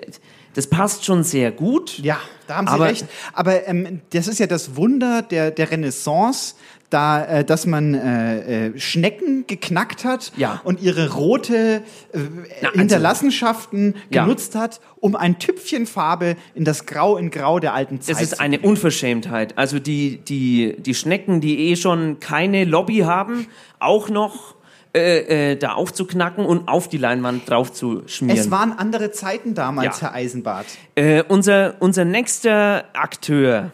[0.54, 2.00] das passt schon sehr gut.
[2.00, 3.06] Ja, da haben Sie Aber- recht.
[3.34, 6.56] Aber ähm, das ist ja das Wunder der, der Renaissance,
[6.90, 10.60] da, äh, dass man äh, äh, Schnecken geknackt hat Ja.
[10.64, 11.84] und ihre rote
[12.14, 12.18] äh,
[12.62, 14.24] Na, also- Hinterlassenschaften Ja.
[14.24, 18.22] genutzt hat, um ein Tüpfchen Farbe in das Grau in Grau der alten Zeit Das
[18.24, 19.58] ist zu eine Unverschämtheit.
[19.58, 23.48] Also die, die, die Schnecken, die eh schon keine Lobby haben,
[23.80, 24.56] auch noch
[24.96, 28.40] äh, äh, da aufzuknacken und auf die Leinwand drauf zu schmieren.
[28.40, 30.08] Es waren andere Zeiten damals, Ja.
[30.08, 30.66] Herr Eisenbart.
[30.96, 33.72] Äh, unser, unser nächster Akteur,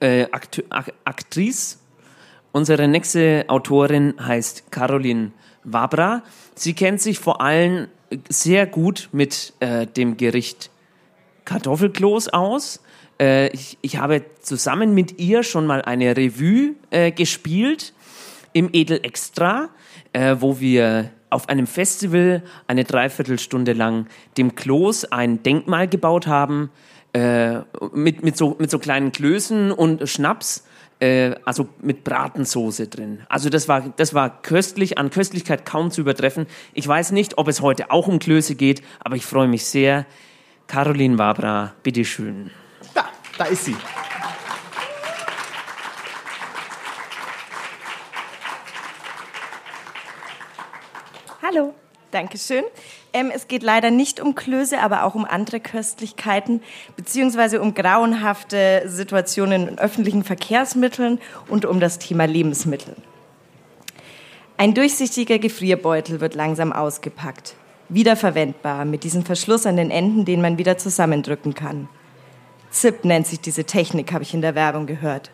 [0.00, 1.76] äh, Aktu Ak Aktrice,
[2.56, 6.22] unsere nächste Autorin heißt Caroline Wabra.
[6.54, 7.88] Sie kennt sich vor allem
[8.30, 10.70] sehr gut mit äh, dem Gericht
[11.44, 12.82] Kartoffelkloß aus.
[13.20, 17.92] Äh, ich, ich habe zusammen mit ihr schon mal eine Revue äh, gespielt
[18.54, 19.68] im Edel Extra,
[20.14, 24.06] äh, wo wir auf einem Festival eine Dreiviertelstunde lang
[24.38, 26.70] dem Kloß ein Denkmal gebaut haben,
[27.12, 27.60] äh,
[27.92, 30.65] mit, mit, so, mit so kleinen Klößen und Schnaps,
[31.00, 33.20] äh, also mit Bratensoße drin.
[33.28, 36.46] Also das war, das war köstlich, an Köstlichkeit kaum zu übertreffen.
[36.72, 40.06] Ich weiß nicht, ob es heute auch um Klöße geht, aber ich freue mich sehr.
[40.66, 42.50] Caroline Wabra, bitteschön.
[42.94, 43.08] Da,
[43.38, 43.76] da ist sie.
[51.42, 51.74] Hallo,
[52.10, 52.64] danke schön.
[53.16, 56.60] Ähm, es geht leider nicht um Klöße, aber auch um andere Köstlichkeiten,
[56.96, 61.18] beziehungsweise um grauenhafte Situationen in öffentlichen Verkehrsmitteln
[61.48, 62.94] und um das Thema Lebensmittel.
[64.58, 67.54] Ein durchsichtiger Gefrierbeutel wird langsam ausgepackt.
[67.88, 71.88] Wiederverwendbar, mit diesem Verschluss an den Enden, den man wieder zusammendrücken kann.
[72.70, 75.30] ZIP nennt sich diese Technik, habe ich in der Werbung gehört.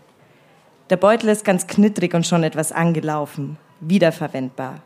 [0.90, 3.56] Der Beutel ist ganz knittrig und schon etwas angelaufen.
[3.80, 4.82] Wiederverwendbar.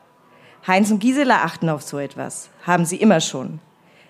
[0.66, 2.50] Heinz und Gisela achten auf so etwas.
[2.64, 3.60] Haben sie immer schon.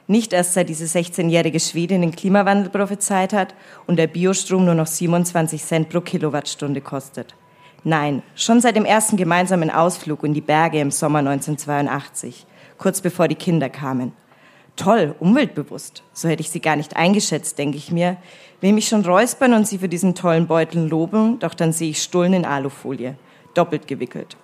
[0.08, 3.54] Nicht erst seit diese 16-jährige Schwedin den Klimawandel prophezeit hat
[3.86, 7.34] und der Biostrom nur noch 27 Cent pro Kilowattstunde kostet.
[7.82, 12.46] Nein, schon seit dem ersten gemeinsamen Ausflug in die Berge im Sommer 1982,
[12.78, 14.12] kurz bevor die Kinder kamen.
[14.76, 16.02] Toll, umweltbewusst.
[16.12, 18.16] So hätte ich sie gar nicht eingeschätzt, denke ich mir.
[18.60, 22.02] Will mich schon räuspern und sie für diesen tollen Beutel loben, doch dann sehe ich
[22.02, 23.16] Stullen in Alufolie,
[23.54, 24.36] doppelt gewickelt.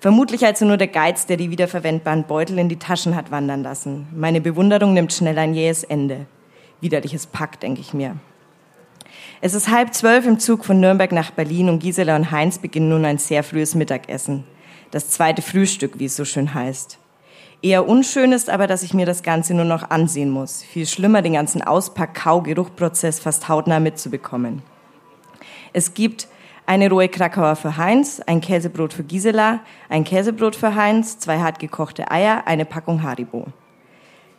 [0.00, 4.06] Vermutlich also nur der Geiz, der die wiederverwendbaren Beutel in die Taschen hat wandern lassen.
[4.14, 6.26] Meine Bewunderung nimmt schnell ein jähes Ende.
[6.80, 8.16] Widerliches Pack, denke ich mir.
[9.40, 12.90] Es ist halb zwölf im Zug von Nürnberg nach Berlin und Gisela und Heinz beginnen
[12.90, 14.44] nun ein sehr frühes Mittagessen.
[14.90, 16.98] Das zweite Frühstück, wie es so schön heißt.
[17.62, 20.62] Eher unschön ist aber, dass ich mir das Ganze nur noch ansehen muss.
[20.62, 24.62] Viel schlimmer, den ganzen Auspack-Kau-Geruchprozess fast hautnah mitzubekommen.
[25.72, 26.28] Es gibt
[26.66, 31.60] eine rohe Krakauer für Heinz, ein Käsebrot für Gisela, ein Käsebrot für Heinz, zwei hart
[31.60, 33.46] gekochte Eier, eine Packung Haribo.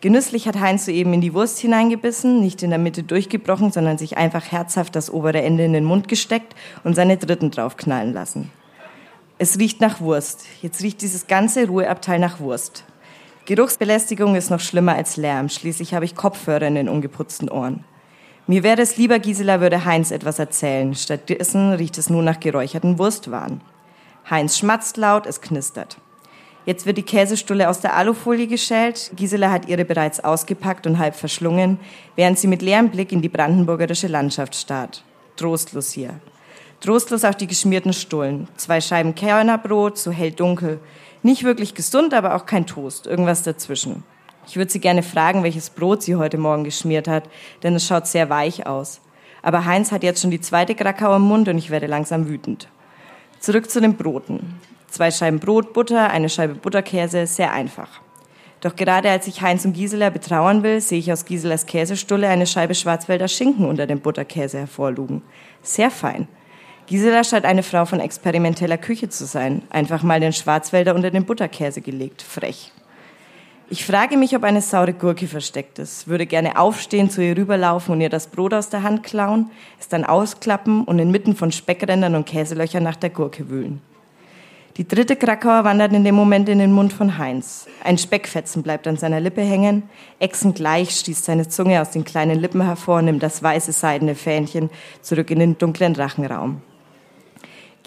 [0.02, 4.18] Genüsslich hat Heinz soeben in die Wurst hineingebissen, nicht in der Mitte durchgebrochen, sondern sich
[4.18, 8.52] einfach herzhaft das obere Ende in den Mund gesteckt und seine Dritten draufknallen lassen.
[9.40, 10.45] Es riecht nach Wurst.
[10.62, 12.84] Jetzt riecht dieses ganze Ruheabteil nach Wurst.
[13.45, 15.49] Geruchsbelästigung ist noch schlimmer als Lärm.
[15.49, 17.84] Schließlich habe ich Kopfhörer in den ungeputzten Ohren.
[18.49, 20.95] Mir wäre es lieber, Gisela würde Heinz etwas erzählen.
[20.95, 23.60] Stattdessen riecht es nur nach geräucherten Wurstwaren.
[24.30, 25.98] Heinz schmatzt laut, es knistert.
[26.65, 29.11] Jetzt wird die Käsestulle aus der Alufolie geschält.
[29.18, 31.78] Gisela hat ihre bereits ausgepackt und halb verschlungen,
[32.15, 35.03] während sie mit leerem Blick in die brandenburgerische Landschaft starrt.
[35.36, 36.19] Trostlos hier.
[36.80, 38.48] Trostlos auch die geschmierten Stullen.
[38.56, 40.80] Zwei Scheiben Körnerbrot, so hell dunkel.
[41.22, 43.07] Nicht wirklich gesund, aber auch kein Toast.
[43.07, 44.03] Irgendwas dazwischen.
[44.48, 47.30] Ich würde sie gerne fragen, welches Brot sie heute Morgen geschmiert hat,
[47.64, 49.02] denn es schaut sehr weich aus.
[49.41, 52.69] Aber Heinz hat jetzt schon die zweite Krakau im Mund und ich werde langsam wütend.
[53.40, 54.56] Zurück zu den Broten.
[54.88, 57.90] Zwei Scheiben Brot, Butter, eine Scheibe Butterkäse, sehr einfach.
[58.61, 62.48] Doch gerade als ich Heinz und Gisela betrauern will, sehe ich aus Giselas Käsestulle eine
[62.48, 65.22] Scheibe Schwarzwälder Schinken unter dem Butterkäse hervorlugen.
[65.61, 66.28] Sehr fein.
[66.88, 69.64] Gisela scheint eine Frau von experimenteller Küche zu sein.
[69.69, 72.22] Einfach mal den Schwarzwälder unter den Butterkäse gelegt.
[72.22, 72.72] Frech.
[73.69, 77.94] Ich frage mich, ob eine saure Gurke versteckt ist, würde gerne aufstehen, zu ihr rüberlaufen
[77.94, 82.15] und ihr das Brot aus der Hand klauen, es dann ausklappen und inmitten von Speckrändern
[82.15, 83.81] und Käselöchern nach der Gurke wühlen.
[84.77, 87.68] Die dritte Krakauer wandert in dem Moment in den Mund von Heinz.
[87.84, 89.84] Ein Speckfetzen bleibt an seiner Lippe hängen.
[90.19, 94.69] Echsengleich stießt seine Zunge aus den kleinen Lippen hervor und nimmt das weiße seidene Fähnchen
[95.02, 96.61] zurück in den dunklen Rachenraum.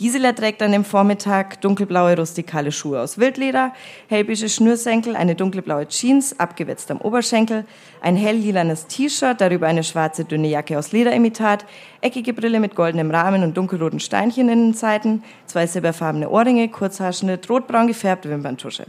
[0.00, 3.74] Gisela trägt an dem Vormittag dunkelblaue rustikale Schuhe aus Wildleder,
[4.08, 7.66] hellbeige Schnürsenkel, eine dunkelblaue Jeans, abgewetzt am Oberschenkel,
[8.00, 11.66] ein helllilanes T-Shirt, darüber eine schwarze dünne Jacke aus Lederimitat,
[12.00, 17.50] eckige Brille mit goldenem Rahmen und dunkelroten Steinchen in den Seiten, zwei silberfarbene Ohrringe, Kurzhaarschnitt,
[17.50, 18.86] rotbraun gefärbte Wimperntusche.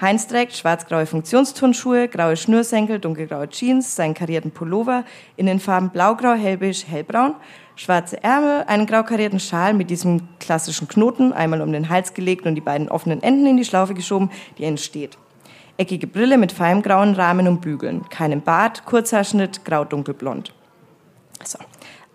[0.00, 5.04] Heinz trägt schwarz-graue Funktionsturnschuhe, graue Schnürsenkel, dunkelgraue Jeans, seinen karierten Pullover
[5.36, 7.34] in den Farben blaugrau, hellbeige, hellbraun
[7.76, 12.46] schwarze Ärmel, einen grau karierten Schal mit diesem klassischen Knoten, einmal um den Hals gelegt
[12.46, 15.16] und die beiden offenen Enden in die Schlaufe geschoben, die entsteht.
[15.76, 20.52] Eckige Brille mit feinem grauen Rahmen und Bügeln, keinen Bart, Kurzhaarschnitt, grau-dunkelblond.
[21.42, 21.58] So.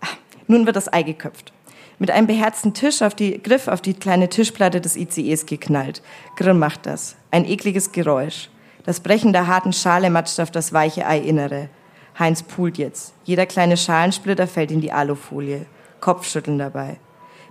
[0.00, 0.14] Ah,
[0.46, 1.52] nun wird das Ei geköpft.
[1.98, 6.02] Mit einem beherzten Tisch auf die, Griff auf die kleine Tischplatte des ICEs geknallt.
[6.36, 7.16] Grill macht das.
[7.30, 8.50] Ein ekliges Geräusch.
[8.84, 11.70] Das Brechen der harten Schale matscht auf das weiche Eiinnere.
[12.18, 13.14] Heinz pult jetzt.
[13.24, 15.66] Jeder kleine Schalensplitter fällt in die Alufolie.
[16.00, 16.98] Kopfschütteln dabei.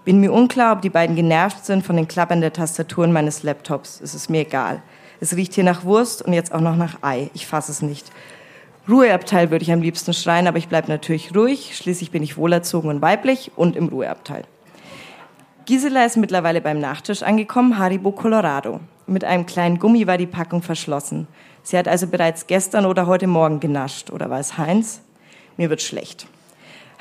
[0.06, 4.00] Bin mir unklar, ob die beiden genervt sind von den Klappern der Tastaturen meines Laptops.
[4.02, 4.82] Es ist mir egal.
[5.20, 7.30] Es riecht hier nach Wurst und jetzt auch noch nach Ei.
[7.34, 8.12] Ich fasse es nicht.
[8.88, 11.76] Ruheabteil würde ich am liebsten schreien, aber ich bleibe natürlich ruhig.
[11.76, 14.44] Schließlich bin ich wohlerzogen und weiblich und im Ruheabteil.
[15.66, 18.82] Gisela ist mittlerweile beim Nachtisch angekommen, Haribo Colorado.
[19.08, 21.28] Mit einem kleinen Gummi war die Packung verschlossen.
[21.66, 24.12] Sie hat also bereits gestern oder heute Morgen genascht.
[24.12, 25.02] Oder war es Heinz?
[25.58, 26.28] Mir wird schlecht.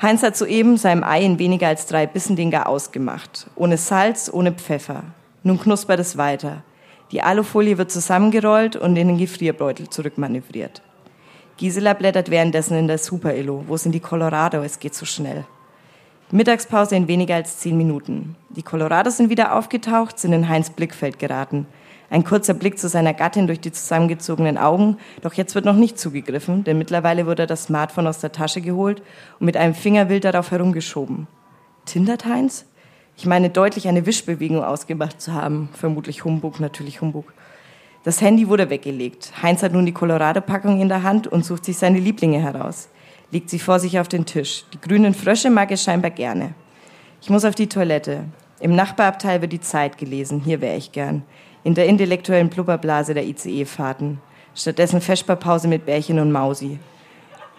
[0.01, 3.45] Heinz hat soeben seinem Ei in weniger als drei Bissen den Gar ausgemacht.
[3.55, 5.03] Ohne Salz, ohne Pfeffer.
[5.43, 6.63] Nun knuspert es weiter.
[7.11, 10.81] Die Alufolie wird zusammengerollt und in den Gefrierbeutel zurückmanövriert.
[11.57, 13.65] Gisela blättert währenddessen in der Super-Illo.
[13.67, 14.63] Wo sind die Colorado?
[14.63, 15.45] Es geht so schnell.
[16.31, 18.35] Mittagspause in weniger als zehn Minuten.
[18.49, 21.67] Die Colorados sind wieder aufgetaucht, sind in Heinz Blickfeld geraten.
[22.09, 25.97] Ein kurzer Blick zu seiner Gattin durch die zusammengezogenen Augen, doch jetzt wird noch nicht
[25.97, 29.01] zugegriffen, denn mittlerweile wurde das Smartphone aus der Tasche geholt
[29.39, 31.27] und mit einem Finger wild darauf herumgeschoben.
[31.85, 32.65] Tindert Heinz?
[33.17, 35.69] Ich meine deutlich eine Wischbewegung ausgemacht zu haben.
[35.73, 37.33] Vermutlich Humbug, natürlich Humbug.
[38.03, 39.31] Das Handy wurde weggelegt.
[39.41, 42.89] Heinz hat nun die Colorado-Packung in der Hand und sucht sich seine Lieblinge heraus.
[43.31, 44.65] Legt sie vor sich auf den Tisch.
[44.73, 46.53] Die grünen Frösche mag er scheinbar gerne.
[47.21, 48.25] Ich muss auf die Toilette.
[48.59, 50.41] Im Nachbarabteil wird die Zeit gelesen.
[50.41, 51.23] Hier wäre ich gern
[51.65, 54.21] in der intellektuellen Blubberblase der ICE-Fahrten.
[54.53, 56.77] Stattdessen Feschbarpause mit Bärchen und Mausi.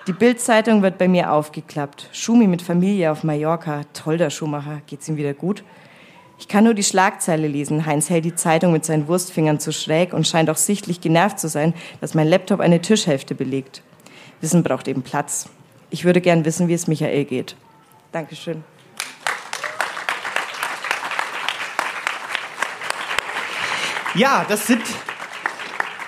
[0.06, 2.08] Die Bildzeitung wird bei mir aufgeklappt.
[2.12, 3.80] Schumi mit Familie auf Mallorca.
[3.92, 4.80] Toll, der Schuhmacher.
[4.86, 5.64] Geht's ihm wieder gut?
[6.38, 7.84] Ich kann nur die Schlagzeile lesen.
[7.84, 11.48] Heinz hält die Zeitung mit seinen Wurstfingern zu schräg und scheint auch sichtlich genervt zu
[11.48, 13.82] sein, dass mein Laptop eine Tischhälfte belegt.
[14.40, 15.48] Wissen braucht eben Platz.
[15.90, 17.56] Ich würde gern wissen, wie es Michael geht.
[18.12, 18.62] Dankeschön.
[24.16, 24.82] Ja, das sind.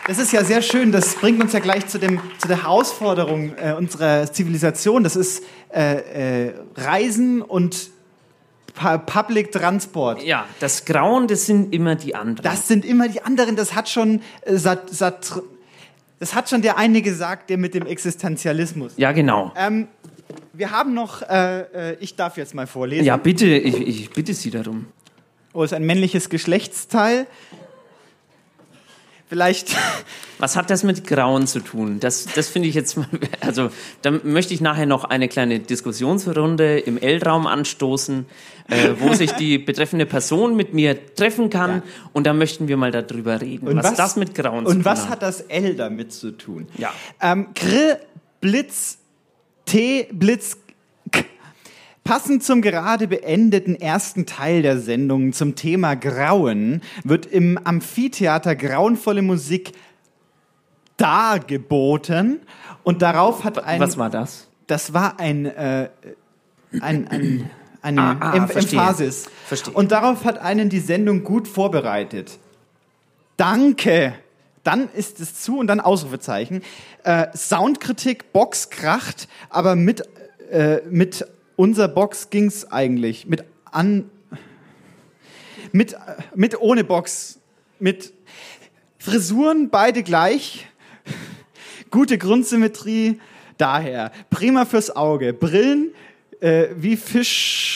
[0.07, 0.91] Das ist ja sehr schön.
[0.93, 5.05] Das bringt uns ja gleich zu, dem, zu der Herausforderung äh, unserer Zivilisation.
[5.05, 7.91] Das ist äh, äh, Reisen und
[9.05, 10.23] Public Transport.
[10.23, 12.43] Ja, das Grauen, das sind immer die anderen.
[12.43, 13.57] Das sind immer die anderen.
[13.57, 15.43] Das hat schon äh, Sat, Sat,
[16.19, 18.95] das hat schon der eine gesagt, der mit dem Existenzialismus.
[18.97, 19.53] Ja, genau.
[19.57, 19.89] Ähm,
[20.55, 23.05] wir haben noch, äh, äh ich darf jetzt mal vorlesen.
[23.05, 24.87] Ja, bitte, ich, ich bitte Sie darum.
[25.53, 27.27] Oh, ist ein männliches Geschlechtsteil.
[29.29, 29.77] Vielleicht.
[30.39, 31.99] Was hat das mit Grauen zu tun?
[31.99, 33.09] Das, das finde ich jetzt mal,
[33.41, 33.71] also
[34.03, 38.27] da möchte ich nachher noch eine kleine Diskussionsrunde im L-Raum anstoßen,
[38.69, 41.83] äh, wo sich die betreffende Person mit mir treffen kann ja.
[42.13, 44.73] und da möchten wir mal darüber reden, und was, was das mit Grauen zu tun
[44.73, 44.77] hat.
[44.77, 46.69] Und was hat das L damit zu tun?
[46.79, 46.93] Ja.
[47.21, 47.99] Ähm, Grill,
[48.41, 48.99] Blitz,
[49.67, 50.57] T, Blitz,
[52.09, 59.21] Passend zum gerade beendeten ersten Teil der Sendung zum Thema Grauen wird im Amphitheater grauenvolle
[59.21, 59.73] Musik
[60.97, 62.41] dargeboten
[62.83, 63.79] und darauf hat ein...
[63.79, 64.49] Was war das?
[64.69, 65.45] Das war ein...
[65.45, 65.91] Äh,
[66.81, 67.51] ein, ein
[67.83, 68.81] eine ah, ah, em verstehe.
[68.81, 69.29] Emphasis.
[69.47, 69.75] Verstehe.
[69.75, 72.39] Und darauf hat einen die Sendung gut vorbereitet.
[73.37, 74.15] Danke.
[74.65, 76.63] Dann ist es zu und dann Ausrufezeichen.
[77.05, 80.09] Äh, Soundkritik, Box kracht, aber mit,
[80.51, 81.27] äh, mit
[81.59, 84.09] unser Box ging's eigentlich mit an
[85.73, 85.97] mit
[86.35, 87.41] mit ohne Box
[87.81, 88.13] mit
[88.99, 90.67] Frisuren beide gleich.
[91.91, 93.21] Gute Grundsymmetrie.
[93.57, 95.33] Daher prima fürs Auge.
[95.33, 95.93] Brillen
[96.41, 97.75] äh, wie Fisch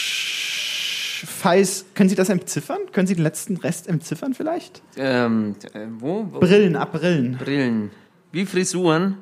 [1.26, 2.78] Feis können Sie das entziffern?
[2.92, 4.80] Können Sie den letzten Rest entziffern vielleicht?
[4.96, 6.38] Ähm, äh, wo, wo?
[6.38, 7.90] Brillen ab Brillen Brillen.
[8.30, 9.18] Wie Frisuren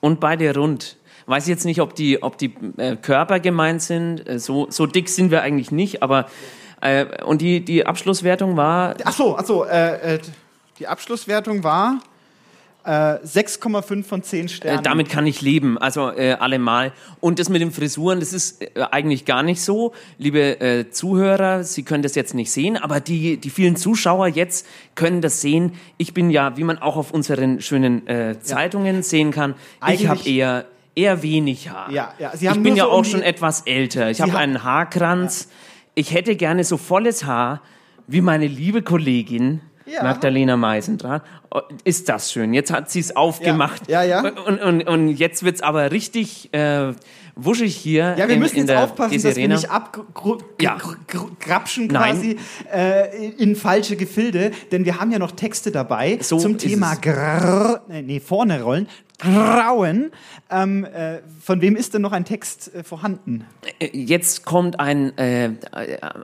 [0.00, 0.96] und beide rund
[1.26, 4.28] Weiß ich jetzt nicht, ob die, ob die äh, Körper gemeint sind.
[4.28, 6.26] Äh, so, so dick sind wir eigentlich nicht, aber
[6.80, 8.94] äh, und die, die Abschlusswertung war.
[9.04, 10.18] Ach so, ach so, äh, äh
[10.78, 12.00] die Abschlusswertung war
[12.86, 14.78] 6,5 äh, von 10 Sternen.
[14.78, 16.92] Äh, damit kann ich leben, also äh, allemal.
[17.20, 19.92] Und das mit den Frisuren, das ist äh, eigentlich gar nicht so.
[20.18, 24.66] Liebe äh, Zuhörer, Sie können das jetzt nicht sehen, aber die, die vielen Zuschauer jetzt
[24.94, 25.72] können das sehen.
[25.96, 29.02] Ich bin ja, wie man auch auf unseren schönen äh, Zeitungen ja.
[29.02, 30.66] sehen kann, eigentlich ich habe eher
[30.96, 31.90] eher wenig Haar.
[31.90, 32.36] Ja, ja.
[32.36, 34.10] Sie haben ich bin ja so auch um schon etwas älter.
[34.10, 35.48] Ich habe einen Haarkranz.
[35.48, 35.56] Ja.
[35.94, 37.62] Ich hätte gerne so volles Haar
[38.06, 40.02] wie meine liebe Kollegin ja.
[40.02, 41.22] Magdalena Meisendrath.
[41.50, 42.54] Oh, ist das schön.
[42.54, 43.88] Jetzt hat sie es aufgemacht.
[43.88, 44.24] Ja, ja.
[44.24, 44.30] ja.
[44.30, 46.92] Und, und, und jetzt wird's aber richtig äh,
[47.36, 48.16] wuschig hier.
[48.18, 52.00] Ja, wir in, müssen in jetzt aufpassen, dass wir nicht abgrapschen ja.
[52.00, 52.36] quasi
[52.72, 57.82] äh, in falsche Gefilde, denn wir haben ja noch Texte dabei so zum Thema Grrr,
[57.88, 58.88] nee, vorne rollen.
[59.18, 60.10] Grauen.
[60.50, 63.46] Ähm, äh, von wem ist denn noch ein Text äh, vorhanden?
[63.78, 65.52] Äh, jetzt kommt ein, äh,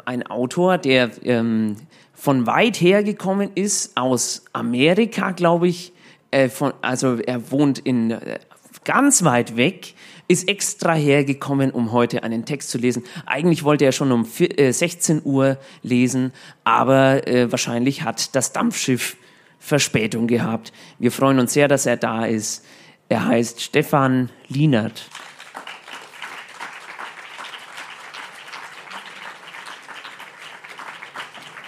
[0.05, 1.77] ein Autor, der ähm,
[2.13, 5.93] von weit her gekommen ist, aus Amerika, glaube ich.
[6.31, 8.39] Äh, von, also er wohnt in äh,
[8.85, 9.95] ganz weit weg,
[10.33, 13.05] ist extra hergekommen, um heute einen Text zu lesen.
[13.27, 16.33] Eigentlich wollte er schon um 16 Uhr lesen,
[16.65, 19.17] aber wahrscheinlich hat das Dampfschiff
[19.63, 20.73] Verspätung gehabt.
[20.99, 22.65] Wir freuen uns sehr, dass er da ist.
[23.09, 25.09] Er heißt Stefan Lienert.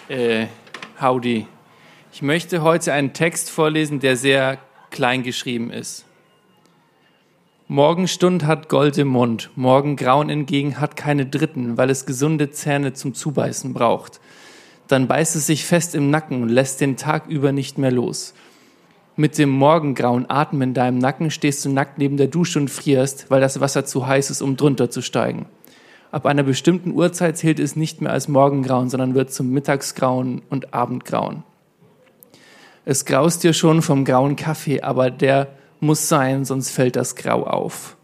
[0.09, 0.49] Äh,
[1.01, 1.47] howdy.
[2.13, 4.59] Ich möchte heute einen Text vorlesen, der sehr
[4.91, 6.05] klein geschrieben ist.
[7.67, 13.15] Morgenstund hat Gold im Mund, Morgengrauen hingegen hat keine Dritten, weil es gesunde Zähne zum
[13.15, 14.21] Zubeißen braucht.
[14.87, 18.35] Dann beißt es sich fest im Nacken und lässt den Tag über nicht mehr los.
[19.17, 23.31] Mit dem morgengrauen Atem in deinem Nacken stehst du nackt neben der Dusche und frierst,
[23.31, 25.47] weil das Wasser zu heiß ist, um drunter zu steigen.
[26.13, 30.75] Ab einer bestimmten Uhrzeit zählt es nicht mehr als Morgengrauen, sondern wird zum Mittagsgrauen und
[30.75, 31.45] Abendgrauen.
[32.85, 35.49] Es graust dir schon vom grauen Kaffee, aber der
[35.85, 37.97] muss sein, sonst fällt das Grau auf.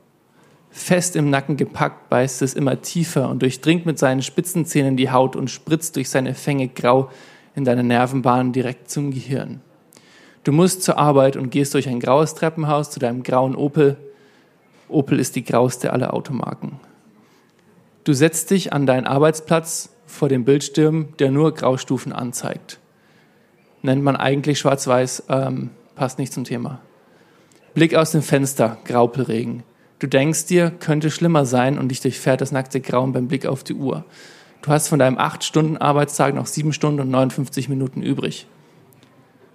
[0.70, 5.10] Fest im Nacken gepackt beißt es immer tiefer und durchdringt mit seinen spitzen Zähnen die
[5.10, 7.10] Haut und spritzt durch seine Fänge grau
[7.56, 9.60] in deine Nervenbahn direkt zum Gehirn.
[10.44, 13.96] Du musst zur Arbeit und gehst durch ein graues Treppenhaus zu deinem grauen Opel.
[14.88, 16.78] Opel ist die grauste aller Automarken.
[18.04, 22.78] Du setzt dich an deinen Arbeitsplatz vor dem Bildschirm, der nur Graustufen anzeigt.
[23.82, 26.80] Nennt man eigentlich schwarz-weiß, ähm, passt nicht zum Thema.
[27.72, 29.62] Blick aus dem Fenster, Graupelregen.
[30.00, 33.62] Du denkst dir, könnte schlimmer sein und dich durchfährt das nackte Grauen beim Blick auf
[33.62, 34.04] die Uhr.
[34.62, 38.46] Du hast von deinem 8-Stunden-Arbeitstag noch 7 Stunden und 59 Minuten übrig.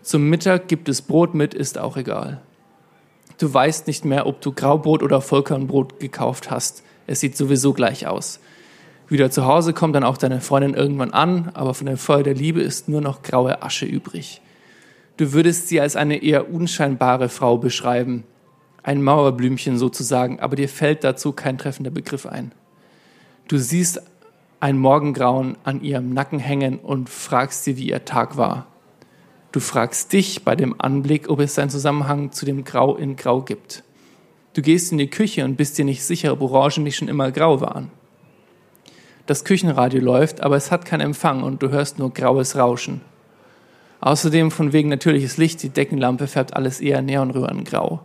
[0.01, 2.41] Zum Mittag gibt es Brot mit, ist auch egal.
[3.37, 6.83] Du weißt nicht mehr, ob du Graubrot oder Vollkornbrot gekauft hast.
[7.07, 8.39] Es sieht sowieso gleich aus.
[9.09, 12.33] Wieder zu Hause kommt dann auch deine Freundin irgendwann an, aber von dem Feuer der
[12.33, 14.41] Liebe ist nur noch graue Asche übrig.
[15.17, 18.25] Du würdest sie als eine eher unscheinbare Frau beschreiben.
[18.83, 22.51] Ein Mauerblümchen sozusagen, aber dir fällt dazu kein treffender Begriff ein.
[23.47, 24.01] Du siehst
[24.59, 28.67] ein Morgengrauen an ihrem Nacken hängen und fragst sie, wie ihr Tag war.
[29.51, 33.41] Du fragst dich bei dem Anblick, ob es einen Zusammenhang zu dem Grau in Grau
[33.41, 33.83] gibt.
[34.53, 37.31] Du gehst in die Küche und bist dir nicht sicher, ob Orangen nicht schon immer
[37.31, 37.91] grau waren.
[39.25, 43.01] Das Küchenradio läuft, aber es hat keinen Empfang und du hörst nur graues Rauschen.
[44.06, 48.02] Außerdem von wegen natürliches Licht, die Deckenlampe färbt alles eher neonröhrengrau.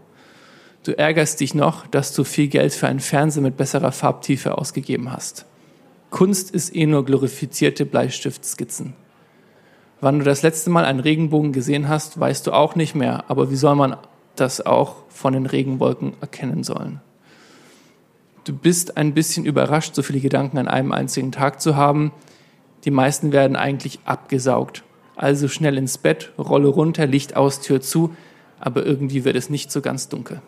[0.82, 5.12] Du ärgerst dich noch, dass du viel Geld für einen Fernseher mit besserer Farbtiefe ausgegeben
[5.12, 5.44] hast.
[6.08, 8.94] Kunst ist eh nur glorifizierte Bleistiftskizzen.
[10.00, 13.50] Wann du das letzte Mal einen Regenbogen gesehen hast, weißt du auch nicht mehr, aber
[13.50, 13.98] wie soll man
[14.36, 17.02] das auch von den Regenwolken erkennen sollen?
[18.44, 22.10] Du bist ein bisschen überrascht, so viele Gedanken an einem einzigen Tag zu haben.
[22.86, 24.82] Die meisten werden eigentlich abgesaugt
[25.16, 28.14] also schnell ins Bett, Rolle runter, Licht aus, Tür zu,
[28.58, 30.40] aber irgendwie wird es nicht so ganz dunkel.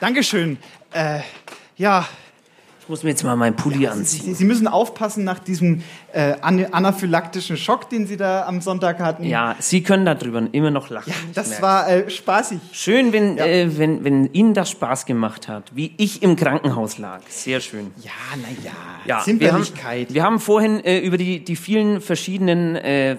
[0.00, 0.58] Dankeschön.
[0.92, 1.20] Äh,
[1.76, 2.06] ja,
[2.84, 4.26] ich muss mir jetzt mal meinen Pulli anziehen.
[4.26, 5.82] Sie, Sie, müssen aufpassen nach diesem
[6.12, 9.24] äh, anaphylaktischen Schock, den Sie da am Sonntag hatten.
[9.24, 11.10] Ja, Sie können darüber immer noch lachen.
[11.10, 12.60] Ja, das war äh, spaßig.
[12.72, 13.46] Schön, wenn, ja.
[13.46, 17.22] äh, wenn, wenn Ihnen das Spaß gemacht hat, wie ich im Krankenhaus lag.
[17.26, 17.90] Sehr schön.
[18.02, 20.12] Ja, naja, ja, Zimperlichkeit.
[20.12, 23.16] Wir haben, wir haben vorhin äh, über die, die vielen verschiedenen äh,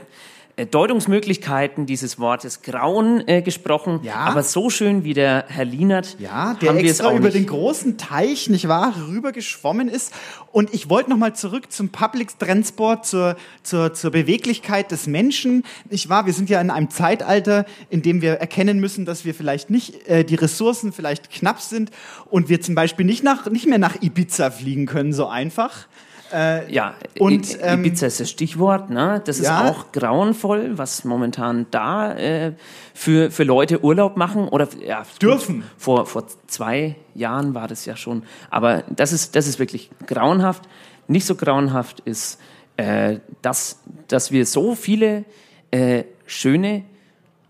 [0.58, 4.00] Deutungsmöglichkeiten dieses Wortes Grauen äh, gesprochen.
[4.04, 4.16] Ja.
[4.16, 6.16] Aber so schön wie der Herr Lienert.
[6.18, 7.36] Ja, der haben extra über nicht.
[7.36, 10.14] den großen Teich, nicht wahr, rübergeschwommen ist.
[10.54, 15.64] Und ich wollte nochmal zurück zum Public Transport, zur, zur, zur Beweglichkeit des Menschen.
[15.90, 19.36] Nicht wahr, wir sind ja in einem Zeitalter, in dem wir erkennen müssen, dass wir
[19.36, 21.92] vielleicht nicht, äh, die Ressourcen vielleicht knapp sind
[22.30, 25.88] und wir zum Beispiel nicht, nach, nicht mehr nach Ibiza fliegen können, so einfach.
[26.34, 28.90] Äh, ja, und, ähm, Ibiza ist das Stichwort.
[28.90, 29.22] Ne?
[29.26, 29.70] Das ist ja.
[29.70, 32.54] auch grauenvoll, was momentan da äh,
[32.94, 35.64] für, für Leute Urlaub machen oder ja, dürfen.
[35.78, 38.24] Vor, vor zwei Jahren war das ja schon.
[38.50, 40.64] Aber das ist, das ist wirklich grauenhaft.
[41.08, 42.40] Nicht so grauenhaft ist,
[42.78, 45.26] äh, dass, dass wir so viele
[45.72, 46.84] äh, schöne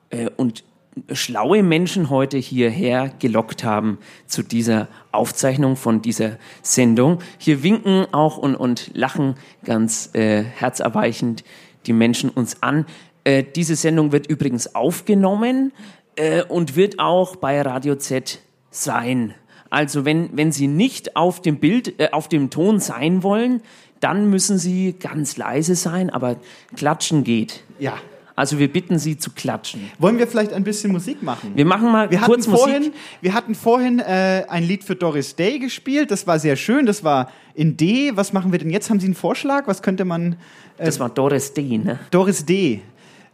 [0.09, 0.63] äh, und
[1.11, 3.97] schlaue Menschen heute hierher gelockt haben
[4.27, 7.19] zu dieser Aufzeichnung von dieser Sendung.
[7.37, 11.43] Hier winken auch und, und lachen ganz äh, herzerweichend
[11.85, 12.85] die Menschen uns an.
[13.23, 15.73] Äh, diese Sendung wird übrigens aufgenommen
[16.15, 18.39] äh, und wird auch bei Radio Z
[18.71, 19.33] sein.
[19.69, 23.61] Also wenn, wenn Sie nicht auf dem Bild, äh, auf dem Ton sein wollen,
[23.99, 26.37] dann müssen Sie ganz leise sein, aber
[26.75, 27.63] klatschen geht.
[27.79, 27.97] Ja,
[28.35, 29.89] also wir bitten Sie zu klatschen.
[29.97, 31.53] Wollen wir vielleicht ein bisschen Musik machen?
[31.55, 35.35] Wir machen mal wir kurz hatten vorhin, Wir hatten vorhin äh, ein Lied für Doris
[35.35, 36.11] Day gespielt.
[36.11, 36.85] Das war sehr schön.
[36.85, 38.11] Das war in D.
[38.15, 38.89] Was machen wir denn jetzt?
[38.89, 39.67] Haben Sie einen Vorschlag?
[39.67, 40.33] Was könnte man...
[40.77, 41.99] Äh, das war Doris Day, ne?
[42.11, 42.81] Doris D.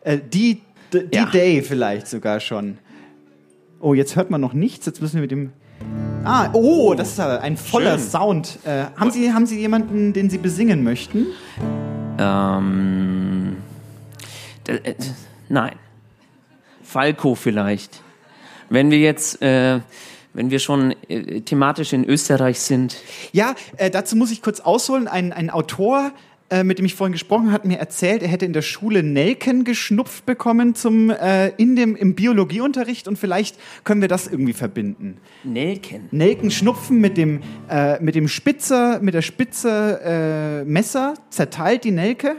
[0.01, 0.61] Äh, die
[0.93, 1.25] die ja.
[1.25, 2.77] Day vielleicht sogar schon.
[3.79, 4.85] Oh, jetzt hört man noch nichts.
[4.85, 5.51] Jetzt müssen wir mit dem...
[6.23, 8.07] Ah, oh, das ist ein voller Schön.
[8.07, 8.59] Sound.
[8.65, 11.25] Äh, haben, Sie, haben Sie jemanden, den Sie besingen möchten?
[12.19, 13.30] Ähm...
[14.67, 14.95] Äh,
[15.49, 15.75] nein.
[16.83, 18.01] Falco vielleicht.
[18.69, 19.79] Wenn wir jetzt, äh,
[20.33, 22.97] wenn wir schon äh, thematisch in Österreich sind.
[23.31, 25.07] Ja, äh, dazu muss ich kurz ausholen.
[25.07, 26.11] Ein, ein Autor,
[26.49, 29.03] äh, mit dem ich vorhin gesprochen habe, hat mir erzählt, er hätte in der Schule
[29.03, 34.53] Nelken geschnupft bekommen zum, äh, in dem, im Biologieunterricht und vielleicht können wir das irgendwie
[34.53, 35.17] verbinden.
[35.43, 36.09] Nelken?
[36.11, 41.91] Nelken schnupfen mit dem, äh, mit dem Spitzer, mit der Spitze äh, Messer, zerteilt die
[41.91, 42.35] Nelke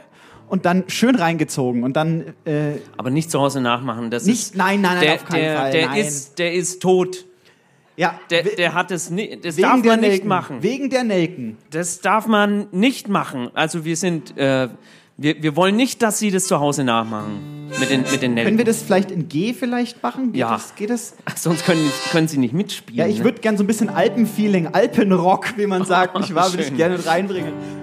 [0.52, 2.34] und dann schön reingezogen und dann.
[2.44, 4.10] Äh, Aber nicht zu Hause nachmachen.
[4.10, 5.72] Das nicht, ist, nein, nein, nein, der, auf keinen der, Fall.
[5.72, 6.00] Der nein.
[6.00, 7.24] ist, der ist tot.
[7.96, 9.46] Ja, der, der hat es nicht.
[9.46, 10.28] Das darf man nicht Nelken.
[10.28, 10.62] machen.
[10.62, 11.56] Wegen der Nelken.
[11.70, 13.48] Das darf man nicht machen.
[13.54, 14.68] Also wir sind, äh,
[15.16, 18.44] wir, wir wollen nicht, dass Sie das zu Hause nachmachen mit den mit den Nelken.
[18.44, 20.32] Können wir das vielleicht in G vielleicht machen?
[20.32, 20.50] Geht Ja.
[20.50, 21.14] Das, geht das?
[21.24, 22.98] Ach, sonst können, können Sie nicht mitspielen.
[22.98, 23.24] Ja, ich ne?
[23.24, 26.98] würde gern so ein bisschen Alpenfeeling, Alpenrock, wie man sagt, nicht wahr, würde ich gerne
[26.98, 27.81] mit reinbringen.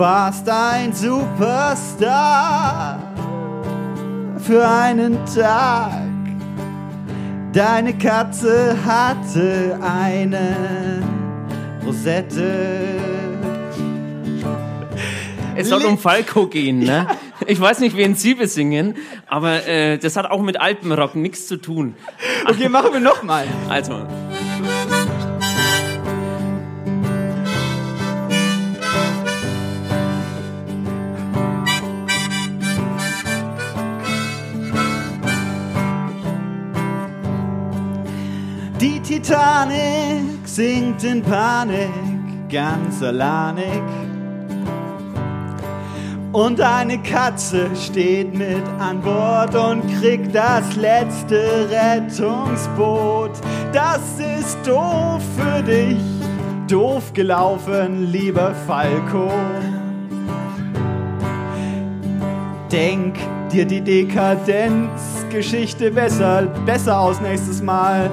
[0.00, 1.92] Warst ein Superstar
[4.38, 6.08] für einen Tag.
[7.52, 11.02] Deine Katze hatte eine
[11.84, 12.98] Rosette.
[15.54, 17.06] Es soll um Falco gehen, ne?
[17.46, 18.94] Ich weiß nicht, wen Sie besingen,
[19.26, 21.94] aber äh, das hat auch mit Alpenrock nichts zu tun.
[22.48, 23.46] Okay, machen wir nochmal.
[23.68, 24.06] Also.
[39.22, 41.90] Titanic sinkt in Panik,
[42.48, 43.82] ganz alleinig.
[46.32, 53.32] Und eine Katze steht mit an Bord und kriegt das letzte Rettungsboot.
[53.74, 55.98] Das ist doof für dich,
[56.66, 59.30] doof gelaufen, lieber Falco.
[62.72, 63.18] Denk
[63.52, 68.10] dir die Dekadenzgeschichte besser, besser aus nächstes Mal.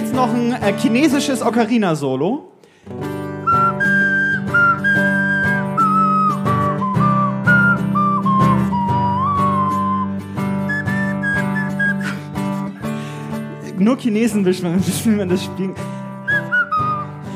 [0.00, 2.50] Jetzt noch ein äh, chinesisches Ocarina-Solo.
[13.78, 15.74] Nur Chinesen wissen, wie man das spielen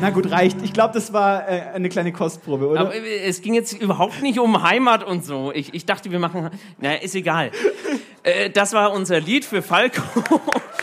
[0.01, 0.63] Na gut, reicht.
[0.63, 2.81] Ich glaube, das war äh, eine kleine Kostprobe, oder?
[2.81, 5.53] Aber äh, es ging jetzt überhaupt nicht um Heimat und so.
[5.53, 6.49] Ich, ich dachte, wir machen.
[6.79, 7.51] Naja, ist egal.
[8.23, 10.01] Äh, das war unser Lied für Falco.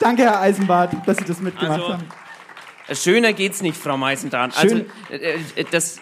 [0.00, 2.04] Danke, Herr Eisenbart, dass Sie das mitgemacht Also, haben.
[2.92, 4.56] Schöner geht's nicht, Frau Meisendraht.
[4.56, 4.86] Also, Schön.
[5.10, 6.00] äh, äh, das,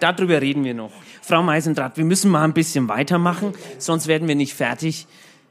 [0.00, 0.92] darüber reden wir noch.
[1.22, 5.06] Frau Meisendraht, wir müssen mal ein bisschen weitermachen, sonst werden wir nicht fertig.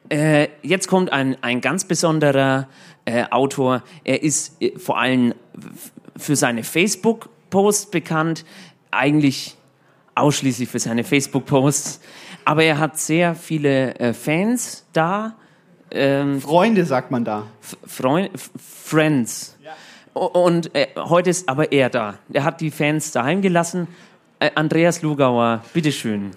[0.10, 2.68] Äh, jetzt kommt ein, ein ganz besonderer
[3.06, 3.84] äh, Autor.
[4.04, 5.34] Er ist äh, vor allem
[6.18, 8.44] für seine Facebook-Posts bekannt,
[8.92, 9.56] eigentlich
[10.16, 12.02] ausschließlich für seine Facebook-Posts.
[12.46, 15.36] Aber er hat sehr viele äh, Fans da.
[15.92, 17.44] Ähm, Freunde sagt man da.
[17.86, 19.58] Freund, Friends.
[20.14, 22.16] O- Und äh, heute ist aber er da.
[22.32, 23.88] Er hat die Fans daheim gelassen.
[24.40, 26.32] Äh, Andreas Lugauer, bitteschön.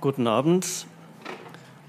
[0.00, 0.86] Guten Abend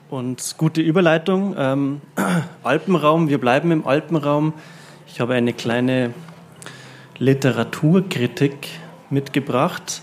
[0.10, 1.56] und gute Überleitung.
[1.57, 2.02] Ähm,
[2.64, 4.53] Alpenraum, wir bleiben im Alpenraum.
[5.07, 6.14] Ich habe eine kleine
[7.19, 8.69] Literaturkritik
[9.10, 10.02] mitgebracht,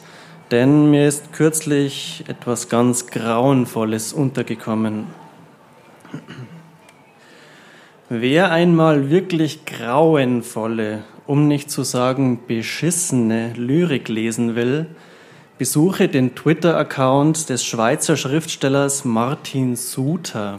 [0.51, 5.07] denn mir ist kürzlich etwas ganz Grauenvolles untergekommen.
[8.09, 14.87] Wer einmal wirklich grauenvolle, um nicht zu sagen beschissene Lyrik lesen will,
[15.57, 20.59] besuche den Twitter-Account des Schweizer Schriftstellers Martin Suter.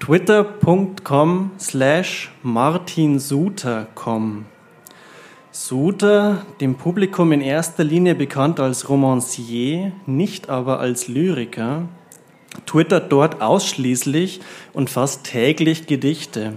[0.00, 4.46] twitter.com slash martinsuter.com
[5.52, 11.88] Suter, dem Publikum in erster Linie bekannt als Romancier, nicht aber als Lyriker,
[12.66, 14.40] twittert dort ausschließlich
[14.72, 16.52] und fast täglich Gedichte.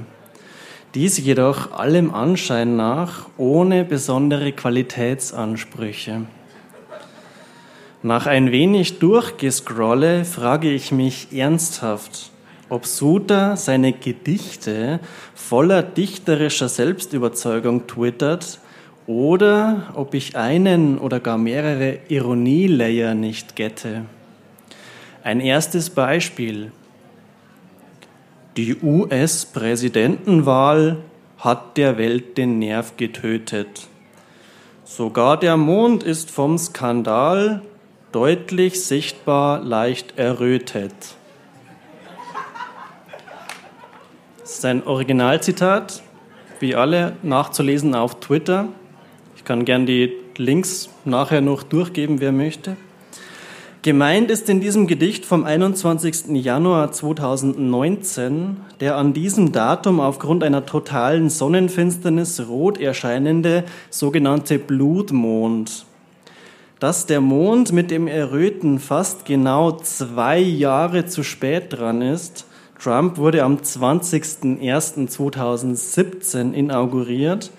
[0.94, 6.28] Dies jedoch allem Anschein nach ohne besondere Qualitätsansprüche.
[8.04, 12.30] Nach ein wenig Durchgescrolle frage ich mich ernsthaft,
[12.70, 15.00] ob Suter seine Gedichte
[15.34, 18.60] voller dichterischer Selbstüberzeugung twittert
[19.08, 24.06] oder ob ich einen oder gar mehrere Ironielayer nicht gette.
[25.24, 26.72] Ein erstes Beispiel.
[28.56, 30.98] Die US-Präsidentenwahl
[31.40, 33.88] hat der Welt den Nerv getötet.
[34.86, 37.62] Sogar der Mond ist vom Skandal
[38.12, 40.94] deutlich sichtbar leicht errötet.
[44.40, 46.04] Das ist ein Originalzitat,
[46.60, 48.68] wie alle nachzulesen auf Twitter.
[49.44, 52.78] Ich kann gern die Links nachher noch durchgeben, wer möchte.
[53.82, 56.42] Gemeint ist in diesem Gedicht vom 21.
[56.42, 65.84] Januar 2019 der an diesem Datum aufgrund einer totalen Sonnenfinsternis rot erscheinende sogenannte Blutmond.
[66.80, 72.46] Dass der Mond mit dem Erröten fast genau zwei Jahre zu spät dran ist,
[72.82, 77.52] Trump wurde am 20.01.2017 inauguriert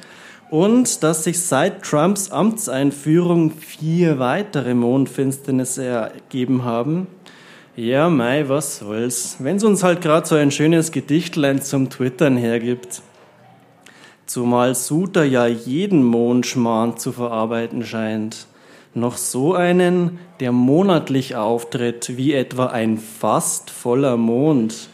[0.55, 7.09] und dass sich seit Trumps Amtseinführung vier weitere Mondfinsternisse ergeben haben.
[7.75, 9.35] Ja, Mai, was soll's.
[9.41, 13.03] Wenn es uns halt gerade so ein schönes Gedichtlein zum Twittern hergibt.
[14.27, 18.47] Zumal Suter ja jeden Mondschmarrn zu verarbeiten scheint.
[18.95, 24.89] Noch so einen, der monatlich auftritt, wie etwa ein fast voller Mond.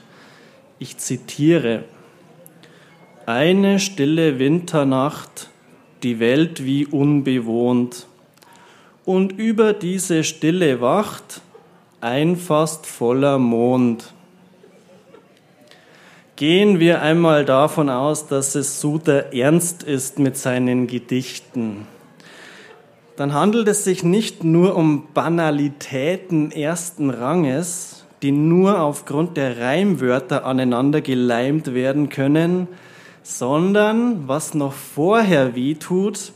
[0.79, 1.85] Ich zitiere.
[3.27, 5.50] Eine stille Winternacht
[6.03, 8.07] die Welt wie unbewohnt.
[9.05, 11.41] Und über diese Stille wacht
[12.01, 14.13] ein fast voller Mond.
[16.37, 21.87] Gehen wir einmal davon aus, dass es Suter ernst ist mit seinen Gedichten.
[23.17, 30.47] Dann handelt es sich nicht nur um Banalitäten ersten Ranges, die nur aufgrund der Reimwörter
[30.47, 32.69] aneinander geleimt werden können,
[33.23, 36.33] sondern was noch vorher wehtut,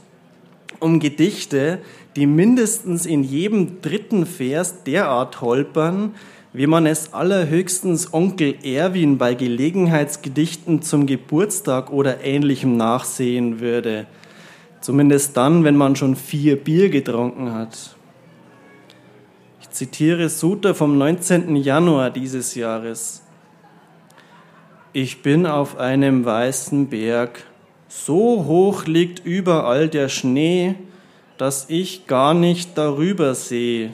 [0.81, 1.79] um Gedichte,
[2.17, 6.15] die mindestens in jedem dritten Vers derart holpern,
[6.53, 14.07] wie man es allerhöchstens Onkel Erwin bei Gelegenheitsgedichten zum Geburtstag oder ähnlichem nachsehen würde.
[14.81, 17.97] Zumindest dann, wenn man schon vier Bier getrunken hat.
[19.61, 21.57] Ich zitiere Suter vom 19.
[21.57, 23.24] Januar dieses Jahres.
[24.97, 27.43] Ich bin auf einem weißen Berg,
[27.89, 30.77] so hoch liegt überall der Schnee,
[31.37, 33.93] dass ich gar nicht darüber sehe.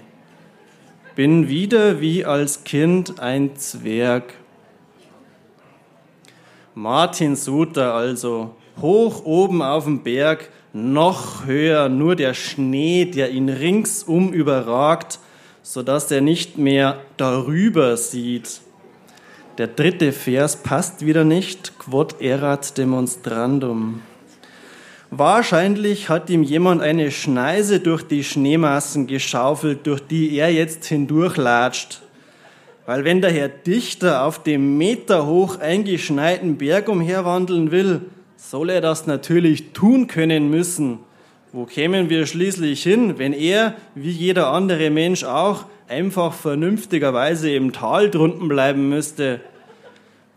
[1.16, 4.35] Bin wieder wie als Kind ein Zwerg.
[6.74, 13.48] Martin Suter also, hoch oben auf dem Berg, noch höher, nur der Schnee, der ihn
[13.48, 15.18] ringsum überragt,
[15.62, 18.60] so dass er nicht mehr darüber sieht.
[19.61, 24.01] Der dritte Vers passt wieder nicht, quod erat demonstrandum.
[25.11, 32.01] Wahrscheinlich hat ihm jemand eine Schneise durch die Schneemassen geschaufelt, durch die er jetzt hindurchlatscht.
[32.87, 38.01] Weil wenn der Herr Dichter auf dem meterhoch eingeschneiten Berg umherwandeln will,
[38.39, 41.01] soll er das natürlich tun können müssen.
[41.53, 47.73] Wo kämen wir schließlich hin, wenn er, wie jeder andere Mensch auch, einfach vernünftigerweise im
[47.73, 49.41] Tal drunten bleiben müsste.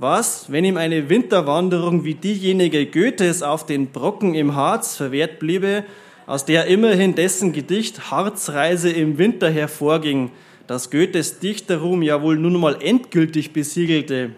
[0.03, 5.85] Was, wenn ihm eine Winterwanderung wie diejenige Goethes auf den Brocken im Harz verwehrt bliebe,
[6.27, 10.31] aus der immerhin dessen Gedicht Harzreise im Winter hervorging,
[10.67, 14.31] das Goethes Dichterruhm ja wohl nun mal endgültig besiegelte?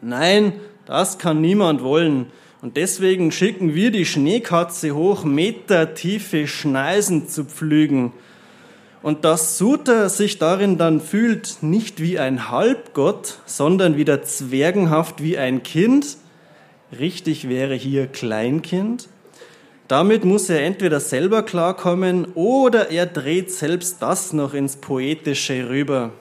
[0.00, 0.52] Nein,
[0.86, 2.26] das kann niemand wollen.
[2.62, 8.12] Und deswegen schicken wir die Schneekatze hoch, metertiefe Schneisen zu pflügen
[9.02, 15.38] und dass Suter sich darin dann fühlt, nicht wie ein Halbgott, sondern wieder zwergenhaft wie
[15.38, 16.16] ein Kind,
[16.98, 19.08] richtig wäre hier Kleinkind,
[19.88, 26.12] damit muss er entweder selber klarkommen oder er dreht selbst das noch ins Poetische rüber.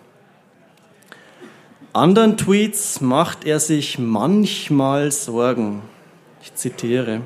[1.91, 5.81] Anderen Tweets macht er sich manchmal Sorgen.
[6.43, 7.21] Ich zitiere.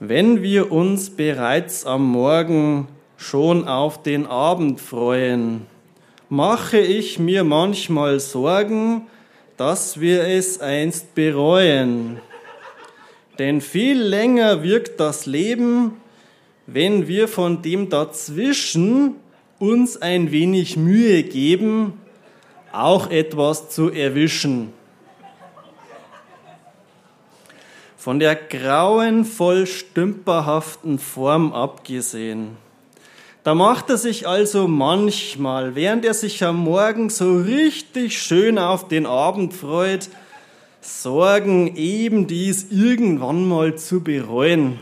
[0.00, 2.88] Wenn wir uns bereits am Morgen
[3.24, 5.66] schon auf den Abend freuen,
[6.28, 9.06] mache ich mir manchmal Sorgen,
[9.56, 12.20] dass wir es einst bereuen.
[13.38, 15.92] Denn viel länger wirkt das Leben,
[16.66, 19.14] wenn wir von dem dazwischen
[19.58, 21.94] uns ein wenig Mühe geben,
[22.72, 24.72] auch etwas zu erwischen.
[27.96, 32.62] Von der grauenvoll stümperhaften Form abgesehen
[33.44, 38.88] Da macht er sich also manchmal, während er sich am Morgen so richtig schön auf
[38.88, 40.08] den Abend freut,
[40.80, 44.80] Sorgen, eben dies irgendwann mal zu bereuen.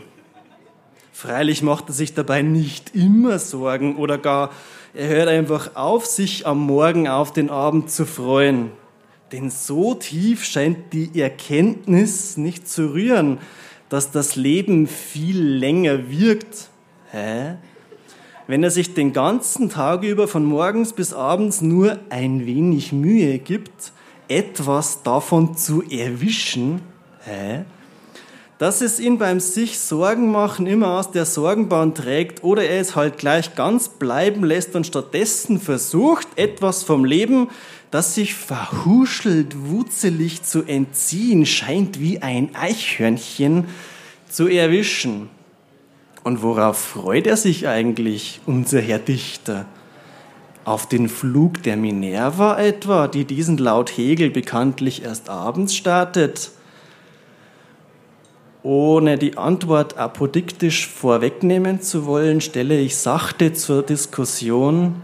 [1.11, 4.51] Freilich macht er sich dabei nicht immer Sorgen oder gar
[4.93, 8.71] er hört einfach auf, sich am Morgen auf den Abend zu freuen.
[9.33, 13.39] Denn so tief scheint die Erkenntnis nicht zu rühren,
[13.89, 16.69] dass das Leben viel länger wirkt.
[17.11, 17.55] Hä?
[18.47, 23.39] Wenn er sich den ganzen Tag über von morgens bis abends nur ein wenig Mühe
[23.39, 23.93] gibt,
[24.27, 26.81] etwas davon zu erwischen,
[27.23, 27.63] hä?
[28.57, 32.95] dass es ihn beim sich Sorgen machen immer aus der Sorgenbahn trägt oder er es
[32.95, 37.49] halt gleich ganz bleiben lässt und stattdessen versucht, etwas vom Leben,
[37.91, 43.65] das sich verhuschelt, wutzelig zu entziehen scheint wie ein Eichhörnchen,
[44.29, 45.29] zu erwischen.
[46.23, 49.65] Und worauf freut er sich eigentlich, unser Herr Dichter?
[50.63, 56.51] Auf den Flug der Minerva etwa, die diesen laut Hegel bekanntlich erst abends startet?
[58.63, 65.01] Ohne die Antwort apodiktisch vorwegnehmen zu wollen, stelle ich sachte zur Diskussion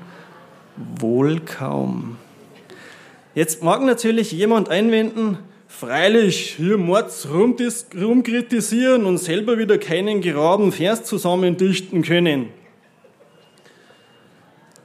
[0.78, 2.16] wohl kaum.
[3.36, 5.38] Jetzt mag natürlich jemand einwenden,
[5.80, 12.50] freilich, hier Mords rumkritisieren und selber wieder keinen geraden Vers zusammendichten können.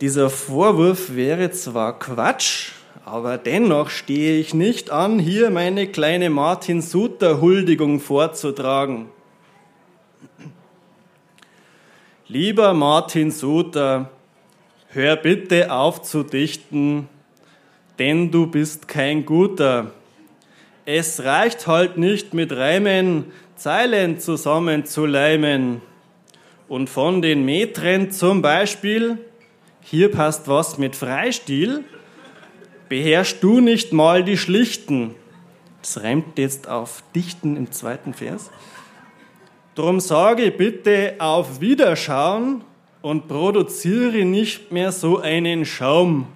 [0.01, 2.71] Dieser Vorwurf wäre zwar Quatsch,
[3.05, 9.09] aber dennoch stehe ich nicht an, hier meine kleine Martin Suter Huldigung vorzutragen.
[12.29, 14.11] Lieber Martin Suter,
[14.91, 17.09] hör bitte auf zu dichten,
[17.99, 19.91] denn du bist kein Guter.
[20.87, 25.81] Es reicht halt nicht mit Reimen, Zeilen zusammenzuleimen.
[26.69, 29.19] Und von den Metren zum Beispiel,
[29.81, 31.85] hier passt was mit Freistil,
[32.91, 35.15] beherrschst du nicht mal die Schlichten.
[35.81, 38.51] Das reimt jetzt auf Dichten im zweiten Vers.
[39.75, 42.63] Drum sage bitte auf Wiederschauen
[43.01, 46.27] und produziere nicht mehr so einen Schaum.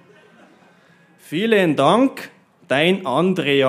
[1.18, 2.30] Vielen Dank,
[2.66, 3.64] dein André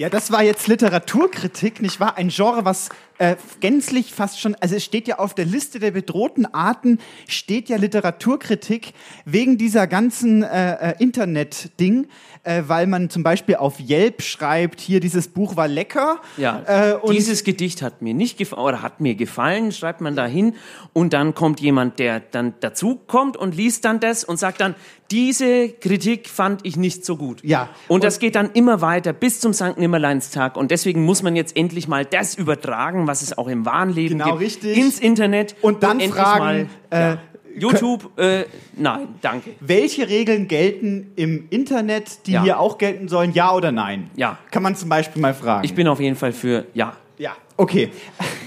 [0.00, 2.16] Ja, das war jetzt Literaturkritik, nicht wahr?
[2.16, 2.88] Ein Genre, was
[3.20, 6.98] äh, gänzlich fast schon, also es steht ja auf der Liste der bedrohten Arten,
[7.28, 8.94] steht ja Literaturkritik
[9.26, 12.08] wegen dieser ganzen äh, äh, Internet-Ding,
[12.44, 16.20] äh, weil man zum Beispiel auf Yelp schreibt, hier dieses Buch war lecker.
[16.38, 20.16] Ja, äh, und dieses Gedicht hat mir nicht gefallen oder hat mir gefallen, schreibt man
[20.16, 20.54] da hin
[20.94, 24.74] und dann kommt jemand, der dann dazu kommt und liest dann das und sagt dann,
[25.10, 27.42] diese Kritik fand ich nicht so gut.
[27.42, 27.68] Ja.
[27.88, 29.76] Und, und das geht dann immer weiter bis zum St.
[29.76, 33.90] Nimmerleinstag und deswegen muss man jetzt endlich mal das übertragen, was es auch im wahren
[33.90, 34.76] Leben genau, gibt, richtig.
[34.76, 37.18] ins Internet und dann endlich fragen, mal, äh, ja.
[37.58, 38.44] YouTube, äh,
[38.76, 39.50] nein, danke.
[39.58, 42.44] Welche Regeln gelten im Internet, die Ja.
[42.44, 44.10] hier auch gelten sollen, ja oder nein?
[44.14, 44.38] Ja.
[44.52, 45.64] Kann man zum Beispiel mal fragen.
[45.64, 46.92] Ich bin auf jeden Fall für ja.
[47.18, 47.90] ja, okay.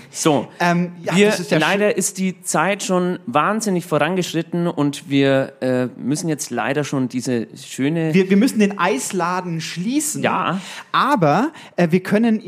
[0.09, 5.53] So, Ähm, ja, wir, ist ja leider ist die Zeit schon wahnsinnig vorangeschritten und wir
[5.59, 8.13] äh, müssen jetzt leider schon diese schöne.
[8.13, 10.23] Wir, wir müssen den Eisladen schließen.
[10.23, 10.61] Ja.
[10.93, 12.41] Aber äh, wir können,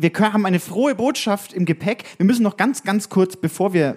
[0.00, 2.04] wir haben eine frohe Botschaft im Gepäck.
[2.16, 3.96] Wir müssen noch ganz, ganz kurz, bevor wir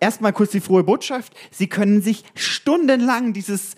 [0.00, 1.34] erstmal kurz die frohe Botschaft.
[1.50, 3.76] Sie können sich stundenlang dieses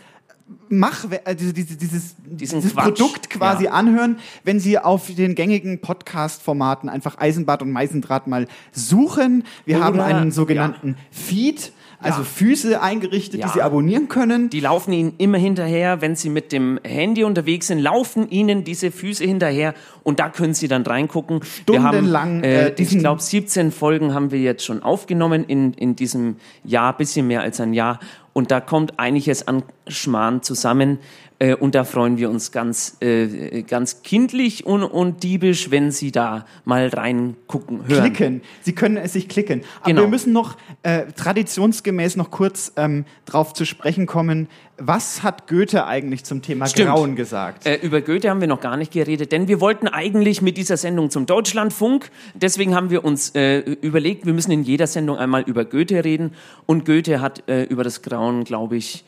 [0.69, 2.85] Mach, äh, diese, diese, dieses, dieses Quatsch.
[2.85, 3.71] Produkt quasi Ja.
[3.71, 9.45] anhören, wenn Sie auf den gängigen Podcast-Formaten einfach Eisenbad und Meisendraht mal suchen.
[9.65, 11.73] Wir Oder- haben einen sogenannten Feed,
[12.03, 12.25] also Ja.
[12.25, 13.47] Füße eingerichtet, Ja.
[13.47, 14.51] die Sie abonnieren können.
[14.51, 18.91] Die laufen ihnen immer hinterher, wenn sie mit dem Handy unterwegs sind, laufen ihnen diese
[18.91, 21.41] Füße hinterher und da können sie dann reingucken.
[21.43, 25.73] Stundenlang, Wir haben, äh, äh, ich glaube, 17 Folgen haben wir jetzt schon aufgenommen in,
[25.75, 28.01] in diesem Jahr, bisschen mehr als ein Jahr.
[28.35, 30.99] Und da kommt einiges an Schmarrn zusammen.
[31.43, 36.13] Äh, und da freuen wir uns ganz, äh, ganz kindlich und, und diebisch, wenn Sie
[36.13, 38.01] da mal reingucken, hören.
[38.05, 38.43] klicken.
[38.61, 39.63] Sie können es sich klicken.
[39.81, 40.03] Aber Genau.
[40.03, 44.47] wir müssen noch äh, traditionsgemäß noch kurz ähm, drauf zu sprechen kommen.
[44.79, 46.91] Was hat Goethe eigentlich zum Thema Stimmt.
[46.91, 47.67] Grauen gesagt?
[47.67, 50.77] Äh, über Goethe haben wir noch gar nicht geredet, denn wir wollten eigentlich mit dieser
[50.77, 52.11] Sendung zum Deutschlandfunk.
[52.35, 56.35] Deswegen haben wir uns äh, überlegt, wir müssen in jeder Sendung einmal über Goethe reden.
[56.67, 59.05] Und Goethe hat äh, über das Grauen, glaube ich,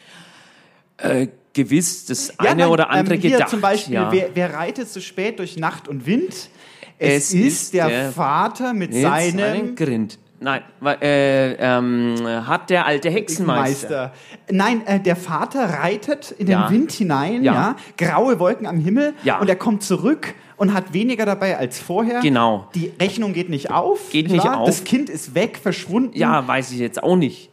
[0.98, 3.48] äh, gewiss das Ja, eine nein, oder andere ähm, hier gedacht.
[3.51, 4.12] Zum Beispiel, ja.
[4.12, 6.51] wer, wer reitet so spät durch Nacht und Wind?
[6.98, 10.18] Es, Es ist, ist der, der- Vater mit Mit seinem seinem Grind.
[10.40, 10.60] Nein,
[11.01, 12.16] äh, ähm,
[12.47, 13.89] hat der alte Hexenmeister.
[13.89, 14.12] Meister.
[14.51, 16.70] Nein, äh, der Vater reitet in den Ja.
[16.70, 17.52] Wind hinein, ja.
[17.55, 17.76] Ja.
[17.97, 19.39] graue Wolken am Himmel Ja.
[19.39, 22.20] und er kommt zurück und hat weniger dabei als vorher.
[22.20, 22.68] Genau.
[22.74, 24.10] Die Rechnung geht nicht auf.
[24.10, 24.59] Geht nicht wahr?
[24.60, 24.66] auf.
[24.66, 26.16] Das Kind ist weg, verschwunden.
[26.16, 27.51] Ja, weiß ich jetzt auch nicht.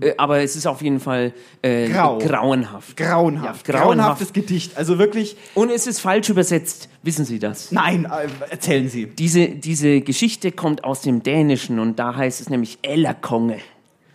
[0.00, 1.32] Äh, aber es ist auf jeden Fall
[1.62, 2.18] äh, Grau.
[2.18, 2.96] grauenhaft.
[2.96, 3.66] Grauenhaft.
[3.68, 4.76] Ja, Grauenhaftes Gedicht.
[4.76, 5.36] Also wirklich.
[5.54, 6.88] Und es ist falsch übersetzt.
[7.02, 7.72] Wissen Sie das?
[7.72, 9.06] Nein, äh, erzählen Sie.
[9.06, 13.58] Diese, diese Geschichte kommt aus dem Dänischen und da heißt es nämlich Ellerkonge.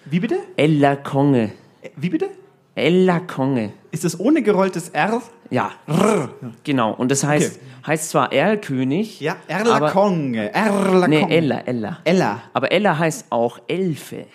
[0.06, 0.38] Wie bitte?
[0.58, 1.52] Ellerkonge.
[1.96, 2.30] Wie bitte?
[2.76, 3.74] Ellerkonge.
[3.92, 5.22] Ist das ohne gerolltes R?
[5.50, 5.72] Ja.
[6.64, 6.94] Genau.
[6.94, 9.20] Und das heißt, heißt zwar Erlkönig.
[9.20, 10.54] Ja, Erlakonge.
[10.54, 11.08] Erlakonge.
[11.10, 12.00] Nee, Ella, Ella.
[12.06, 12.44] Ella.
[12.54, 14.26] Aber Ella heißt auch Elfe.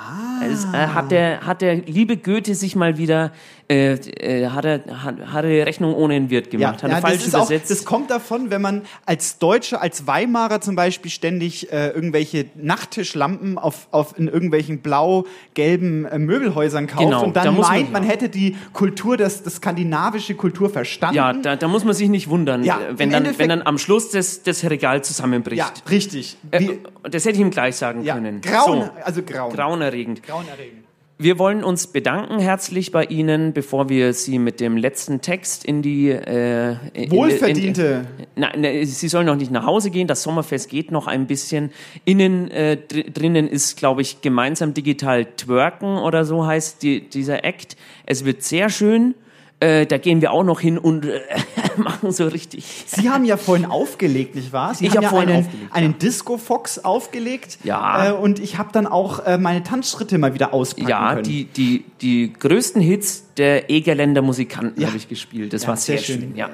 [0.00, 0.42] Ah.
[0.42, 3.32] Es, äh, hat, der, hat der liebe Goethe sich mal wieder,
[3.70, 7.18] äh, äh, hat, er, hat, hat er Rechnung ohne den Wirt gemacht, hat er falsch
[7.18, 7.70] das, ist auch, übersetzt.
[7.70, 13.58] das kommt davon, wenn man als Deutscher, als Weimarer zum Beispiel ständig äh, irgendwelche Nachttischlampen
[13.58, 18.02] auf, auf in irgendwelchen blau-gelben äh, Möbelhäusern kauft Genau, und da dann man- meint, man,
[18.02, 21.16] hätte die Kultur, das, das skandinavische Kultur verstanden.
[21.16, 23.62] ja, da, da muss man sich nicht wundern, Ja, äh, wenn, dann, Endeffekt- wenn dann
[23.62, 25.58] am Schluss das, das Regal zusammenbricht.
[25.58, 26.36] Ja, richtig.
[26.50, 26.70] Äh,
[27.08, 28.40] das hätte ich ihm gleich sagen Ja, können.
[28.40, 28.90] grauen, So.
[29.04, 29.52] also grauen.
[29.54, 30.22] Grauenerregend.
[30.22, 30.84] Grauenerregend.
[31.22, 35.82] Wir wollen uns bedanken herzlich bei Ihnen, bevor wir Sie mit dem letzten Text in
[35.82, 38.06] die äh, in- Wohlverdiente.
[38.16, 40.06] In, nein, ne, Sie sollen noch nicht nach Hause gehen.
[40.06, 41.72] Das Sommerfest geht noch ein bisschen.
[42.06, 47.44] Innen äh, dr drinnen ist, glaube ich, gemeinsam digital twerken oder so heißt die, dieser
[47.44, 47.76] Act.
[48.06, 49.14] Es wird sehr schön.
[49.60, 51.20] Äh, da gehen wir auch noch hin und äh,
[51.76, 52.64] machen so richtig.
[52.86, 54.74] Sie haben ja vorhin aufgelegt, nicht wahr?
[54.74, 57.58] Sie Ich haben hab ja vorhin einen, aufgelegt, einen Disco-Fox aufgelegt.
[57.62, 58.08] Ja.
[58.08, 61.24] Äh, und ich habe dann auch äh, meine Tanzschritte mal wieder auspacken Ja, können.
[61.24, 64.88] die, die, die größten Hits der Egerländer Musikanten Ja.
[64.88, 65.52] habe ich gespielt.
[65.52, 66.20] Das Ja, war sehr, sehr schön.
[66.22, 66.36] schön.
[66.36, 66.48] Ja.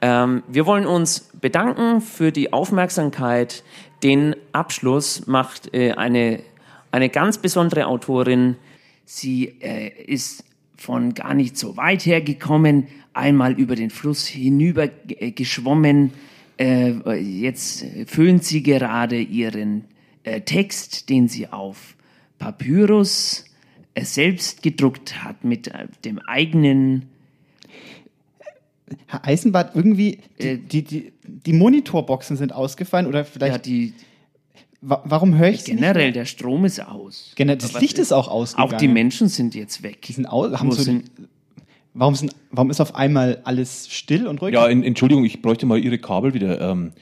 [0.00, 3.62] Ähm, wir wollen uns bedanken für die Aufmerksamkeit.
[4.02, 6.40] Den Abschluss macht äh, eine,
[6.92, 8.56] eine ganz besondere Autorin.
[9.04, 10.44] Sie äh, ist
[10.78, 16.12] von gar nicht so weit her gekommen, einmal über den Fluss hinüber äh, geschwommen.
[16.56, 19.84] Äh, jetzt föhnt sie gerade ihren
[20.22, 21.96] äh, Text, den sie auf
[22.38, 23.44] Papyrus
[23.94, 27.08] äh, selbst gedruckt hat mit äh, dem eigenen
[29.06, 33.52] Herr Eisenbart, irgendwie, die, die, die, die Monitorboxen sind ausgefallen oder vielleicht.
[33.52, 33.92] Ja, die.
[34.80, 37.32] Wa warum höre ich sie Generell, der Strom ist aus.
[37.34, 38.74] Gener das Aber Licht ist auch ausgegangen.
[38.74, 40.02] Auch die Menschen sind jetzt weg.
[40.02, 41.10] Die sind aus, haben so sind-
[41.94, 44.54] warum, sind, warum ist auf einmal alles still und ruhig?
[44.54, 46.60] Ja, en, Entschuldigung, ich bräuchte mal Ihre Kabel wieder.
[46.60, 46.92] Ähm,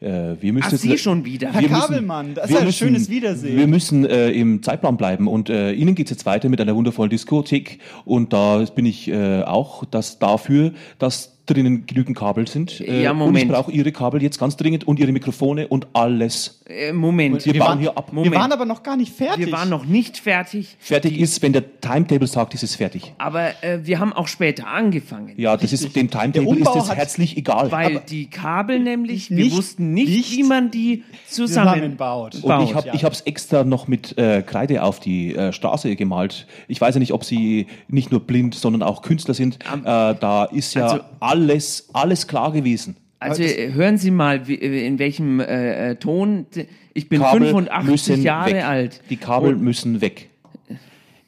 [0.00, 1.52] äh, wir müssen Ach, Sie schon wieder.
[1.54, 3.56] Herr Kabelmann, das ist ein müssen- schönes Wiedersehen.
[3.56, 7.08] Wir müssen äh, im Zeitplan bleiben und äh, Ihnen geht's jetzt weiter mit einer wundervollen
[7.08, 12.80] Diskothek und da bin ich äh, auch das dafür, dass drinnen genügend Kabel sind.
[12.80, 13.44] Äh, Ja, Und Moment.
[13.46, 16.60] ich brauche Ihre Kabel jetzt ganz dringend und Ihre Mikrofone und alles.
[16.68, 17.44] Äh, Moment.
[17.44, 18.10] Wir, wir, bauen waren, hier ab.
[18.12, 19.46] wir waren aber noch gar nicht fertig.
[19.46, 23.12] Wir waren noch nicht fertig, Fertig ist, wenn der Timetable sagt, ist es fertig.
[23.18, 25.32] aber äh, wir haben auch später angefangen.
[25.36, 27.72] Ja, das ist dem Timetable ist es herzlich egal.
[27.72, 32.34] Weil die Kabel nämlich, wir Nicht- wussten nicht, nicht wie man die zusammenbaut.
[32.34, 32.60] zusammenbaut.
[32.62, 36.46] Und ich habe ich hab's extra noch mit äh, Kreide auf die äh, Straße gemalt.
[36.68, 39.56] Ich weiß ja nicht, ob Sie nicht nur blind, sondern auch Künstler sind.
[39.56, 41.00] Äh, da ist ja Also-
[41.32, 42.96] alles, alles klar gewesen.
[43.18, 46.46] Also hören Sie mal, wie, in welchem äh, äh, Ton.
[46.92, 48.64] Ich bin Kabel 85 müssen Jahre weg.
[48.64, 49.00] alt.
[49.10, 50.28] Die Kabel Und- müssen weg.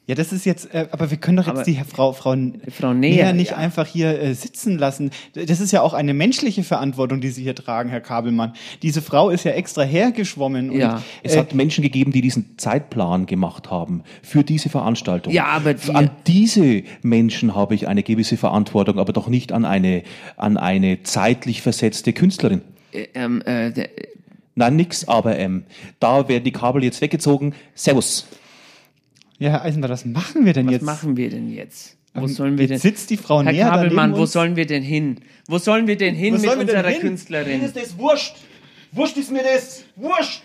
[0.07, 2.35] Ja, das ist jetzt, äh, aber wir können doch jetzt Aber- die Frau, Frau,
[2.69, 3.57] Frau Näher, nicht ja.
[3.57, 5.09] einfach hier äh, sitzen lassen.
[5.33, 8.53] Das ist ja auch eine menschliche Verantwortung, die Sie hier tragen, Herr Kabelmann.
[8.83, 10.69] Diese Frau ist ja extra hergeschwommen.
[10.69, 11.01] Und, Ja.
[11.23, 15.33] Es äh, hat Menschen gegeben, die diesen Zeitplan gemacht haben für diese Veranstaltung.
[15.33, 19.65] Ja, aber die- an diese Menschen habe ich eine gewisse Verantwortung, aber doch nicht an
[19.65, 20.03] eine,
[20.37, 22.61] an eine zeitlich versetzte Künstlerin.
[22.91, 23.89] Äh, ähm, äh, der-
[24.53, 25.63] Nein, nix, aber ähm,
[25.99, 27.55] da werden die Kabel jetzt weggezogen.
[27.73, 28.27] Servus.
[29.39, 30.83] Ja, Herr Eisenbart, was machen wir denn was jetzt?
[30.83, 31.97] machen wir denn jetzt?
[32.13, 32.91] Wo Ähm, sollen wir jetzt denn?
[32.91, 35.17] sitzt die Frau Herr näher Kabelmann, wo sollen wir denn hin?
[35.47, 37.01] Wo sollen wir denn hin Wo mit sollen wir denn unserer hin?
[37.01, 37.61] Künstlerin?
[37.73, 38.35] das wurscht.
[38.93, 39.83] Wurscht ist mir das.
[39.95, 40.41] Wurscht.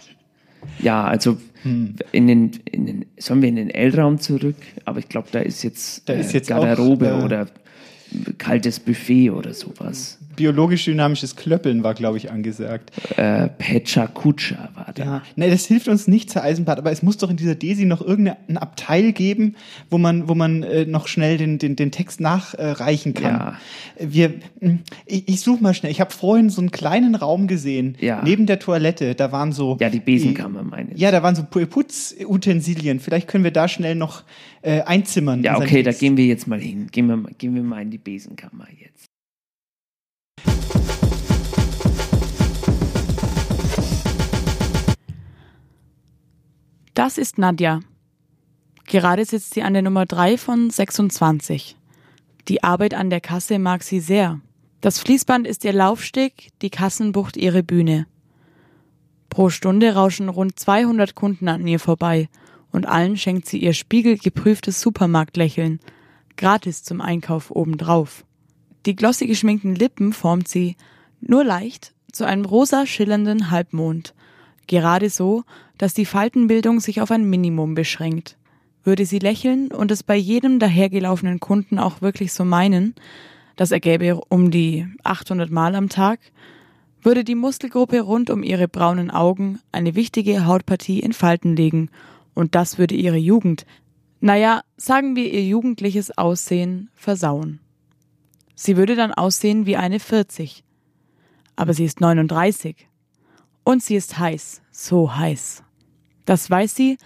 [0.80, 1.94] Ja, also Hm.
[2.12, 4.56] in den, in den, sollen wir in den L-Raum zurück?
[4.86, 7.46] Aber ich glaube, da ist jetzt, Da ist äh, jetzt Garderobe auch, äh, oder
[8.38, 10.18] kaltes Buffet oder sowas.
[10.40, 12.90] Biologisch-dynamisches Klöppeln war, glaube ich, angesagt.
[13.16, 15.04] Äh, Pecha Kutscher war da.
[15.04, 17.84] Ja, ne, das hilft uns nichts, Herr Eisenbart, aber es muss doch in dieser Desi
[17.84, 19.54] noch irgendein Abteil geben,
[19.90, 23.34] wo man, wo man äh, noch schnell den, den, den Text nachreichen kann.
[23.34, 23.58] Ja.
[23.98, 25.92] Wir, mh, ich, ich suche mal schnell.
[25.92, 28.22] Ich habe vorhin so einen kleinen Raum gesehen, Ja.
[28.24, 29.14] neben der Toilette.
[29.14, 29.76] Da waren so.
[29.80, 31.00] Ja, die Besenkammer meine ich.
[31.00, 33.00] Ja, da waren so Pu- Putzutensilien.
[33.00, 34.22] Vielleicht können wir da schnell noch
[34.62, 35.42] äh, einzimmern.
[35.42, 36.88] Ja, okay, da gehen wir jetzt mal hin.
[36.90, 39.06] Gehen wir, gehen wir mal in die Besenkammer jetzt.
[46.94, 47.80] Das ist Nadja.
[48.86, 51.76] Gerade sitzt sie an der Nummer 3 von 26.
[52.48, 54.40] Die Arbeit an der Kasse mag sie sehr.
[54.80, 58.06] Das Fließband ist ihr Laufsteg, die Kassenbucht ihre Bühne.
[59.28, 62.28] Pro Stunde rauschen rund 200 Kunden an ihr vorbei
[62.72, 65.78] und allen schenkt sie ihr spiegelgeprüftes Supermarktlächeln,
[66.36, 68.24] gratis zum Einkauf obendrauf.
[68.86, 70.76] Die glossy geschminkten Lippen formt sie,
[71.20, 74.14] nur leicht, zu einem rosa schillernden Halbmond,
[74.66, 75.44] gerade so,
[75.78, 78.36] dass die Faltenbildung sich auf ein Minimum beschränkt.
[78.84, 82.94] Würde sie lächeln und es bei jedem dahergelaufenen Kunden auch wirklich so meinen,
[83.56, 86.20] das ergäbe um die 800 Mal am Tag,
[87.02, 91.90] würde die Muskelgruppe rund um ihre braunen Augen eine wichtige Hautpartie in Falten legen
[92.34, 93.66] und das würde ihre Jugend,
[94.20, 97.58] naja, sagen wir ihr jugendliches Aussehen, versauen.
[98.54, 100.62] Sie würde dann aussehen wie eine 40.
[101.56, 102.89] Aber sie ist 39.
[103.64, 105.62] Und sie ist heiß, so heiß.
[106.24, 106.96] Das weiß sie,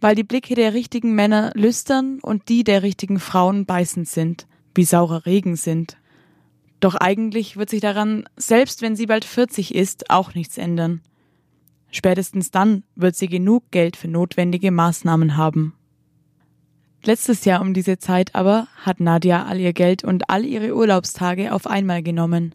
[0.00, 4.84] weil die Blicke der richtigen Männer lüstern und die der richtigen Frauen beißend sind, wie
[4.84, 5.96] saurer Regen sind.
[6.80, 11.00] Doch eigentlich wird sich daran, selbst wenn sie bald 40 ist, auch nichts ändern.
[11.92, 15.74] Spätestens dann wird sie genug Geld für notwendige Maßnahmen haben.
[17.04, 21.52] Letztes Jahr um diese Zeit aber hat Nadja all ihr Geld und all ihre Urlaubstage
[21.52, 22.54] auf einmal genommen.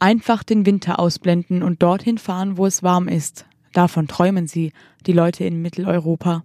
[0.00, 3.44] Einfach den Winter ausblenden und dorthin fahren, wo es warm ist.
[3.74, 4.72] Davon träumen sie,
[5.06, 6.42] die Leute in Mitteleuropa.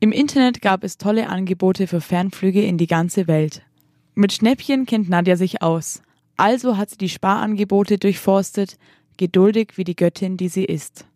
[0.00, 3.62] Im Internet gab es tolle Angebote für Fernflüge in die ganze Welt.
[4.16, 6.02] Mit Schnäppchen kennt Nadja sich aus.
[6.36, 8.76] Also hat sie die Sparangebote durchforstet,
[9.16, 11.06] geduldig wie die Göttin, die sie ist.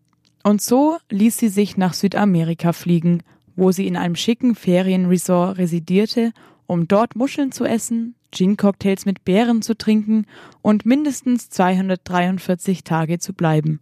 [0.45, 3.25] Und so ließ sie sich nach Südamerika fliegen,
[3.57, 6.33] wo sie in einem schicken Ferienresort residierte,
[6.67, 10.27] um dort Muscheln zu essen, Gin-Cocktails mit Beeren zu trinken
[10.61, 13.81] und mindestens 243 Tage zu bleiben.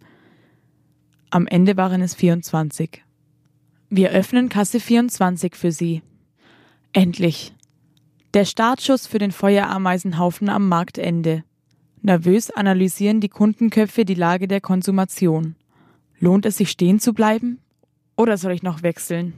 [1.30, 3.02] Am Ende waren es 24.
[3.88, 6.02] Wir öffnen Kasse 24 für Sie.
[6.92, 7.54] Endlich.
[8.34, 11.44] Der Startschuss für den Feuerameisenhaufen am Marktende.
[12.00, 15.56] Nervös analysieren die Kundenköpfe die Lage der Konsumation.
[16.18, 17.58] Lohnt es sich stehen zu bleiben?
[18.16, 19.34] Oder soll ich noch wechseln?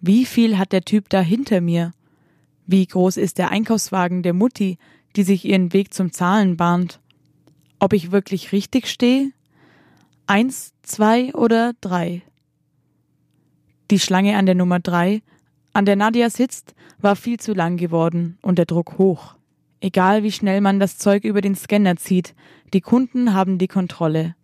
[0.00, 1.92] Wie viel hat der Typ da hinter mir?
[2.70, 4.76] Wie groß ist der Einkaufswagen der Mutti,
[5.16, 7.00] die sich ihren Weg zum Zahlen bahnt?
[7.78, 9.32] Ob ich wirklich richtig stehe?
[10.26, 12.20] Eins, zwei oder drei?
[13.90, 15.22] Die Schlange an der Nummer drei,
[15.72, 19.34] an der Nadia sitzt, war viel zu lang geworden und der Druck hoch.
[19.80, 22.34] Egal wie schnell man das Zeug über den Scanner zieht,
[22.74, 24.34] die Kunden haben die Kontrolle.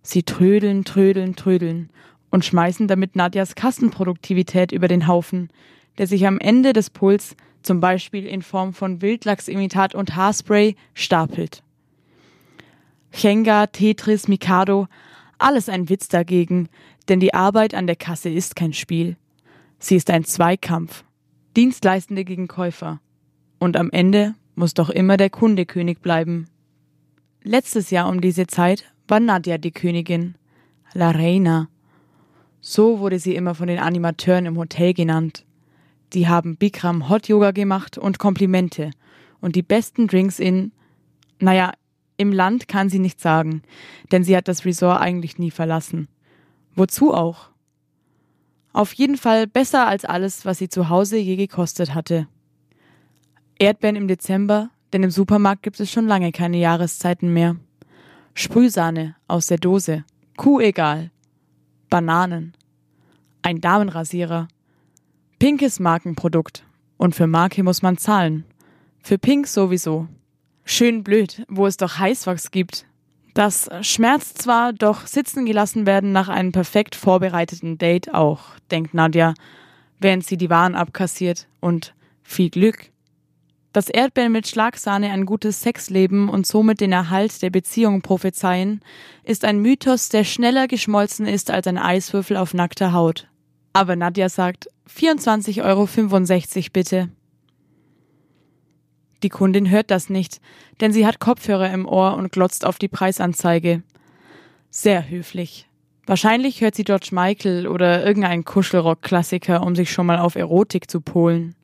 [0.00, 1.90] Sie trödeln, trödeln, trödeln
[2.30, 5.50] und schmeißen damit Nadjas Kassenproduktivität über den Haufen,
[5.98, 7.36] der sich am Ende des Puls
[7.66, 11.62] zum Beispiel in Form von Wildlachsimitat und Haarspray, stapelt.
[13.12, 14.86] Chenga, Tetris, Mikado,
[15.38, 16.68] alles ein Witz dagegen,
[17.08, 19.16] denn die Arbeit an der Kasse ist kein Spiel.
[19.78, 21.04] Sie ist ein Zweikampf.
[21.56, 23.00] Dienstleistende gegen Käufer.
[23.58, 26.46] Und am Ende muss doch immer der Kunde König bleiben.
[27.42, 30.34] Letztes Jahr um diese Zeit war Nadja die Königin.
[30.92, 31.68] La Reina.
[32.60, 35.45] So wurde sie immer von den Animateuren im Hotel genannt.
[36.12, 38.90] Die haben Bikram Hot Yoga gemacht und Komplimente
[39.40, 40.72] und die besten Drinks in,
[41.38, 41.72] naja,
[42.16, 43.62] im Land kann sie nicht sagen,
[44.10, 46.08] denn sie hat das Resort eigentlich nie verlassen.
[46.74, 47.50] Wozu auch?
[48.72, 52.28] Auf jeden Fall besser als alles, was sie zu Hause je gekostet hatte.
[53.58, 57.56] Erdbeeren im Dezember, denn im Supermarkt gibt es schon lange keine Jahreszeiten mehr.
[58.34, 60.04] Sprühsahne aus der Dose,
[60.36, 61.10] Kuh egal.
[61.88, 62.54] Bananen.
[63.40, 64.48] Ein Damenrasierer.
[65.38, 66.64] Pinkes Markenprodukt.
[66.96, 68.44] Und für Marke muss man zahlen.
[69.00, 70.08] Für Pink sowieso.
[70.64, 72.86] Schön blöd, wo es doch Heißwachs gibt.
[73.34, 78.40] Das schmerzt zwar, doch sitzen gelassen werden nach einem perfekt vorbereiteten Date auch,
[78.70, 79.34] denkt Nadja,
[79.98, 81.46] während sie die Waren abkassiert.
[81.60, 82.90] Und viel Glück.
[83.74, 88.80] Dass Erdbeeren mit Schlagsahne ein gutes Sexleben und somit den Erhalt der Beziehung prophezeien,
[89.22, 93.28] ist ein Mythos, der schneller geschmolzen ist als ein Eiswürfel auf nackter Haut.
[93.76, 95.86] Aber Nadja sagt 24,65 Euro
[96.72, 97.10] bitte.
[99.22, 100.40] Die Kundin hört das nicht,
[100.80, 103.82] denn sie hat Kopfhörer im Ohr und glotzt auf die Preisanzeige.
[104.70, 105.68] Sehr höflich.
[106.06, 111.02] Wahrscheinlich hört sie George Michael oder irgendeinen Kuschelrock-Klassiker, um sich schon mal auf Erotik zu
[111.02, 111.54] polen.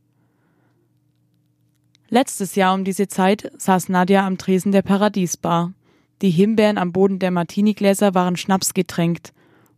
[2.11, 5.73] Letztes Jahr um diese Zeit saß Nadja am Tresen der Paradiesbar.
[6.21, 9.33] Die Himbeeren am Boden der Martinigläser waren schnapsgetränkt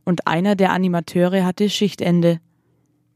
[0.05, 2.40] und einer der Animateure hatte Schichtende.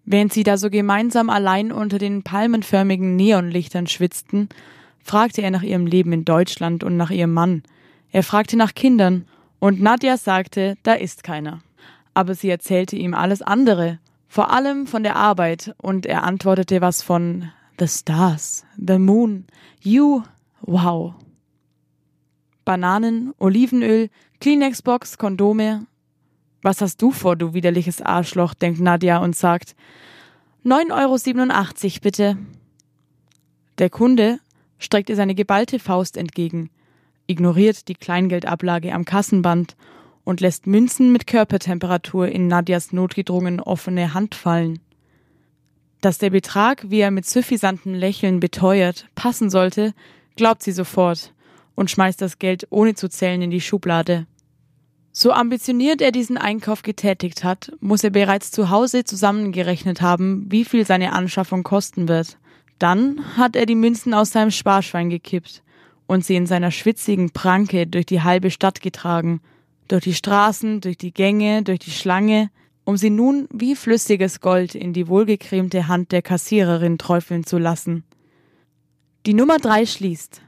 [0.04, 4.48] Während sie da so gemeinsam allein unter den palmenförmigen Neonlichtern schwitzten,
[5.02, 7.62] fragte er nach ihrem Leben in Deutschland und nach ihrem Mann.
[8.10, 9.26] Er fragte nach Kindern,
[9.60, 11.60] und Nadja sagte, da ist keiner.
[12.14, 13.98] Aber sie erzählte ihm alles andere,
[14.28, 19.46] vor allem von der Arbeit, und er antwortete was von The Stars, The Moon,
[19.80, 20.22] You,
[20.62, 21.14] Wow.
[22.64, 24.10] Bananen, Olivenöl,
[24.40, 25.86] Kleenex-Box, Kondome.
[26.62, 29.76] Was hast du vor, du widerliches Arschloch, denkt Nadja und sagt,
[30.64, 32.36] 9,87 Euro bitte.
[33.78, 34.40] Der Kunde
[34.78, 36.70] streckt ihr seine geballte Faust entgegen,
[37.26, 39.76] ignoriert die Kleingeldablage am Kassenband
[40.24, 44.80] und lässt Münzen mit Körpertemperatur in Nadjas notgedrungen offene Hand fallen.
[46.00, 49.94] Dass der Betrag, wie er mit suffisantem Lächeln beteuert, passen sollte,
[50.36, 51.32] glaubt sie sofort
[51.74, 54.26] und schmeißt das Geld ohne zu zählen in die Schublade.
[55.20, 60.64] So ambitioniert er diesen Einkauf getätigt hat, muss er bereits zu Hause zusammengerechnet haben, wie
[60.64, 62.38] viel seine Anschaffung kosten wird.
[62.78, 65.64] Dann hat er die Münzen aus seinem Sparschwein gekippt
[66.06, 69.40] und sie in seiner schwitzigen Pranke durch die halbe Stadt getragen,
[69.88, 72.48] durch die Straßen, durch die Gänge, durch die Schlange,
[72.84, 78.04] um sie nun wie flüssiges Gold in die wohlgecremte Hand der Kassiererin träufeln zu lassen.
[79.26, 80.42] Die Nummer drei schließt.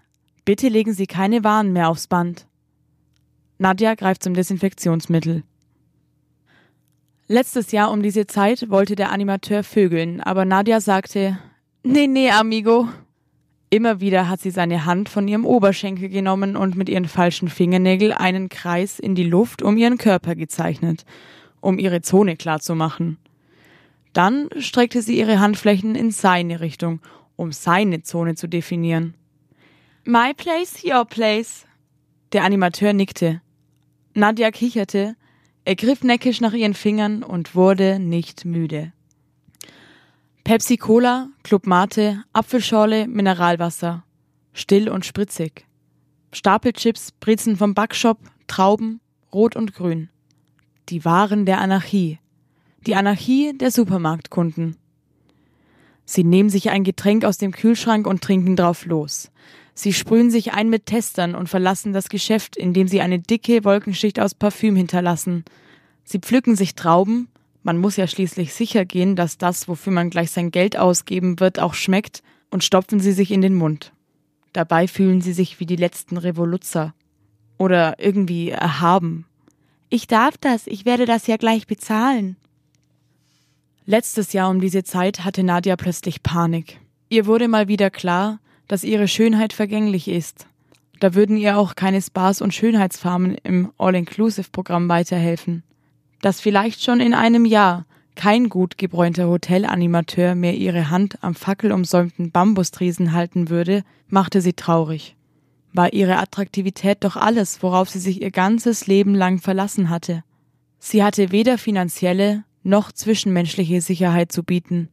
[0.45, 2.47] Bitte legen Sie keine Waren mehr aufs Band.
[3.61, 5.43] Nadja greift zum Desinfektionsmittel.
[7.29, 11.39] Letztes Jahr um diese Zeit wollte der Animateur vögeln, aber Nadja sagte,
[11.83, 12.89] nee, nee, amigo.
[13.69, 18.13] Immer wieder hat sie seine Hand von ihrem Oberschenkel genommen und mit ihren falschen Fingernägeln
[18.13, 21.05] einen Kreis in die Luft um ihren Körper gezeichnet,
[21.61, 23.19] um ihre Zone klarzumachen.
[24.15, 27.01] Dann streckte sie ihre Handflächen in seine Richtung,
[27.37, 29.13] um seine Zone zu definieren.
[30.05, 31.67] My place, your place.
[32.33, 33.43] Der Animateur nickte.
[34.15, 35.17] Nadja kicherte,
[35.65, 38.93] er griff neckisch nach ihren Fingern und wurde nicht müde.
[40.45, 44.05] Pepsi Cola, Club Mate, Apfelschorle, Mineralwasser.
[44.53, 45.67] Still und spritzig.
[46.33, 49.01] Stapelchips, Brezen vom Backshop, Trauben,
[49.33, 50.09] rot und grün.
[50.89, 52.19] Die Waren der Anarchie.
[52.87, 54.77] Die Anarchie der Supermarktkunden.
[56.05, 59.31] Sie nehmen sich ein Getränk aus dem Kühlschrank und trinken drauf los.
[59.75, 64.21] Sie sprühen sich ein mit Testern und verlassen das Geschäft, indem sie eine dicke Wolkenschicht
[64.21, 65.45] aus Parfüm hinterlassen.
[66.05, 67.29] Sie pflücken sich Trauben,
[67.63, 71.59] man muss ja schließlich sicher gehen, dass das, wofür man gleich sein Geld ausgeben wird,
[71.59, 73.93] auch schmeckt, und stopfen sie sich in den Mund.
[74.53, 76.95] Dabei fühlen sie sich wie die letzten Revoluzer.
[77.59, 79.27] Oder irgendwie erhaben.
[79.91, 82.37] Ich darf das, ich werde das ja gleich bezahlen.
[83.87, 86.81] Letztes Jahr um diese Zeit hatte Nadja plötzlich Panik.
[87.09, 88.41] Ihr wurde mal wieder klar,
[88.71, 90.47] dass ihre Schönheit vergänglich ist.
[91.01, 95.65] Da würden ihr auch keine Spas und Schönheitsfarmen im All-Inclusive-Programm weiterhelfen.
[96.23, 97.85] Dass vielleicht schon in einem Jahr
[98.15, 105.17] kein gut gebräunter Hotelanimateur mehr ihre Hand am fackelumsäumten Bambustriesen halten würde, machte sie traurig.
[105.73, 110.23] War ihre Attraktivität doch alles, worauf sie sich ihr ganzes Leben lang verlassen hatte.
[110.79, 114.91] Sie hatte weder finanzielle noch zwischenmenschliche Sicherheit zu bieten,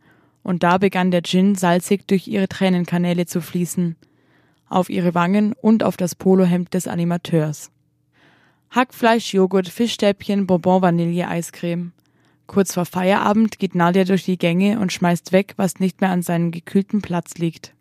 [0.48, 3.98] und da begann der Gin salzig durch ihre Tränenkanäle zu fließen,
[4.70, 7.70] auf ihre Wangen und auf das Polohemd des Animateurs.
[8.70, 11.92] Hackfleisch, Joghurt, Fischstäbchen, Bonbon, Vanille, Eiscreme.
[12.46, 16.22] Kurz vor Feierabend geht Nadia durch die Gänge und schmeißt weg, was nicht mehr an
[16.22, 17.74] seinem gekühlten Platz liegt.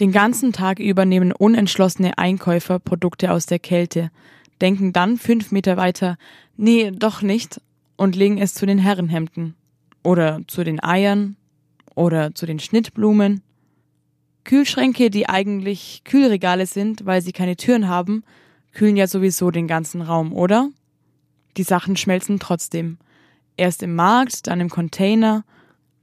[0.00, 4.10] Den ganzen Tag über nehmen unentschlossene Einkäufer Produkte aus der Kälte,
[4.60, 6.18] denken dann fünf Meter weiter,
[6.56, 7.60] nee, doch nicht,
[7.96, 9.54] und legen es zu den Herrenhemden.
[10.02, 11.36] Oder zu den Eiern,
[11.94, 13.42] oder zu den Schnittblumen.
[14.44, 18.24] Kühlschränke, die eigentlich Kühlregale sind, weil sie keine Türen haben,
[18.72, 20.70] kühlen ja sowieso den ganzen Raum, oder?
[21.56, 22.98] Die Sachen schmelzen trotzdem.
[23.56, 25.44] Erst im Markt, dann im Container.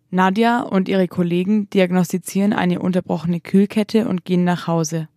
[0.10, 5.10] Nadja und ihre Kollegen diagnostizieren eine unterbrochene Kühlkette und gehen nach Hause.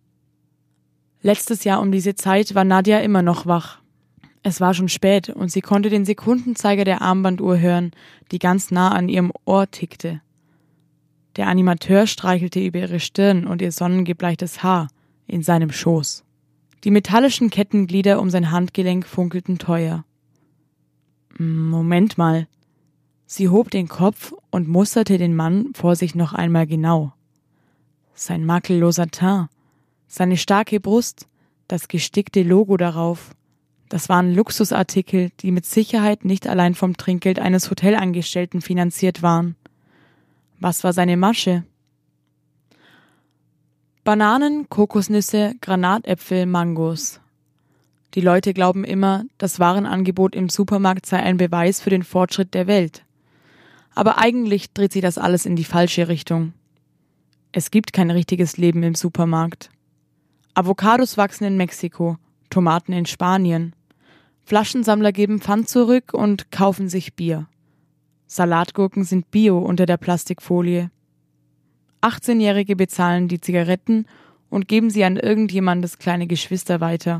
[1.21, 3.79] Letztes Jahr um diese Zeit war Nadja immer noch wach.
[4.43, 7.91] Es war schon spät und sie konnte den Sekundenzeiger der Armbanduhr hören,
[8.31, 10.21] die ganz nah an ihrem Ohr tickte.
[11.35, 14.89] Der Animateur streichelte über ihre Stirn und ihr sonnengebleichtes Haar
[15.27, 16.23] in seinem Schoß.
[16.83, 20.03] Die metallischen Kettenglieder um sein Handgelenk funkelten teuer.
[21.37, 22.47] Moment mal.
[23.25, 27.13] Sie hob den Kopf und musterte den Mann vor sich noch einmal genau.
[28.13, 29.47] Sein makelloser Teint,
[30.07, 31.27] seine starke Brust,
[31.69, 33.33] das gestickte Logo darauf.
[33.87, 39.55] Das waren Luxusartikel, die mit Sicherheit nicht allein vom Trinkgeld eines Hotelangestellten finanziert waren.
[40.61, 41.63] Was war seine Masche?
[44.03, 47.19] Bananen, Kokosnüsse, Granatäpfel, Mangos.
[48.13, 52.67] Die Leute glauben immer, das Warenangebot im Supermarkt sei ein Beweis für den Fortschritt der
[52.67, 53.03] Welt.
[53.95, 56.53] Aber eigentlich dreht sich das alles in die falsche Richtung.
[57.51, 59.71] Es gibt kein richtiges Leben im Supermarkt.
[60.53, 62.17] Avocados wachsen in Mexiko,
[62.51, 63.73] Tomaten in Spanien.
[64.45, 67.47] Flaschensammler geben Pfand zurück und kaufen sich Bier.
[68.33, 70.89] Salatgurken sind bio unter der Plastikfolie.
[72.01, 74.05] 18-Jährige bezahlen die Zigaretten
[74.49, 77.19] und geben sie an irgendjemandes kleine Geschwister weiter.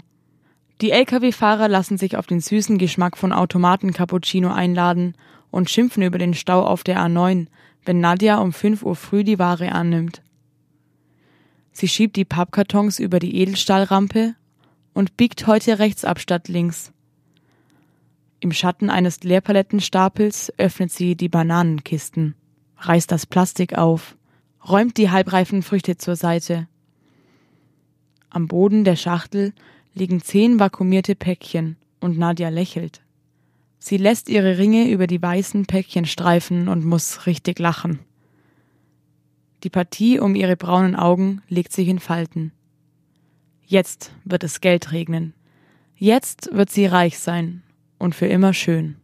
[0.79, 5.15] Die Lkw-Fahrer lassen sich auf den süßen Geschmack von Automaten-Cappuccino einladen
[5.49, 7.47] und schimpfen über den Stau auf der A9,
[7.83, 10.21] wenn Nadja um 5 Uhr früh die Ware annimmt.
[11.73, 14.35] Sie schiebt die Pappkartons über die Edelstahlrampe
[14.93, 16.93] und biegt heute rechts ab statt links.
[18.43, 22.33] Im Schatten eines Leerpalettenstapels öffnet sie die Bananenkisten,
[22.77, 24.17] reißt das Plastik auf,
[24.67, 26.67] räumt die halbreifen Früchte zur Seite.
[28.31, 29.53] Am Boden der Schachtel
[29.93, 33.03] liegen zehn vakuumierte Päckchen und Nadja lächelt.
[33.77, 37.99] Sie lässt ihre Ringe über die weißen Päckchen streifen und muss richtig lachen.
[39.63, 42.53] Die Partie um ihre braunen Augen legt sich in Falten.
[43.67, 45.35] Jetzt wird es Geld regnen.
[45.95, 47.61] Jetzt wird sie reich sein
[48.01, 48.95] und für immer schön.